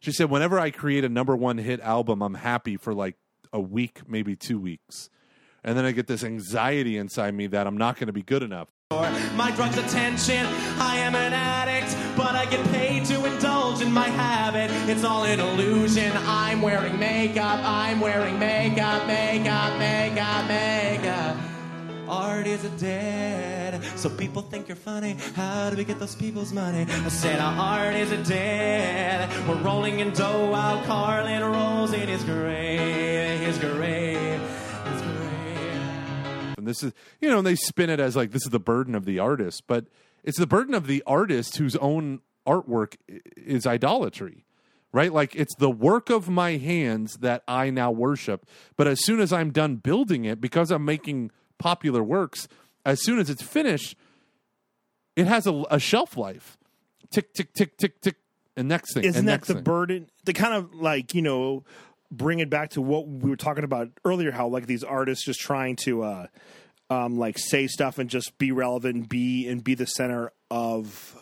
[0.00, 3.16] she said, "Whenever I create a number one hit album, I'm happy for like
[3.52, 5.08] a week, maybe two weeks,
[5.64, 8.42] and then I get this anxiety inside me that I'm not going to be good
[8.42, 8.68] enough.
[9.34, 10.46] My drug's attention,
[10.78, 14.70] I am an addict, but I get paid to indulge in my habit.
[14.88, 16.12] It's all an illusion.
[16.18, 21.36] I'm wearing makeup, I'm wearing makeup, makeup, makeup, makeup.
[22.08, 25.16] Art is a dead, so people think you're funny.
[25.34, 26.86] How do we get those people's money?
[26.88, 29.28] I said our art is a dead.
[29.48, 34.25] We're rolling in dough while Carlin rolls in his grave, his grave,
[36.66, 39.04] this is, you know, and they spin it as like this is the burden of
[39.04, 39.86] the artist, but
[40.24, 42.96] it's the burden of the artist whose own artwork
[43.36, 44.44] is idolatry,
[44.92, 45.12] right?
[45.12, 48.46] Like it's the work of my hands that I now worship.
[48.76, 52.48] But as soon as I'm done building it, because I'm making popular works,
[52.84, 53.96] as soon as it's finished,
[55.16, 56.56] it has a, a shelf life.
[57.10, 58.16] Tick, tick, tick, tick, tick.
[58.56, 59.04] And next thing.
[59.04, 59.62] Isn't that the thing.
[59.62, 60.10] burden?
[60.24, 61.64] To kind of like you know,
[62.10, 64.30] bring it back to what we were talking about earlier.
[64.30, 66.26] How like these artists just trying to, uh,
[66.90, 71.16] um, like say stuff and just be relevant, be and be the center of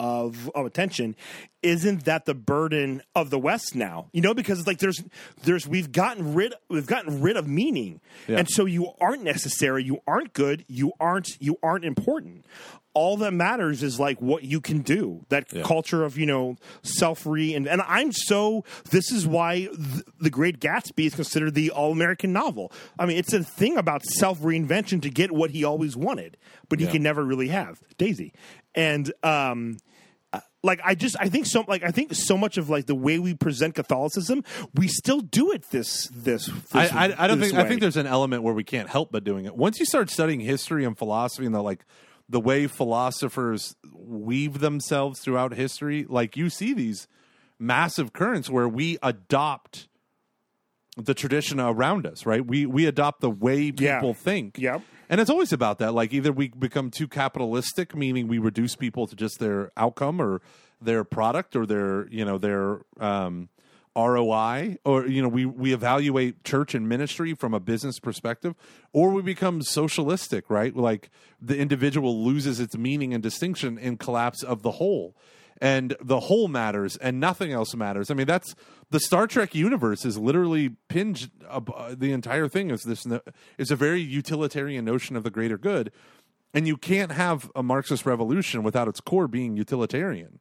[0.00, 1.16] of of attention.
[1.60, 4.10] Isn't that the burden of the West now?
[4.12, 5.02] You know, because it's like there's
[5.42, 8.38] there's we've gotten rid we've gotten rid of meaning, Yeah.
[8.38, 12.46] and so you aren't necessary, you aren't good, you aren't you aren't important.
[12.98, 15.24] All that matters is like what you can do.
[15.28, 15.62] That Yeah.
[15.62, 18.64] culture of you know self re and and I'm so.
[18.90, 22.72] This is why th- the Great Gatsby is considered the all American novel.
[22.98, 26.36] I mean, it's a thing about self reinvention to get what he always wanted,
[26.68, 26.92] but he Yeah.
[26.92, 28.32] can never really have Daisy,
[28.74, 29.76] and um
[30.32, 32.94] uh, like I just I think so like I think so much of like the
[32.94, 34.42] way we present Catholicism
[34.74, 37.96] we still do it this this, this I, I, I don't think I think there's
[37.96, 39.56] an element where we can't help but doing it.
[39.56, 41.84] Once you start studying history and philosophy and the like
[42.28, 47.08] the way philosophers weave themselves throughout history, like you see these
[47.58, 49.88] massive currents where we adopt
[50.96, 52.44] the tradition around us, right?
[52.44, 54.12] We we adopt the way people Yeah.
[54.12, 54.58] think.
[54.58, 54.82] Yep.
[55.08, 55.94] And it's always about that.
[55.94, 60.42] Like either we become too capitalistic, meaning we reduce people to just their outcome or
[60.82, 63.48] their product or their, you know, their um,
[64.06, 68.54] ROI, or you know, we we evaluate church and ministry from a business perspective,
[68.92, 70.74] or we become socialistic, right?
[70.76, 71.10] Like
[71.40, 75.16] the individual loses its meaning and distinction in collapse of the whole.
[75.60, 78.12] And the whole matters, and nothing else matters.
[78.12, 78.54] I mean, that's
[78.90, 81.32] the Star Trek universe is literally pinned.
[81.48, 83.04] Uh, the entire thing is this.
[83.58, 85.90] It's a very utilitarian notion of the greater good,
[86.54, 90.38] and you can't have a Marxist revolution without its core being utilitarian,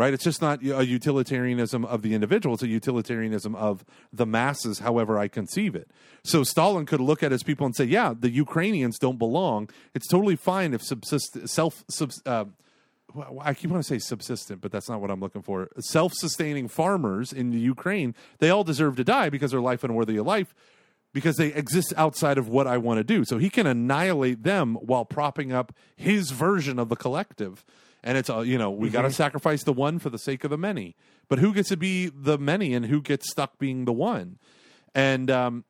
[0.00, 0.14] right?
[0.14, 4.78] It's just not a utilitarianism of the individual; it's a utilitarianism of the masses.
[4.78, 5.90] However, I conceive it.
[6.24, 9.68] So Stalin could look at his people and say, "Yeah, the Ukrainians don't belong.
[9.94, 11.84] It's totally fine if subsist self.
[12.24, 12.46] Uh,
[13.40, 15.68] I keep want to say subsistent, but that's not what I'm looking for.
[15.78, 20.26] Self-sustaining farmers in the Ukraine, they all deserve to die because their life unworthy of
[20.26, 20.54] life,
[21.12, 23.24] because they exist outside of what I want to do.
[23.24, 27.64] So he can annihilate them while propping up his version of the collective.
[28.02, 30.50] And it's uh, you know we got to sacrifice the one for the sake of
[30.50, 30.96] the many.
[31.28, 34.38] But who gets to be the many, and who gets stuck being the one?
[34.94, 35.64] And um,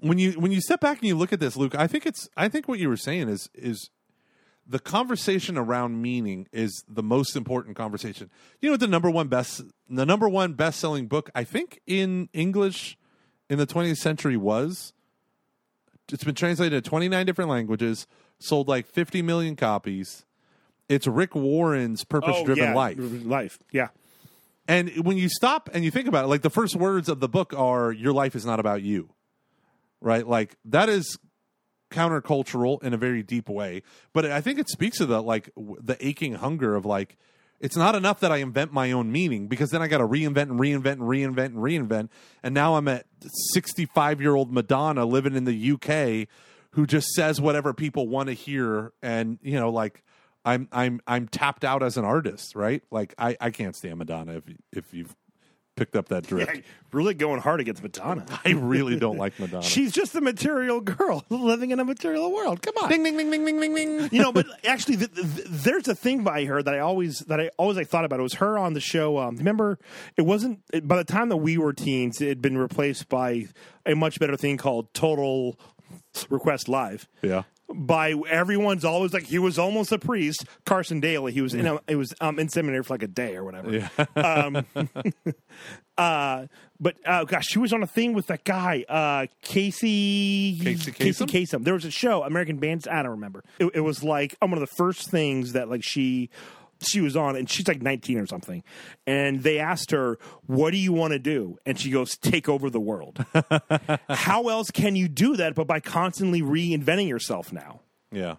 [0.00, 2.28] when you when you step back and you look at this, Luke, I think it's
[2.36, 3.90] I think what you were saying is is
[4.66, 8.30] the conversation around meaning is the most important conversation.
[8.60, 11.80] You know what the number one best the number one best selling book I think
[11.86, 12.96] in English
[13.48, 14.92] in the 20th century was
[16.10, 18.06] it's been translated to 29 different languages,
[18.38, 20.24] sold like 50 million copies.
[20.92, 22.96] It's Rick Warren's Purpose Oh, Driven yeah, Life.
[23.24, 23.88] life yeah
[24.68, 27.28] And when you stop and you think about it, like the first words of the
[27.28, 29.10] book are your life is not about you.
[30.00, 30.26] Right?
[30.26, 31.18] Like that is
[31.90, 33.82] countercultural in a very deep way,
[34.12, 37.18] but I think it speaks to the like w- the aching hunger of like
[37.60, 40.50] it's not enough that I invent my own meaning because then I got to reinvent
[40.50, 42.08] and reinvent and reinvent and reinvent
[42.42, 43.06] and now I'm at
[43.56, 46.28] 65-year-old Madonna living in the UK
[46.72, 50.02] who just says whatever people want to hear and you know like
[50.44, 52.82] I'm I'm I'm tapped out as an artist, right?
[52.90, 55.14] Like I I can't stand Madonna if if you've
[55.74, 56.50] picked up that drift.
[56.52, 56.62] Hey,
[56.92, 59.62] really going hard against Madonna I really don't like Madonna.
[59.62, 63.30] she's just a material girl living in a material world come on ding ding ding
[63.30, 64.08] ding ding ding ding.
[64.12, 67.40] you know, but actually, th- th- there's a thing by her that I always that
[67.40, 68.20] I always I thought about.
[68.20, 69.16] It was her on the show.
[69.18, 69.78] Um, remember,
[70.18, 73.46] it wasn't it, by the time that we were teens, it had been replaced by
[73.86, 75.58] a much better thing called Total
[76.28, 77.08] Request Live.
[77.22, 77.44] Yeah.
[77.74, 80.44] By everyone's always like he was almost a priest.
[80.64, 83.36] Carson Daly, he was in a, it was um, in seminary for like a day
[83.36, 83.70] or whatever.
[83.70, 83.88] Yeah.
[84.16, 84.66] Um,
[85.98, 86.46] uh,
[86.80, 91.24] but uh, gosh, she was on a thing with that guy, uh, Casey Casey Casey
[91.24, 91.28] Kasem?
[91.28, 91.64] Kasem.
[91.64, 92.88] There was a show, American Bands.
[92.88, 93.44] I don't remember.
[93.58, 96.30] It, it was like um, one of the first things that like she
[96.86, 98.62] she was on, and she's like 19 or something.
[99.06, 102.70] And they asked her, "What do you want to do?" And she goes, "Take over
[102.70, 103.24] the world."
[104.08, 107.80] How else can you do that but by constantly reinventing yourself now?
[108.10, 108.36] Yeah.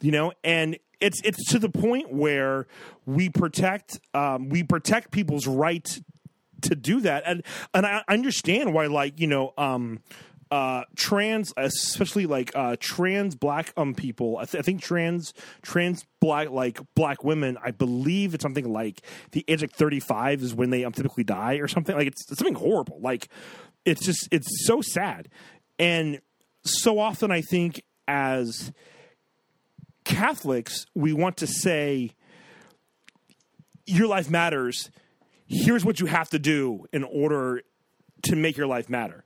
[0.00, 2.66] you know and it's it's to the point where
[3.04, 6.00] we protect um, we protect people's right
[6.62, 7.42] to do that and
[7.74, 10.00] and I understand why like you know um
[10.54, 14.38] uh trans especially like uh trans black um people.
[14.38, 19.02] I, th- I think trans trans black like black women I believe it's something like
[19.32, 21.96] the age of 35 is when they um, typically die or something.
[21.96, 23.00] Like it's, it's something horrible.
[23.00, 23.28] Like
[23.84, 25.28] it's just it's so sad.
[25.78, 26.20] And
[26.64, 28.72] so often I think as
[30.04, 32.10] Catholics, we want to say,
[33.86, 34.90] your life matters.
[35.46, 37.62] Here's what you have to do in order
[38.24, 39.24] to make your life matter,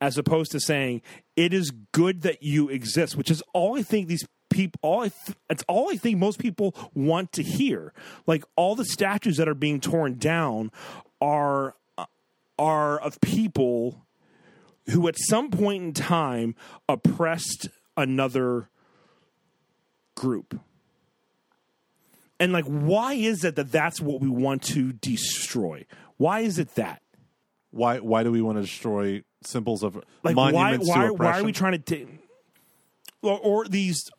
[0.00, 1.02] as opposed to saying,
[1.36, 5.08] it is good that you exist, which is all I think these people, all I
[5.08, 7.92] th- it's all I think most people want to hear.
[8.26, 10.70] Like all the statues that are being torn down
[11.20, 11.74] are
[12.58, 14.04] are of people
[14.90, 16.54] who at some point in time
[16.88, 18.68] oppressed another
[20.14, 20.58] group.
[22.40, 25.84] And like, why is it that that's what we want to destroy?
[26.16, 27.02] Why is it that?
[27.70, 31.44] Why why do we want to destroy symbols of Like, why monuments why why are
[31.44, 32.08] we trying to take
[33.22, 34.10] or, or these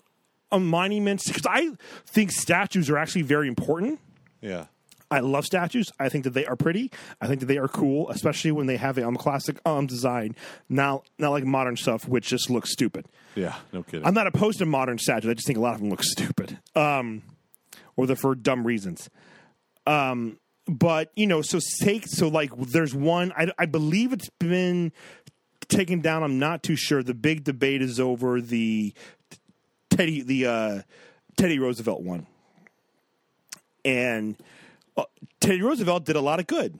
[0.52, 1.28] uh, monuments?
[1.28, 1.72] Because I
[2.06, 4.00] think statues are actually very important.
[4.41, 4.66] Yeah.
[5.12, 5.91] I love statues.
[6.00, 6.91] I think that they are pretty.
[7.20, 10.36] I think that they are cool, especially when they have a um, classic um design.
[10.70, 13.08] Now, not like modern stuff, which just looks stupid.
[13.34, 14.06] Yeah, no kidding.
[14.06, 15.30] I'm not opposed to modern statues.
[15.30, 17.24] I just think a lot of them look stupid, um,
[17.96, 19.10] or they're for dumb reasons.
[19.88, 20.38] Um,
[20.70, 23.34] but you know, so take so like there's one.
[23.36, 24.91] I, I believe it's been
[25.68, 26.24] taken down.
[26.24, 27.04] I'm not too sure.
[27.04, 28.94] The big debate is over the
[29.90, 30.82] Teddy the uh,
[31.38, 32.28] Teddy Roosevelt one,
[33.84, 34.36] and
[34.96, 35.06] uh,
[35.40, 36.80] Teddy Roosevelt did a lot of good,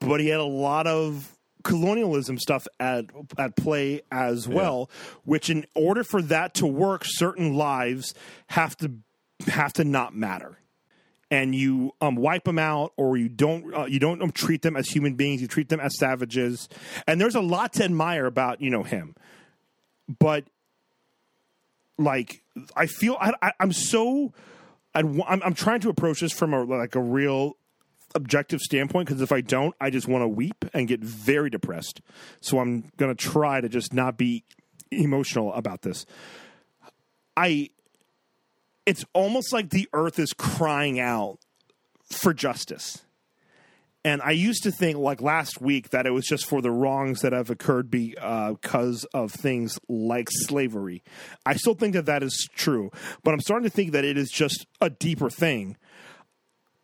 [0.00, 3.06] but he had a lot of colonialism stuff at
[3.38, 4.90] at play as well.
[5.24, 8.14] Which, in order for that to work, certain lives
[8.48, 8.92] have to
[9.46, 10.58] have to not matter.
[11.30, 14.76] And you um, wipe them out, or you don't uh, you don't um, treat them
[14.76, 15.40] as human beings.
[15.40, 16.68] You treat them as savages.
[17.06, 19.14] And there's a lot to admire about you know him,
[20.20, 20.44] but
[21.98, 22.42] like
[22.76, 24.32] I feel I, I, I'm so
[24.94, 27.56] I'd, wa- I'm, I'm trying to approach this from a like a real
[28.14, 32.00] objective standpoint because if I don't, I just want to weep and get very depressed.
[32.40, 34.44] So I'm to try to just not be
[34.90, 36.06] emotional about this.
[37.36, 37.70] I
[38.86, 41.38] it's almost like the earth is crying out
[42.10, 43.04] for justice.
[44.06, 47.22] And I used to think, like last week, that it was just for the wrongs
[47.22, 51.02] that have occurred uh, because of things like slavery.
[51.46, 52.90] I still think that that is true,
[53.22, 55.78] but I'm starting to think that it is just a deeper thing.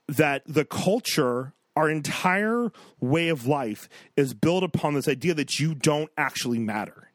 [0.09, 5.75] That the culture, our entire way of life, is built upon this idea that you
[5.75, 7.11] don't actually matter.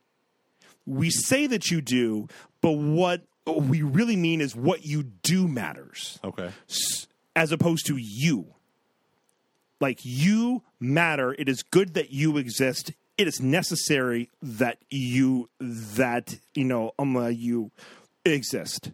[0.85, 2.27] We say that you do,
[2.61, 6.49] but what we really mean is what you do matters okay.
[7.35, 8.47] as opposed to you.
[9.79, 11.33] Like you matter.
[11.37, 12.93] It is good that you exist.
[13.17, 17.71] It is necessary that you that you know um uh, you
[18.23, 18.91] exist.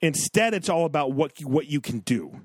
[0.00, 2.40] Instead, it's all about what you, what you can do.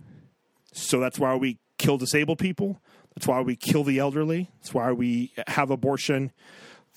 [0.71, 2.79] So that's why we kill disabled people.
[3.15, 4.51] That's why we kill the elderly.
[4.59, 6.31] That's why we have abortion.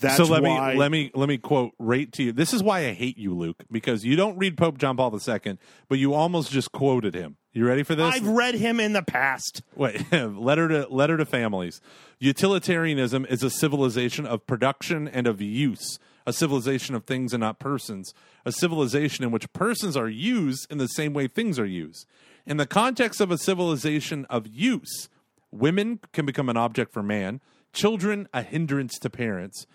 [0.01, 2.33] That's so let why me let me let me quote right to you.
[2.33, 5.59] This is why I hate you, Luke, because you don't read Pope John Paul II,
[5.89, 7.37] but you almost just quoted him.
[7.53, 8.15] You ready for this?
[8.15, 9.63] I've read him in the past.
[9.75, 11.81] Wait, letter to letter to families.
[12.19, 17.59] Utilitarianism is a civilization of production and of use, a civilization of things and not
[17.59, 18.15] persons,
[18.47, 22.07] a civilization in which persons are used in the same way things are used.
[22.47, 25.09] In the context of a civilization of use,
[25.51, 27.41] women can become an object for man,
[27.73, 29.67] children a hindrance to parents,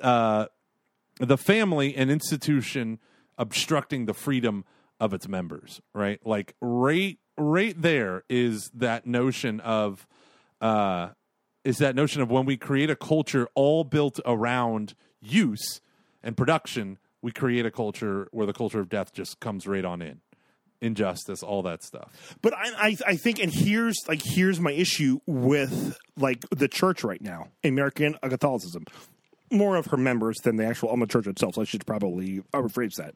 [0.00, 0.46] uh,
[1.18, 2.98] the family an institution
[3.38, 4.64] obstructing the freedom
[5.00, 6.24] of its members right?
[6.24, 10.06] Like right right there is that notion of
[10.60, 11.08] uh
[11.64, 15.80] is that notion of when we create a culture all built around use
[16.22, 20.02] and production we create a culture where the culture of death just comes right on
[20.02, 20.20] in.
[20.80, 22.36] Injustice all that stuff.
[22.42, 27.04] But I, I, I think, and here's like here's my issue with like the church
[27.04, 28.86] right now, American Catholicism.
[29.52, 31.54] More of her members than the actual Alma Church itself.
[31.54, 33.14] So I should probably rephrase that.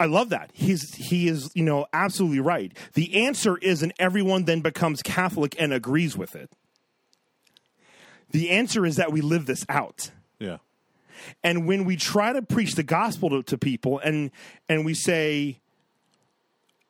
[0.00, 0.50] I love that.
[0.52, 2.76] He's he is you know absolutely right.
[2.94, 6.50] The answer isn't everyone then becomes Catholic and agrees with it.
[8.30, 10.10] The answer is that we live this out.
[10.38, 10.58] yeah
[11.42, 14.30] And when we try to preach the gospel to, to people and
[14.68, 15.60] and we say,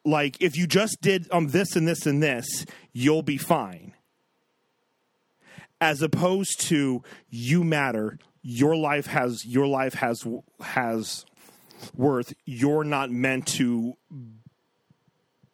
[0.04, 3.93] like if you just did um this and this and this, you'll be fine.
[5.84, 10.26] As opposed to you matter, your life has your life has
[10.62, 11.26] has
[11.94, 12.32] worth.
[12.46, 13.92] You're not meant to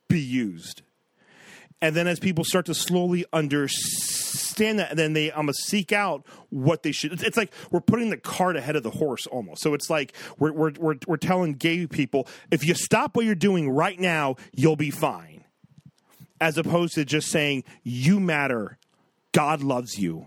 [0.09, 0.83] be used.
[1.83, 5.91] And then as people start to slowly understand that, and then they i'm a seek
[5.91, 7.21] out what they should.
[7.25, 9.61] It's like we're putting the cart ahead of the horse almost.
[9.61, 13.35] So it's like we're we're we're, we're telling gay people if you stop what you're
[13.35, 15.43] doing right now, you'll be fine.
[16.41, 18.79] As opposed to just saying you matter,
[19.33, 20.27] God loves you,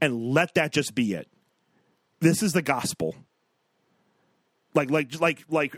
[0.00, 1.28] and let that just be it.
[2.20, 3.14] This is the gospel.
[4.74, 5.76] Like like like like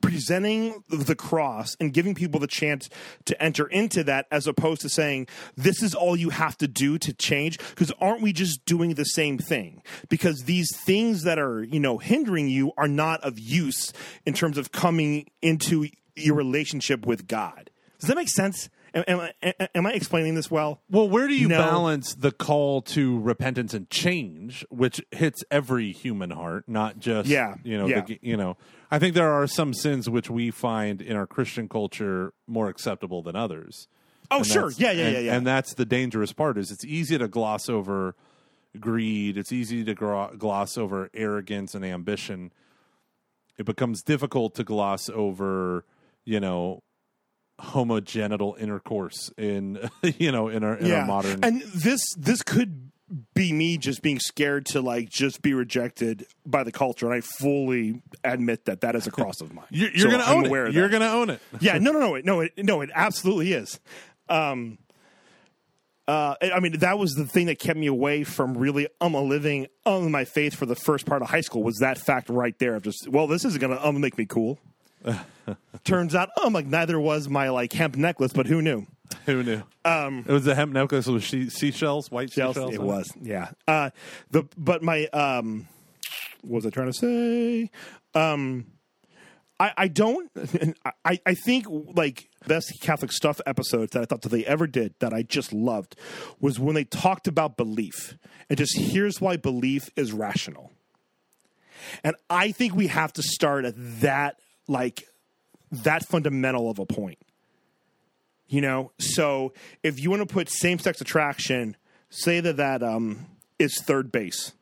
[0.00, 2.88] presenting the cross and giving people the chance
[3.26, 5.26] to enter into that as opposed to saying
[5.56, 9.04] this is all you have to do to change because aren't we just doing the
[9.04, 13.92] same thing because these things that are you know hindering you are not of use
[14.24, 19.20] in terms of coming into your relationship with god does that make sense am, am,
[19.42, 21.58] I, am I explaining this well Well, where do you No.
[21.58, 27.54] balance the call to repentance and change, which hits every human heart, not just Yeah,
[27.62, 28.00] you know, yeah.
[28.02, 28.56] the, you know.
[28.90, 33.22] I think there are some sins which we find in our Christian culture more acceptable
[33.22, 33.86] than others.
[34.30, 36.84] oh And sure yeah yeah and, yeah yeah And that's the dangerous part is it's
[36.84, 38.14] easy to gloss over
[38.78, 39.36] greed.
[39.36, 42.52] It's easy to gro- gloss over arrogance and ambition.
[43.58, 45.84] It becomes difficult to gloss over,
[46.24, 46.82] you know,
[47.60, 49.78] homogenital intercourse in
[50.18, 52.90] you know in our in our modern and this this could
[53.34, 57.20] be me just being scared to like just be rejected by the culture and i
[57.20, 60.46] fully admit that that is a cross of mine You're, you're So gonna I'm own
[60.46, 60.74] aware it.
[60.74, 61.40] You're gonna own it.
[61.60, 63.78] yeah no no no no it, no it absolutely is
[64.28, 64.78] um
[66.08, 69.68] uh, I mean, that was the thing that kept me away from really um living
[69.86, 71.62] on my faith for the first part of high school.
[71.62, 74.26] Was that fact right there of just well, this isn't going to um make me
[74.26, 74.58] cool.
[75.84, 78.86] Turns out, um, like neither was my like hemp necklace, but who knew?
[79.26, 79.62] Who knew?
[79.84, 82.74] Um, it was a hemp necklace with she- seashells, white Shells, seashells.
[82.74, 83.50] It was, yeah.
[83.66, 83.90] Uh,
[84.30, 85.68] the but my um,
[86.42, 87.70] what was I trying to say?
[88.14, 88.66] Um,
[89.58, 90.30] I I don't.
[91.04, 94.94] I I think like best Catholic stuff episodes that I thought that they ever did
[95.00, 95.96] that I just loved
[96.40, 98.16] was when they talked about belief
[98.48, 100.72] and just here's why belief is rational.
[102.04, 104.36] And I think we have to start at that
[104.70, 105.08] like
[105.72, 107.18] that fundamental of a point.
[108.48, 109.52] You know, so
[109.82, 111.76] if you want to put same sex attraction,
[112.08, 113.26] say that that um,
[113.58, 114.52] is third base.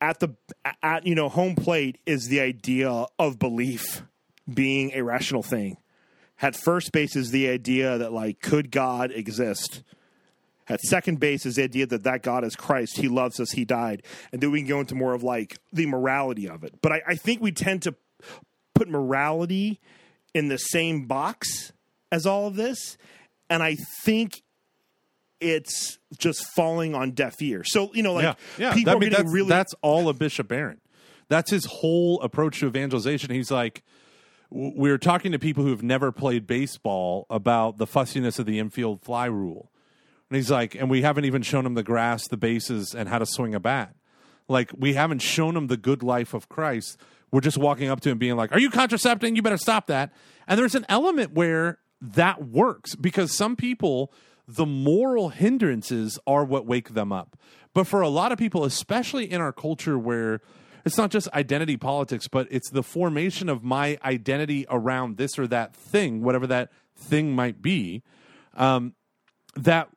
[0.00, 0.30] At the
[0.82, 4.02] at you know home plate is the idea of belief
[4.52, 5.76] being a rational thing.
[6.40, 9.82] At first base is the idea that like could God exist.
[10.68, 12.96] At second base is the idea that that God is Christ.
[12.96, 13.52] He loves us.
[13.52, 14.02] He died.
[14.32, 16.80] And then we can go into more of like the morality of it.
[16.80, 17.94] But I, I think we tend to
[18.74, 19.80] put morality
[20.34, 21.72] in the same box
[22.10, 22.96] as all of this.
[23.50, 24.42] And I think
[25.40, 27.72] it's just falling on deaf ears.
[27.72, 28.74] So, you know, like yeah, yeah.
[28.74, 29.48] people That- I are mean, getting that's, really.
[29.48, 30.80] that's all of Bishop Barron.
[31.28, 33.30] That's his whole approach to evangelization.
[33.30, 33.82] He's like,
[34.50, 39.00] we are talking to people who've never played baseball about the fussiness of the infield
[39.00, 39.70] fly rule,
[40.28, 43.18] and he's like, and we haven't even shown them the grass, the bases, and how
[43.18, 43.94] to swing a bat.
[44.48, 46.98] Like we haven't shown them the good life of Christ.
[47.32, 49.34] We're just walking up to him, being like, "Are you contracepting?
[49.34, 50.12] You better stop that."
[50.46, 54.12] And there's an element where that works because some people,
[54.46, 57.36] the moral hindrances are what wake them up.
[57.74, 60.40] But for a lot of people, especially in our culture where
[60.84, 65.46] it's not just identity politics, but it's the formation of my identity around this or
[65.46, 68.02] that thing, whatever that thing might be,
[68.54, 68.94] um,
[69.54, 69.88] that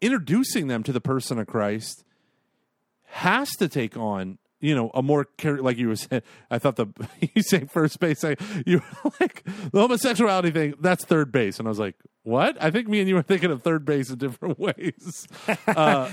[0.00, 2.04] introducing them to the person of Christ
[3.04, 6.86] has to take on you know a more like you were saying i thought the
[7.34, 11.68] you say first base I, you were like the homosexuality thing that's third base and
[11.68, 14.18] i was like what i think me and you were thinking of third base in
[14.18, 15.28] different ways
[15.68, 16.10] uh,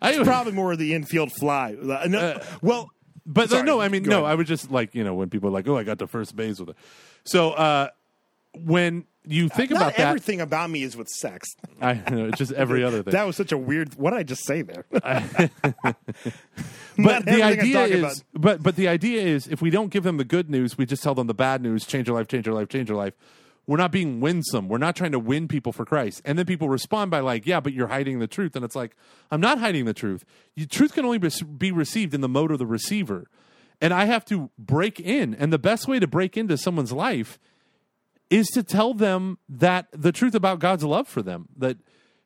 [0.00, 1.74] I, probably more of the infield fly.
[1.74, 2.90] Uh, well,
[3.26, 4.30] but Sorry, no, I mean, no, ahead.
[4.30, 6.36] I was just like you know when people are like, oh, I got to first
[6.36, 6.76] base with it.
[7.24, 7.88] So uh,
[8.54, 11.56] when you think not about that, everything about me is with sex.
[11.80, 13.12] I know it's just every other thing.
[13.16, 13.94] That was such a weird.
[13.94, 14.84] What did I just say there?
[14.90, 15.50] but
[17.24, 20.50] the idea is, but but the idea is, if we don't give them the good
[20.50, 21.86] news, we just tell them the bad news.
[21.86, 23.14] Change your life, change your life, change your life.
[23.66, 24.68] We're not being winsome.
[24.68, 26.22] We're not trying to win people for Christ.
[26.24, 28.96] And then people respond by like, "Yeah, but you're hiding the truth." And it's like,
[29.30, 30.24] I'm not hiding the truth.
[30.54, 33.26] You, truth can only be, be received in the mode of the receiver,
[33.80, 35.34] and I have to break in.
[35.34, 37.40] And the best way to break into someone's life
[38.30, 41.78] is to tell them that the truth about God's love for them that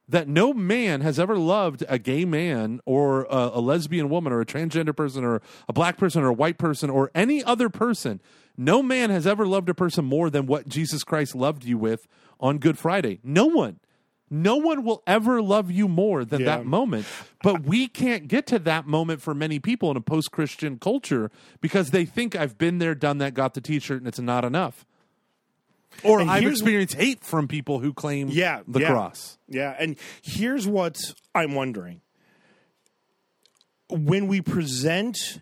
[0.08, 4.40] that no man has ever loved a gay man or a, a lesbian woman or
[4.40, 8.20] a transgender person or a black person or a white person or any other person.
[8.56, 12.08] No man has ever loved a person more than what Jesus Christ loved you with
[12.40, 13.20] on Good Friday.
[13.22, 13.78] No one.
[14.28, 16.56] No one will ever love you more than Yeah.
[16.56, 17.06] that moment.
[17.42, 21.30] But we can't get to that moment for many people in a post Christian culture
[21.60, 24.44] because they think I've been there, done that, got the t shirt, and it's not
[24.44, 24.84] enough.
[26.04, 28.90] Or And I've experienced hate from people who claim Yeah, the yeah.
[28.90, 29.38] cross.
[29.48, 30.96] Yeah, and here's what
[31.34, 32.00] I'm wondering:
[33.88, 35.40] when we present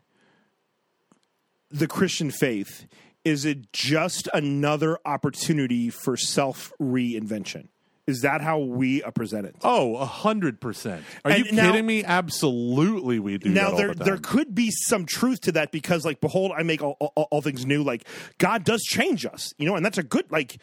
[1.70, 2.86] the Christian faith,
[3.24, 7.68] is it just another opportunity for self reinvention?
[8.08, 9.54] Is that how we uh, present it?
[9.62, 11.04] Oh, a hundred percent.
[11.24, 12.02] Are And you now- kidding me?
[12.04, 13.50] Absolutely, we do.
[13.50, 16.82] now there the there could be some truth to that because like behold i make
[16.82, 18.06] all, all, all things new like
[18.38, 20.58] god does change us you know and that's a good like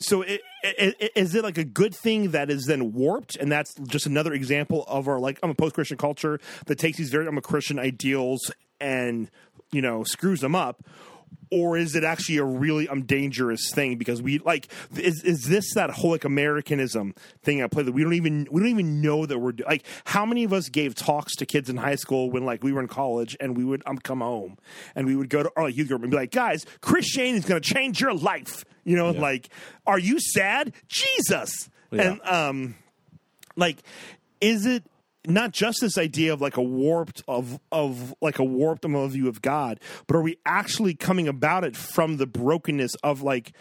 [0.00, 3.50] so it, it, it, is it like a good thing that is then warped and
[3.52, 7.26] that's just another example of our like i'm a post-christian culture that takes these very
[7.26, 8.50] i'm a christian ideals
[8.80, 9.30] and
[9.72, 10.82] you know screws them up
[11.50, 13.96] or is it actually a really um dangerous thing?
[13.96, 18.02] Because we like is is this that whole like Americanism thing I play that we
[18.02, 21.36] don't even we don't even know that we're like how many of us gave talks
[21.36, 23.98] to kids in high school when like we were in college and we would um
[23.98, 24.58] come home
[24.94, 27.44] and we would go to our like, youth group and be like guys Christianity is
[27.44, 28.64] going to change your life.
[28.84, 29.48] You know like
[29.86, 30.72] are you sad?
[30.88, 31.70] Jesus!
[31.90, 32.02] Yeah.
[32.02, 32.74] and um
[33.56, 33.78] like
[34.40, 34.84] is it
[35.26, 39.42] not just this idea of like a warped of of like a warped view of
[39.42, 43.52] God, but are we actually coming about it from the brokenness of like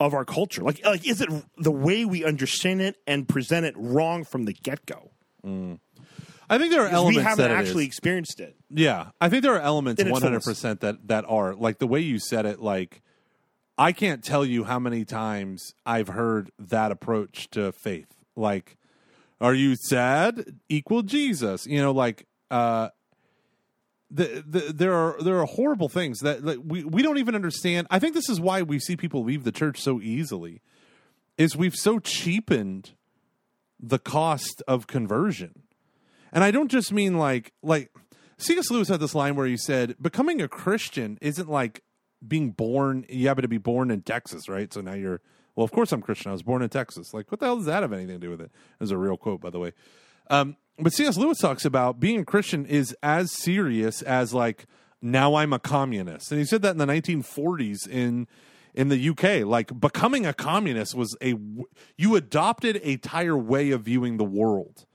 [0.00, 0.62] of our culture?
[0.62, 4.52] Like like is it the way we understand it and present it wrong from the
[4.52, 5.10] get go?
[6.50, 7.68] I think there are elements We haven't that it is.
[7.68, 8.56] actually experienced it.
[8.68, 12.00] Yeah, I think there are elements one hundred percent that that are like the way
[12.00, 12.60] you said it.
[12.60, 13.00] Like,
[13.78, 18.08] I can't tell you how many times I've heard that approach to faith.
[18.36, 18.76] Like,
[19.42, 20.56] are you sad?
[20.68, 21.66] Equal Jesus.
[21.66, 22.88] You know, like, uh,
[24.10, 27.86] the, the there are there are horrible things that like, we we don't even understand.
[27.90, 30.60] I think this is why we see people leave the church so easily.
[31.38, 32.92] Is we've so cheapened
[33.80, 35.62] the cost of conversion.
[36.30, 37.90] And I don't just mean like like
[38.38, 38.70] C.S.
[38.70, 41.82] Lewis had this line where he said, "Becoming a Christian isn't like
[42.26, 43.04] being born.
[43.08, 44.72] You happen to be born in Texas, right?
[44.72, 45.20] So now you're
[45.54, 45.64] well.
[45.64, 46.30] Of course, I'm Christian.
[46.30, 47.12] I was born in Texas.
[47.12, 48.50] Like, what the hell does that have anything to do with it?
[48.80, 48.84] it?
[48.84, 49.72] Is a real quote, by the way.
[50.30, 51.16] Um, but C.S.
[51.16, 54.66] Lewis talks about being Christian is as serious as like
[55.00, 58.26] now I'm a communist, and he said that in the 1940s in
[58.74, 59.46] in the UK.
[59.46, 61.34] Like becoming a communist was a
[61.96, 64.86] you adopted a entire way of viewing the world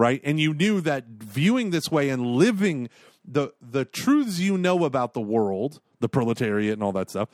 [0.00, 0.22] right?
[0.24, 2.88] And you knew that viewing this way and living
[3.22, 7.28] the the truths you know about the world, the proletariat and all that stuff,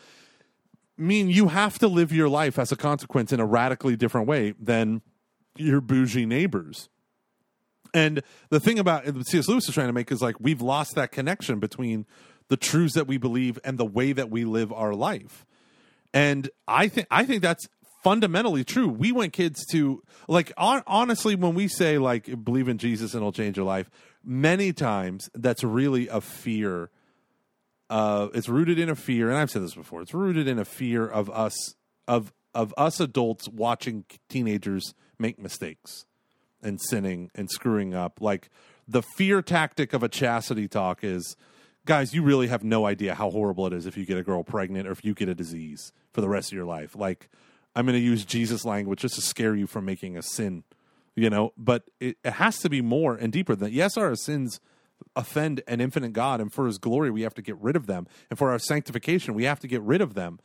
[0.99, 4.55] mean you have to live your life as a consequence in a radically different way
[4.59, 5.03] than
[5.57, 6.89] your bougie neighbors.
[7.95, 9.49] And the thing about C.S.
[9.49, 12.07] Lewis is trying to make is like we've lost that connection between
[12.49, 15.45] the truths that we believe and the way that we live our life.
[16.13, 17.69] And I think I think that's
[18.05, 18.89] fundamentally true.
[18.89, 23.23] We want kids to like hon- honestly when we say like believe in Jesus and
[23.23, 23.91] it'll change your life,
[24.23, 26.91] many times that's really a fear
[27.91, 30.03] uh it's rooted in a fear and I've said this before.
[30.03, 31.75] It's rooted in a fear of us
[32.09, 36.07] of of us adults watching teenagers make mistakes
[36.63, 38.21] and sinning and screwing up.
[38.21, 38.49] Like
[38.89, 41.37] the fear tactic of a chastity talk is
[41.85, 44.43] guys, you really have no idea how horrible it is if you get a girl
[44.43, 46.97] pregnant or if you get a disease for the rest of your life.
[46.97, 47.31] Like
[47.75, 50.65] I'm going to use Jesus language just to scare you from making a sin,
[51.15, 54.61] you know, but it, it has to be more and deeper than yes, our sins
[55.17, 58.07] offend an infinite God and for his glory we have to get rid of them.
[58.31, 60.39] And for our sanctification we have to get rid of them.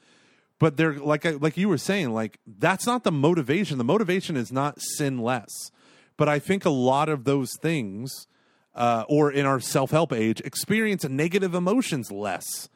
[0.59, 3.77] But they're like like you were saying like that's not the motivation.
[3.77, 5.71] The motivation is not sin less
[6.17, 8.27] but i think a lot of those things
[8.75, 12.69] uh, or in our self-help age experience negative emotions less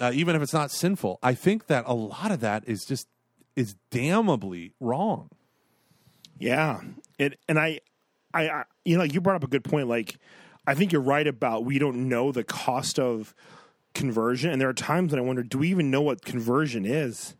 [0.00, 1.18] uh, even if it's not sinful.
[1.22, 3.08] I think that a lot of that is just
[3.54, 5.30] is damnably wrong.
[6.38, 6.80] Yeah,
[7.18, 7.80] it and I,
[8.34, 9.88] I, I, you know, you brought up a good point.
[9.88, 10.18] Like,
[10.66, 13.34] I think you're right about we don't know the cost of
[13.94, 17.36] conversion, and there are times that I wonder, do we even know what conversion is?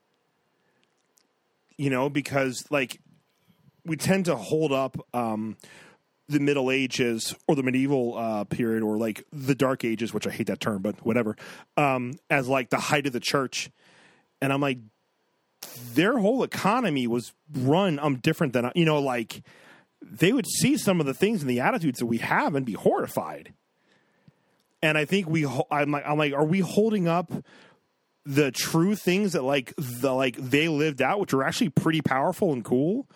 [1.77, 3.01] You know, because like
[3.85, 5.57] we tend to hold up um,
[6.29, 10.31] the Middle Ages or the medieval uh, period or like the Dark Ages, which I
[10.31, 11.37] hate that term, but whatever,
[11.77, 13.71] um, as like the height of the church,
[14.41, 14.79] and I'm like,
[15.95, 19.43] their whole economy was run um different than you know like
[20.11, 22.75] they would see some of the things and the attitudes that we have and be
[22.75, 23.53] horrified
[24.83, 27.33] and i think we i'm like i'm like are we holding up
[28.25, 32.53] the true things that like the like they lived out which are actually pretty powerful
[32.53, 33.07] and cool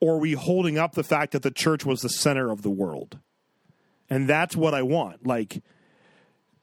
[0.00, 2.70] or are we holding up the fact that the church was the center of the
[2.70, 3.18] world?
[4.10, 5.26] And that's what I want.
[5.26, 5.62] Like,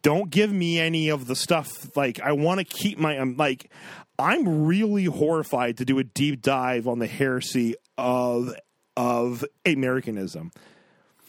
[0.01, 1.95] don't give me any of the stuff.
[1.95, 3.71] Like, I want to keep my, I'm like,
[4.19, 8.53] I'm really horrified to do a deep dive on the heresy of
[8.95, 10.51] of Americanism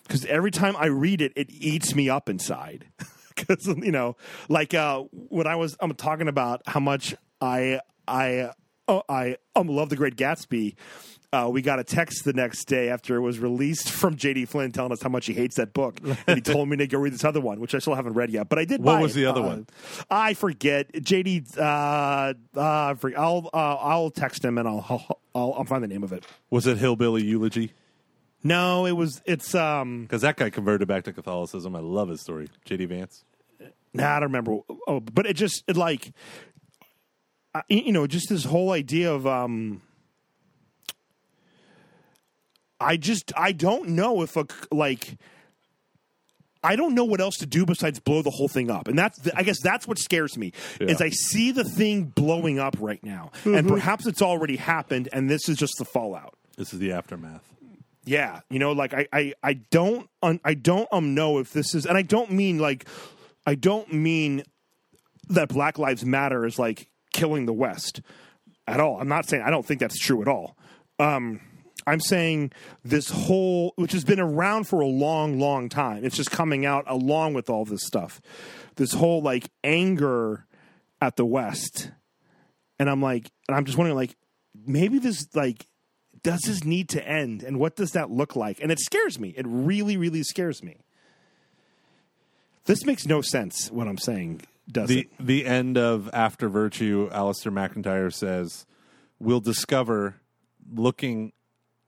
[0.04, 2.86] because every time I read it, it eats me up inside.
[3.36, 4.16] Because you know,
[4.48, 8.52] like uh, when I was, I'm talking about how much I I
[8.86, 10.76] oh, I um, love the Great Gatsby.
[11.34, 14.70] Uh, we got a text the next day after it was released from JD Flynn
[14.72, 17.12] telling us how much he hates that book, and he told me to go read
[17.12, 18.48] this other one, which I still haven't read yet.
[18.48, 18.82] But I did.
[18.82, 19.20] What was it.
[19.20, 19.66] the other Uh, one?
[20.10, 20.92] I forget.
[20.92, 21.58] JD.
[21.58, 23.18] Uh, uh, forget.
[23.18, 26.24] I'll uh, I'll text him and I'll, I'll I'll I'll find the name of it.
[26.50, 27.72] Was it Hillbilly Eulogy?
[28.42, 29.22] No, it was.
[29.24, 30.02] It's um.
[30.02, 31.74] Because that guy converted back to Catholicism.
[31.74, 32.48] I love his story.
[32.66, 33.24] JD Vance.
[33.92, 34.58] Nah, I don't remember.
[34.86, 36.12] Oh, but it just it like,
[37.54, 39.82] I- you know, just this whole idea of um.
[42.84, 45.18] I just I don't know if a like.
[46.62, 49.18] I don't know what else to do besides blow the whole thing up, and that's
[49.18, 50.52] the, I guess that's what scares me.
[50.80, 55.28] Is I see the thing blowing up right now, and perhaps it's already happened, and
[55.28, 56.38] this is just the fallout.
[56.56, 57.42] This is the aftermath.
[58.06, 61.74] Yeah, you know, like I, I, I don't, un, I don't um know if this
[61.74, 62.86] is, and I don't mean like,
[63.46, 64.42] I don't mean
[65.28, 68.00] that Black Lives Matter is like killing the West
[68.66, 69.00] at all.
[69.00, 70.56] I'm not saying I don't think that's true at all.
[70.98, 71.40] Um,
[71.86, 72.52] I'm saying
[72.84, 76.04] this whole, which has been around for a long, long time.
[76.04, 78.20] It's just coming out along with all this stuff.
[78.76, 80.46] This whole like anger
[81.00, 81.90] at the West,
[82.78, 84.16] and I'm like, and I'm just wondering, like,
[84.66, 85.66] maybe this like
[86.22, 87.42] does this need to end?
[87.42, 88.58] And what does that look like?
[88.62, 89.34] And it scares me.
[89.36, 90.78] It really really scares me.
[92.64, 94.40] This makes no sense what i'm saying
[94.70, 95.08] does The it?
[95.20, 98.64] the end of After Virtue, Alasdair MacIntyre says,
[99.18, 100.14] "We'll discover,
[100.74, 101.32] looking,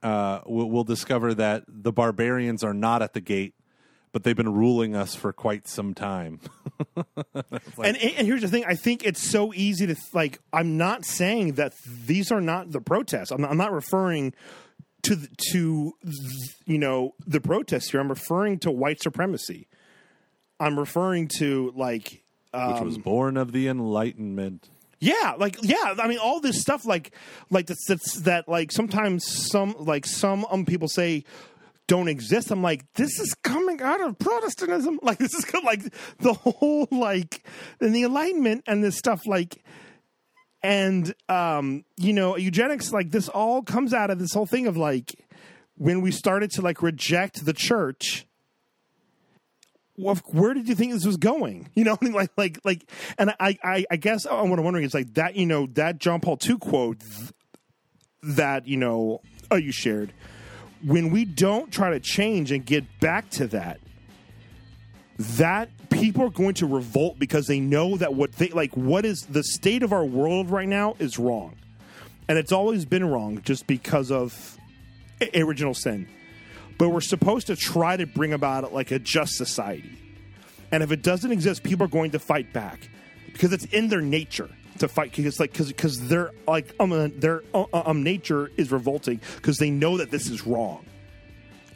[0.03, 3.55] uh, we'll, we'll discover that the barbarians are not at the gate,
[4.13, 6.41] but they've been ruling us for quite some time."
[7.83, 11.55] and, and here's the thing i think it's so easy to like i'm not saying
[11.55, 11.73] that
[12.05, 14.35] these are not the protests i'm not, I'm not referring
[15.05, 15.93] to the- to
[16.67, 19.69] you know the protests here i'm referring to white supremacy
[20.61, 24.69] i'm referring to like which was born of the Enlightenment.
[24.99, 27.13] Yeah, like yeah, I mean all this stuff like
[27.51, 31.25] like that's, that's that like sometimes some like some um people say
[31.87, 32.51] don't exist.
[32.51, 34.99] I'm like this is coming out of Protestantism.
[35.07, 35.83] Like this is like
[36.19, 37.47] the whole like
[37.81, 39.63] and the Enlightenment and this stuff like
[40.63, 44.77] and um you know eugenics like this all comes out of this whole thing of
[44.77, 45.15] like
[45.77, 48.27] when we started to like reject the church
[49.97, 51.69] well, where did you think this was going?
[51.77, 55.13] You know, like, like, like, and I, I, I guess what I'm wondering is like
[55.15, 57.33] that, you know, that John Paul II quote th-
[58.23, 59.21] that you know,
[59.51, 60.13] oh, you shared.
[60.83, 63.81] When we don't try to change and get back to that,
[65.19, 69.27] that people are going to revolt because they know that what they like, what is
[69.27, 71.57] the state of our world right now is wrong,
[72.27, 74.57] and it's always been wrong just because of
[75.35, 76.09] original sin
[76.79, 79.99] but we're supposed to try to bring about like a just society.
[80.73, 82.89] And if it doesn't exist, people are going to fight back
[83.33, 85.15] because it's in their nature to fight.
[85.15, 89.59] Because like because because their like um uh, their uh, um nature is revolting because
[89.59, 90.85] they know that this is wrong,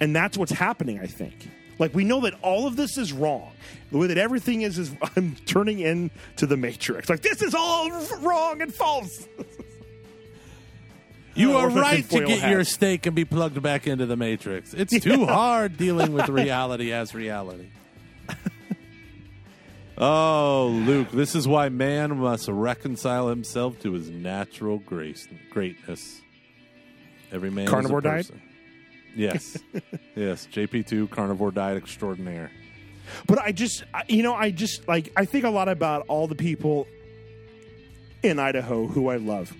[0.01, 1.01] and that's what's happening.
[1.01, 1.49] I think.
[1.79, 3.53] Like we know that all of this is wrong.
[3.91, 7.09] The way that everything is is I'm turning into the matrix.
[7.09, 7.91] Like this is all
[8.21, 9.27] wrong and false.
[11.35, 12.51] You Or are right to get hat.
[12.51, 14.75] your steak and be plugged back into the matrix.
[14.75, 17.69] It's too hard dealing with reality as reality.
[19.99, 26.21] oh, Luke, this is why man must reconcile himself to his natural grace greatness.
[27.33, 28.31] Every man Carnivore is a diet?
[29.15, 29.59] Yes.
[30.17, 32.51] yes, JP2 carnivore diet extraordinaire.
[33.27, 36.35] But I just, you know, I just like I think a lot about all the
[36.35, 36.87] people
[38.23, 39.53] in Idaho who I love.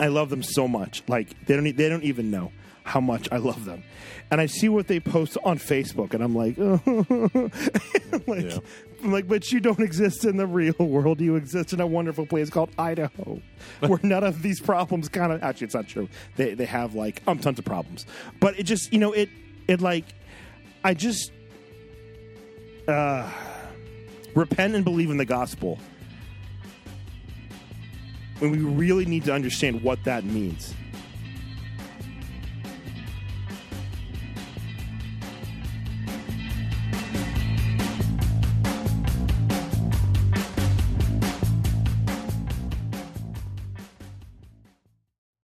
[0.00, 1.02] I love them so much.
[1.08, 2.52] Like they don't, they don't even know
[2.84, 3.82] how much I love them.
[4.30, 6.56] And I see what they post on Facebook, and I'm like,
[8.26, 8.58] like, Yeah.
[9.02, 11.20] I'm like, but you don't exist in the real world.
[11.20, 13.40] You exist in a wonderful place called Idaho,
[13.80, 15.42] where none of these problems kind of.
[15.42, 16.08] Actually, it's not true.
[16.36, 18.06] They they have like um tons of problems,
[18.40, 19.28] but it just you know it
[19.66, 20.04] it like
[20.84, 21.32] I just
[22.86, 23.30] uh,
[24.34, 25.78] repent and believe in the gospel
[28.38, 30.74] when we really need to understand what that means.